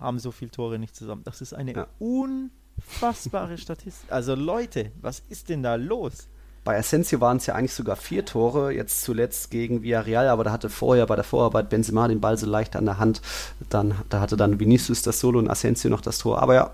[0.00, 1.22] haben so viele Tore nicht zusammen.
[1.24, 1.86] Das ist eine Ja.
[1.98, 4.10] unfassbare Statistik.
[4.10, 6.28] Also Leute, was ist denn da los?
[6.62, 10.52] Bei Asensio waren es ja eigentlich sogar vier Tore, jetzt zuletzt gegen Villarreal, aber da
[10.52, 13.22] hatte vorher bei der Vorarbeit Benzema den Ball so leicht an der Hand.
[13.70, 16.42] Dann, da hatte dann Vinicius das Solo und Asensio noch das Tor.
[16.42, 16.70] Aber ja,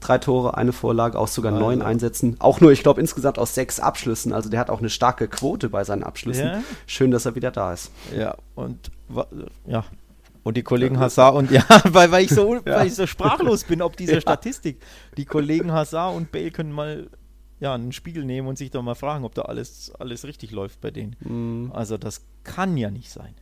[0.00, 1.64] drei Tore, eine Vorlage, aus sogar Also.
[1.64, 2.34] neun Einsätzen.
[2.40, 4.32] Auch nur, ich glaube, insgesamt aus sechs Abschlüssen.
[4.32, 6.44] Also der hat auch eine starke Quote bei seinen Abschlüssen.
[6.46, 6.62] Ja.
[6.88, 7.92] Schön, dass er wieder da ist.
[8.16, 8.90] Ja, und
[9.66, 9.84] ja.
[10.48, 13.64] Und die Kollegen Hazard und ja, weil, weil, ich so, un- weil ich so sprachlos
[13.64, 14.20] bin ob dieser Ja.
[14.22, 14.80] Statistik.
[15.18, 17.10] Die Kollegen Hazard und Bale können mal
[17.60, 20.80] ja, einen Spiegel nehmen und sich doch mal fragen, ob da alles, alles richtig läuft
[20.80, 21.16] bei denen.
[21.20, 21.70] Mhm.
[21.74, 23.34] Also das kann ja nicht sein.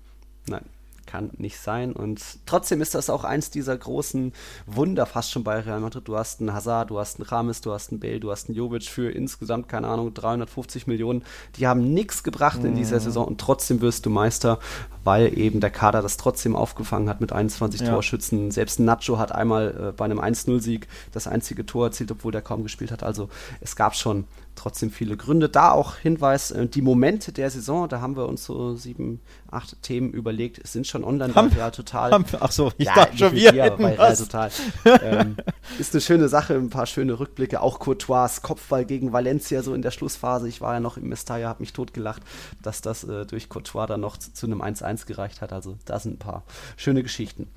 [0.49, 0.65] Nein,
[1.07, 1.93] kann nicht sein.
[1.93, 4.33] Und trotzdem ist das auch eins dieser großen
[4.67, 6.07] Wunder fast schon bei Real Madrid.
[6.09, 8.57] Du hast einen Hazard, du hast einen Rames, du hast einen Bale, du hast einen
[8.57, 11.25] Jovic für insgesamt, keine Ahnung, 350 Millionen.
[11.57, 14.59] Die haben nichts gebracht in dieser Saison und trotzdem wirst du Meister,
[15.05, 17.91] weil eben der Kader das trotzdem aufgefangen hat mit 21 Ja.
[17.93, 18.51] Torschützen.
[18.51, 22.63] Selbst Nacho hat einmal äh, bei einem 1-0-Sieg das einzige Tor erzielt, obwohl der kaum
[22.63, 23.03] gespielt hat.
[23.03, 23.29] Also
[23.61, 24.25] es gab schon
[24.57, 25.49] trotzdem viele Gründe.
[25.49, 29.81] Da auch Hinweis, äh, die Momente der Saison, da haben wir uns so sieben, acht
[29.83, 32.11] Themen überlegt, es sind schon online bei Haben- Real Total.
[32.11, 34.17] Haben- Ach so, ich Ja, dachte schon, wir dir, bei Real.
[34.17, 34.51] Total.
[35.03, 35.37] ähm,
[35.79, 37.61] ist eine schöne Sache, ein paar schöne Rückblicke.
[37.61, 40.49] Auch Courtois Kopfball gegen Valencia so in der Schlussphase.
[40.49, 42.23] Ich war ja noch im Mestalla, habe mich totgelacht,
[42.63, 45.53] dass das äh, durch Courtois dann noch zu, zu einem 1-1 gereicht hat.
[45.53, 46.43] Also da sind ein paar
[46.77, 47.49] schöne Geschichten.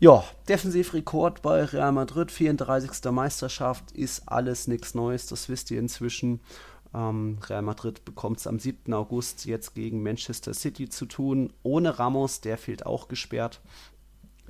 [0.00, 3.10] Ja, Defensivrekord bei Real Madrid, 34.
[3.10, 6.40] Meisterschaft, ist alles nichts Neues, das wisst ihr inzwischen.
[6.94, 8.94] Ähm, Real Madrid bekommt es am 7.
[8.94, 13.60] August jetzt gegen Manchester City zu tun, ohne Ramos, der fehlt auch gesperrt.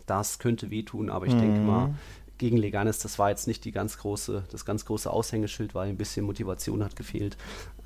[0.04, 1.94] Das könnte wehtun, aber ich denke mal,
[2.38, 5.96] gegen Leganes, das war jetzt nicht die ganz große, das ganz große Aushängeschild, weil ein
[5.96, 7.36] bisschen Motivation hat gefehlt.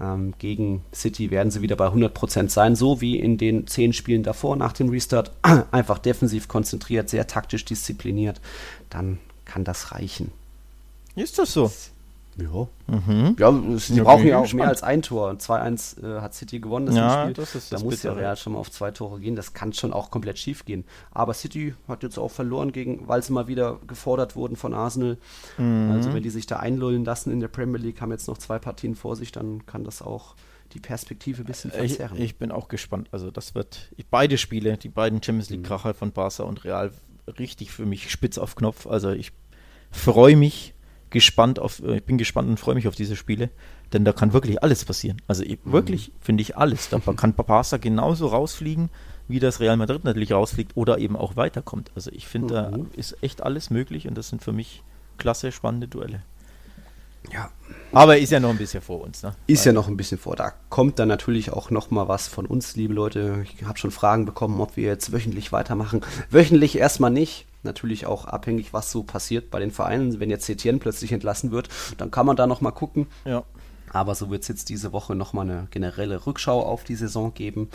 [0.00, 4.22] Ähm, gegen City werden sie wieder bei 100% sein, so wie in den zehn Spielen
[4.22, 5.32] davor nach dem Restart.
[5.70, 8.40] Einfach defensiv konzentriert, sehr taktisch diszipliniert.
[8.90, 10.30] Dann kann das reichen.
[11.14, 11.70] Ist das so?
[12.36, 12.66] Ja.
[12.86, 13.36] Mhm.
[13.38, 15.32] Ja, sie Ja, brauchen ja auch mehr als ein Tor.
[15.32, 17.34] 2-1 äh, hat City gewonnen, das Ja, Spiel.
[17.34, 18.12] das ist da das muss ja.
[18.14, 19.36] Real schon mal auf zwei Tore gehen.
[19.36, 20.84] Das kann schon auch komplett schief gehen.
[21.10, 25.18] Aber City hat jetzt auch verloren, gegen, weil sie mal wieder gefordert wurden von Arsenal.
[25.58, 25.90] Mhm.
[25.92, 28.58] Also wenn die sich da einlullen lassen in der Premier League, haben jetzt noch zwei
[28.58, 30.34] Partien vor sich, dann kann das auch
[30.72, 32.18] die Perspektive ein bisschen Ich, verzerren.
[32.18, 33.08] ich bin auch gespannt.
[33.12, 36.92] Also das wird ich, beide Spiele, die beiden Champions League Kracher von Barca und Real,
[37.38, 38.86] richtig für mich spitz auf Knopf.
[38.86, 39.32] Also ich
[39.90, 40.72] freue mich
[41.12, 43.50] gespannt auf, äh, ich bin gespannt und freue mich auf diese Spiele,
[43.92, 45.22] denn da kann wirklich alles passieren.
[45.28, 46.88] Also ich, wirklich finde ich alles.
[46.88, 48.90] Da kann Barca genauso rausfliegen,
[49.28, 51.92] wie das Real Madrid natürlich rausfliegt oder eben auch weiterkommt.
[51.94, 52.86] Also ich finde, da Mhm.
[52.96, 54.82] ist echt alles möglich und das sind für mich
[55.18, 56.22] klasse, spannende Duelle.
[57.32, 57.50] ja.
[57.92, 59.22] Aber ist ja noch ein bisschen vor uns.
[59.22, 59.34] Ne?
[59.46, 60.34] Ist ja noch ein bisschen vor.
[60.34, 63.44] Da kommt dann natürlich auch noch mal was von uns, liebe Leute.
[63.44, 66.00] Ich habe schon Fragen bekommen, ob wir jetzt wöchentlich weitermachen.
[66.30, 67.46] Wöchentlich erstmal nicht.
[67.62, 70.18] Natürlich auch abhängig, was so passiert bei den Vereinen.
[70.20, 73.06] Wenn jetzt Setien plötzlich entlassen wird, dann kann man da noch mal gucken.
[73.24, 73.44] Ja.
[73.90, 77.68] Aber so wird es jetzt diese Woche nochmal eine generelle Rückschau auf die Saison geben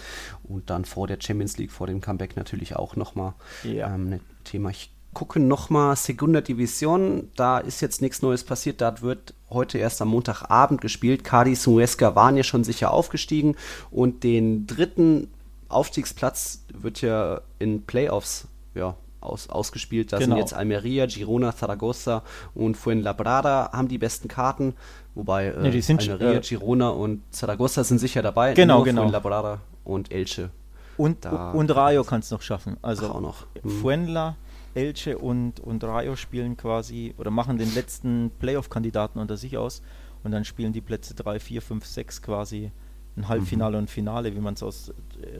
[0.44, 3.34] und dann vor der Champions League, vor dem Comeback natürlich auch nochmal
[3.64, 3.94] Ja.
[3.94, 4.72] ähm, ein Thema.
[4.72, 10.02] Ich gucke nochmal Segunda Division, da ist jetzt nichts Neues passiert, da wird heute erst
[10.02, 11.24] am Montagabend gespielt.
[11.24, 13.56] Cadiz und Huesca waren ja schon sicher aufgestiegen
[13.90, 15.30] und den dritten
[15.70, 18.96] Aufstiegsplatz wird ja in Playoffs ja,
[19.28, 20.12] aus, ausgespielt.
[20.14, 20.36] Da Genau.
[20.36, 22.24] sind jetzt Almeria, Girona, Zaragoza
[22.56, 24.74] und Fuenlabrada haben die besten Karten.
[25.16, 28.54] Wobei äh, Nee, Almeria, äh, Girona und Zaragoza sind sicher dabei.
[28.54, 29.02] Genau, Nur genau.
[29.04, 30.50] Fuenlabrada und Elche.
[30.98, 32.78] Und, Da- und Rayo kann es noch schaffen.
[32.82, 33.46] Also Ach, auch noch.
[33.62, 33.70] Hm.
[33.70, 34.36] Fuenla,
[34.74, 39.82] Elche und, und Rayo spielen quasi oder machen den letzten Playoff-Kandidaten unter sich aus
[40.24, 42.72] und dann spielen die Plätze 3, 4, 5, 6 quasi
[43.16, 44.94] ein Halbfinale und Finale, wie man es aus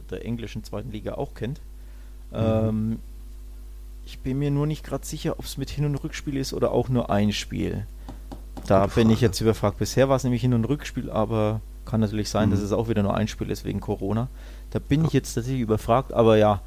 [0.10, 1.62] der englischen zweiten Liga auch kennt.
[2.34, 3.00] Ähm,
[4.08, 6.72] ich bin mir nur nicht gerade sicher, ob es mit Hin- und Rückspiel ist oder
[6.72, 7.86] auch nur ein Spiel.
[8.66, 9.80] Da Gute bin ich jetzt überfragt.
[9.80, 12.66] Bisher war es nämlich Hin- und Rückspiel, aber kann natürlich sein, dass Mhm.
[12.68, 14.30] es auch wieder nur ein Spiel ist wegen Corona.
[14.72, 16.62] Da bin ich jetzt tatsächlich überfragt, aber ja,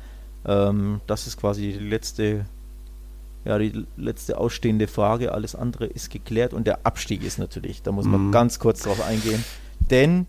[0.44, 2.44] ähm, das ist quasi die letzte,
[3.46, 5.32] ja, die letzte ausstehende Frage.
[5.32, 8.32] Alles andere ist geklärt und der Abstieg ist natürlich, da muss man Mhm.
[8.32, 9.42] ganz kurz drauf eingehen,
[9.90, 10.26] denn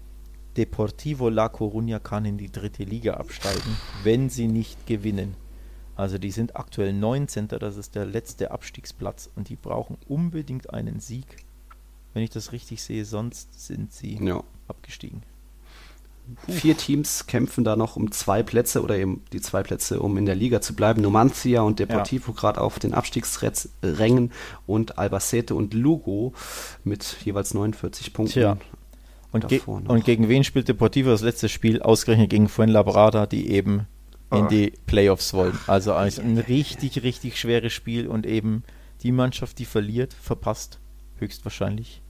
[0.55, 5.35] Deportivo La Coruña kann in die dritte Liga absteigen, wenn sie nicht gewinnen.
[6.01, 7.47] Also die sind aktuell 19.
[7.47, 11.27] Das ist der letzte Abstiegsplatz und die brauchen unbedingt einen Sieg.
[12.15, 14.41] Wenn ich das richtig sehe, sonst sind sie Ja.
[14.67, 15.21] abgestiegen.
[16.47, 20.25] Vier Teams kämpfen da noch um zwei Plätze oder eben die zwei Plätze, um in
[20.25, 21.03] der Liga zu bleiben.
[21.03, 24.31] Numancia und Deportivo gerade auf den Abstiegsrängen
[24.65, 26.33] und Albacete und Lugo
[26.83, 28.33] mit jeweils 49 Punkten.
[28.33, 28.57] Tja.
[29.31, 29.87] Und, ge noch.
[29.87, 31.79] und gegen wen spielt Deportivo das letzte Spiel?
[31.83, 33.85] Ausgerechnet gegen Fuenlabrada, die eben
[34.31, 34.47] in Ah.
[34.47, 35.57] die Playoffs wollen.
[35.67, 38.63] Also ein richtig, richtig schweres Spiel und eben
[39.03, 40.79] die Mannschaft, die verliert, verpasst
[41.17, 42.01] höchstwahrscheinlich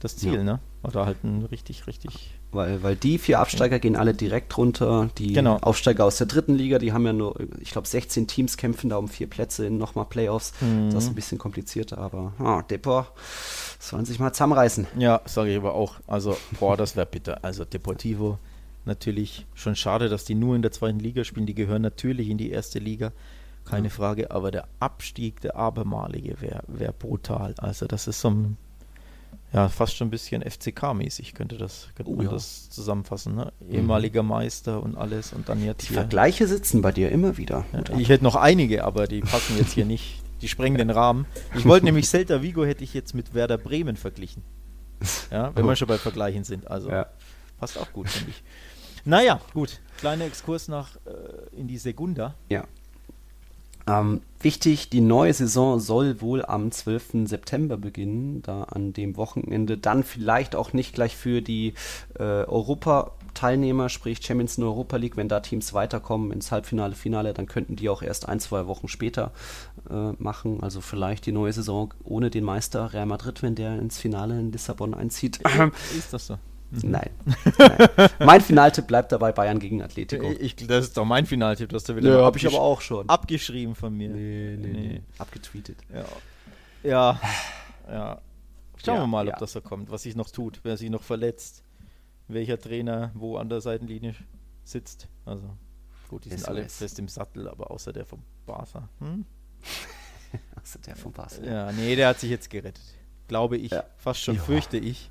[0.00, 0.42] das Ziel, Ja.
[0.42, 0.60] ne?
[0.82, 2.30] Oder halt ein richtig, richtig.
[2.52, 5.10] Weil, weil die vier Absteiger gehen alle direkt runter.
[5.18, 5.56] Die Genau.
[5.56, 8.96] Aufsteiger aus der dritten Liga, die haben ja nur, ich glaube, 16 Teams kämpfen da
[8.96, 10.52] um vier Plätze in nochmal Playoffs.
[10.60, 10.90] Mhm.
[10.92, 13.08] Das ist ein bisschen komplizierter, aber ah, Depor
[13.80, 14.86] sollen sich mal zusammenreißen.
[14.98, 15.96] Ja, sage ich aber auch.
[16.06, 17.42] Also, boah, das wäre bitter.
[17.42, 18.38] Also Deportivo
[18.86, 21.46] natürlich schon schade, dass die nur in der zweiten Liga spielen.
[21.46, 23.12] Die gehören natürlich in die erste Liga,
[23.64, 24.30] keine Frage.
[24.30, 27.54] Aber der Abstieg, der abermalige, wäre wär brutal.
[27.58, 28.56] Also das ist so ein,
[29.52, 32.32] ja, fast schon ein bisschen FCK-mäßig könnte das, könnte Oh man ja.
[32.32, 33.34] das zusammenfassen.
[33.34, 33.52] Ne?
[33.70, 35.98] Ehemaliger Meister und alles und dann jetzt Die hier.
[35.98, 37.64] Vergleiche sitzen bei dir immer wieder.
[37.72, 40.22] Ja, ich hätte noch einige, aber die passen jetzt hier nicht.
[40.42, 41.24] Die sprengen den Rahmen.
[41.56, 44.42] Ich wollte nämlich Celta Vigo hätte ich jetzt mit Werder Bremen verglichen.
[45.30, 46.70] Ja, wenn wir schon bei Vergleichen sind.
[46.70, 47.06] Also Ja.
[47.58, 48.42] passt auch gut, finde ich.
[49.06, 49.80] Naja, gut.
[49.98, 52.34] Kleiner Exkurs nach äh, in die Segunda.
[52.48, 52.64] Ja.
[53.88, 57.28] Ähm, wichtig, die neue Saison soll wohl am 12.
[57.28, 61.74] September beginnen, da an dem Wochenende dann vielleicht auch nicht gleich für die
[62.18, 67.32] äh, Europa-Teilnehmer, sprich Champions in der Europa League, wenn da Teams weiterkommen ins Halbfinale, Finale,
[67.32, 69.30] dann könnten die auch erst ein, zwei Wochen später
[69.88, 70.58] äh, machen.
[70.62, 74.50] Also vielleicht die neue Saison ohne den Meister Real Madrid, wenn der ins Finale in
[74.50, 75.38] Lissabon einzieht.
[75.96, 76.38] Ist das so?
[76.70, 77.10] Nein.
[77.58, 77.88] Nein.
[78.18, 80.30] Mein Finaltipp bleibt dabei Bayern gegen Atletico.
[80.40, 82.80] Ich, das ist doch mein Finaltipp, das du wieder Ja, mal hab ich aber auch
[82.80, 83.08] schon.
[83.08, 84.08] abgeschrieben von mir.
[84.10, 84.88] Nee, nee, nee.
[84.88, 85.02] Nee.
[85.18, 85.78] Abgetweetet.
[85.92, 86.04] Ja.
[86.82, 87.20] Ja.
[87.88, 88.20] ja.
[88.84, 89.32] Schauen Ja, wir mal, ja.
[89.34, 91.62] ob das so kommt, was sich noch tut, wer sich noch verletzt,
[92.28, 94.14] welcher Trainer wo an der Seitenlinie
[94.64, 95.08] sitzt.
[95.24, 95.48] Also,
[96.08, 96.48] gut, die sind SOS.
[96.48, 98.88] alle fest im Sattel, aber außer der vom Barca.
[98.98, 99.24] Hm?
[100.56, 101.46] Achso, der von Basel.
[101.46, 102.82] Ja, nee, der hat sich jetzt gerettet.
[103.28, 103.70] Glaube ich.
[103.72, 103.84] Ja.
[103.96, 104.42] Fast schon Ja.
[104.42, 105.10] fürchte ich.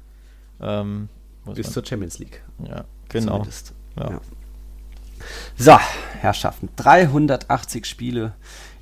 [0.61, 1.10] Ähm,
[1.54, 2.42] Bis zur Champions League.
[2.68, 3.46] ja, genau.
[3.98, 4.12] Ja.
[4.12, 4.22] Ja.
[5.58, 5.78] So,
[6.20, 8.34] Herrschaften, 380 Spiele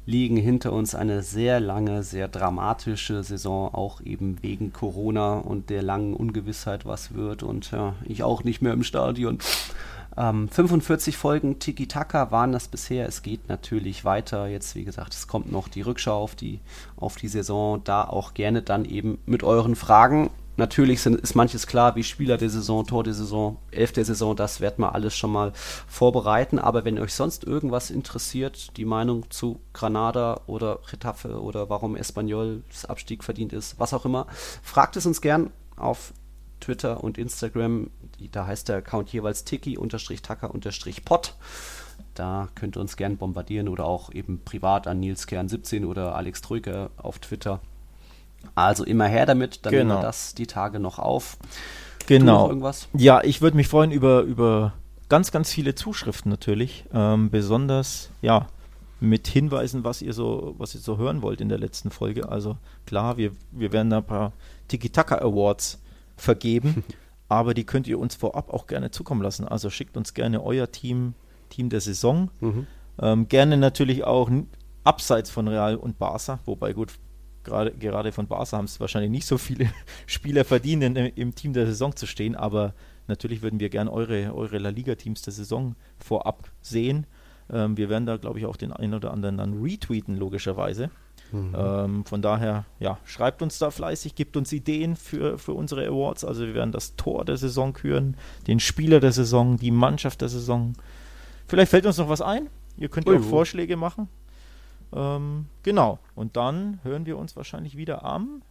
[0.06, 0.96] liegen hinter uns.
[0.96, 7.14] Eine sehr lange, sehr dramatische Saison, auch eben wegen Corona und der langen Ungewissheit, was
[7.14, 7.44] wird.
[7.44, 9.40] Und ja, ich auch nicht mehr im Stadion.
[10.16, 13.08] Ähm, 45 Folgen Tiki-Taka waren das bisher.
[13.08, 14.48] Es geht natürlich weiter.
[14.48, 16.60] Jetzt, wie gesagt, es kommt noch die Rückschau auf die,
[16.98, 17.84] auf die Saison.
[17.84, 20.30] Da auch gerne dann eben mit euren Fragen.
[20.56, 24.36] Natürlich sind, ist manches klar, wie Spieler der Saison, Tor der Saison, Elf der Saison,
[24.36, 25.52] das werden wir alles schon mal
[25.88, 26.60] vorbereiten.
[26.60, 32.62] Aber wenn euch sonst irgendwas interessiert, die Meinung zu Granada oder Getafe oder warum Espanyol
[32.70, 34.28] das Abstieg verdient ist, was auch immer,
[34.62, 36.14] fragt es uns gern auf
[36.60, 37.90] Twitter und Instagram.
[38.32, 41.36] Da heißt der Account jeweils tiki-taka-pod.
[42.14, 46.16] Da könnt ihr uns gern bombardieren oder auch eben privat an Nils Kern 17 oder
[46.16, 47.60] Alex Trüger auf Twitter.
[48.56, 50.00] Also immer her damit, dann nehmen Genau.
[50.00, 51.38] wir das die Tage noch auf.
[52.06, 52.50] Genau.
[52.50, 52.88] irgendwas?
[52.94, 54.74] Ja, ich würde mich freuen über, über
[55.10, 56.86] ganz, ganz viele Zuschriften natürlich.
[56.94, 58.48] Ähm, besonders, ja,
[59.00, 62.30] mit Hinweisen, was ihr so, was ihr so hören wollt in der letzten Folge.
[62.30, 64.34] Also klar, wir, wir werden da ein paar
[64.68, 65.82] Tiki-Taka Awards
[66.16, 66.84] vergeben.
[67.30, 69.48] aber die könnt ihr uns vorab auch gerne zukommen lassen.
[69.48, 71.16] Also schickt uns gerne euer Team,
[71.50, 72.30] Team der Saison.
[72.40, 72.68] Mhm.
[73.02, 74.30] Ähm, gerne natürlich auch
[74.84, 76.94] abseits von Real und Barca, wobei gut,
[77.44, 79.70] gerade, gerade von Barca haben es wahrscheinlich nicht so viele
[80.06, 82.74] Spieler verdient, in, im Team der Saison zu stehen, aber
[83.08, 87.06] natürlich würden wir gerne eure, eure La Liga-Teams der Saison vorab sehen.
[87.52, 90.90] Ähm, wir werden da, glaube ich, auch den einen oder anderen dann retweeten, logischerweise.
[91.32, 91.56] Mhm.
[91.58, 96.24] Ähm, von daher, ja, schreibt uns da fleißig, gibt uns Ideen für, für unsere Awards.
[96.24, 98.16] Also wir werden das Tor der Saison küren,
[98.48, 100.74] den Spieler der Saison, die Mannschaft der Saison.
[101.48, 102.50] Vielleicht fällt uns noch was ein.
[102.78, 104.08] Ihr könnt ja auch Vorschläge machen.
[104.96, 106.00] Ähm, genau.
[106.16, 108.44] Und dann hören wir uns wahrscheinlich wieder am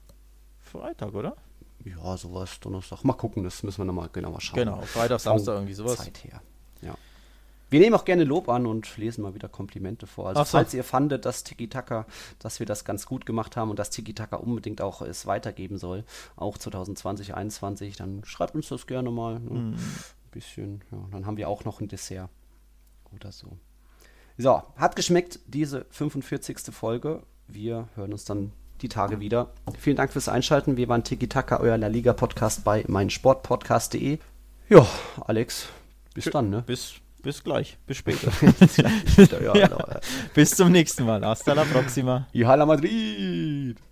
[0.61, 1.37] Freitag, oder?
[1.85, 3.05] Ja, sowas, Donnerstag.
[3.05, 4.59] Mal gucken, das müssen wir nochmal genauer schauen.
[4.59, 5.97] Genau, Freitag, Samstag, irgendwie sowas.
[5.97, 6.41] Zeit her.
[6.81, 6.95] Ja.
[7.71, 10.29] Wir nehmen auch gerne Lob an und lesen mal wieder Komplimente vor.
[10.29, 10.45] Also, so.
[10.45, 12.07] falls ihr fandet, dass Tiki-Taka,
[12.39, 16.05] dass wir das ganz gut gemacht haben und dass Tiki-Taka unbedingt auch es weitergeben soll,
[16.37, 19.41] auch 2020, 2021, dann schreibt uns das gerne mal.
[19.41, 19.51] Ne?
[19.51, 19.73] Mm.
[19.75, 19.79] Ein
[20.31, 20.99] bisschen, ja.
[21.11, 22.29] Dann haben wir auch noch ein Dessert
[23.15, 23.57] oder so.
[24.39, 26.59] So, hat geschmeckt, diese 45.
[26.73, 27.23] Folge.
[27.49, 29.53] Wir hören uns dann die Tage wieder.
[29.79, 30.77] Vielen Dank fürs Einschalten.
[30.77, 34.19] Wir waren Tiki Taka, euer La Liga Podcast bei meinsportpodcast.de.
[34.69, 34.87] Ja,
[35.27, 35.69] Alex,
[36.15, 36.63] bis dann, ne?
[36.67, 38.33] Bis, bis gleich, bis später.
[39.43, 40.01] ja, ja.
[40.35, 41.25] Bis zum nächsten Mal.
[41.25, 42.27] Hasta la próxima.
[42.33, 43.92] Y hala Madrid.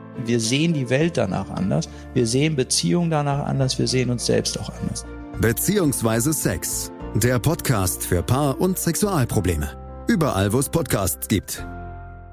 [0.27, 4.59] Wir sehen die Welt danach anders, wir sehen Beziehungen danach anders, wir sehen uns selbst
[4.59, 5.05] auch anders.
[5.39, 6.91] Beziehungsweise Sex.
[7.15, 9.69] Der Podcast für Paar- und Sexualprobleme.
[10.07, 11.65] Überall, wo es Podcasts gibt.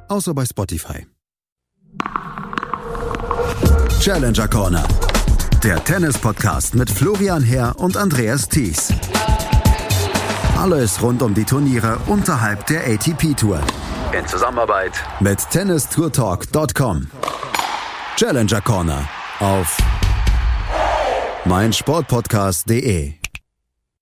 [0.08, 1.06] Außer bei Spotify.
[4.00, 4.86] Challenger Corner.
[5.64, 8.92] Der Tennis-Podcast mit Florian Herr und Andreas Thies.
[10.56, 13.60] Alles rund um die Turniere unterhalb der ATP-Tour.
[14.18, 17.08] In Zusammenarbeit mit tennistourtalk.com.
[18.18, 19.08] Challenger Corner
[19.38, 19.76] auf
[21.44, 23.12] meinsportpodcast.de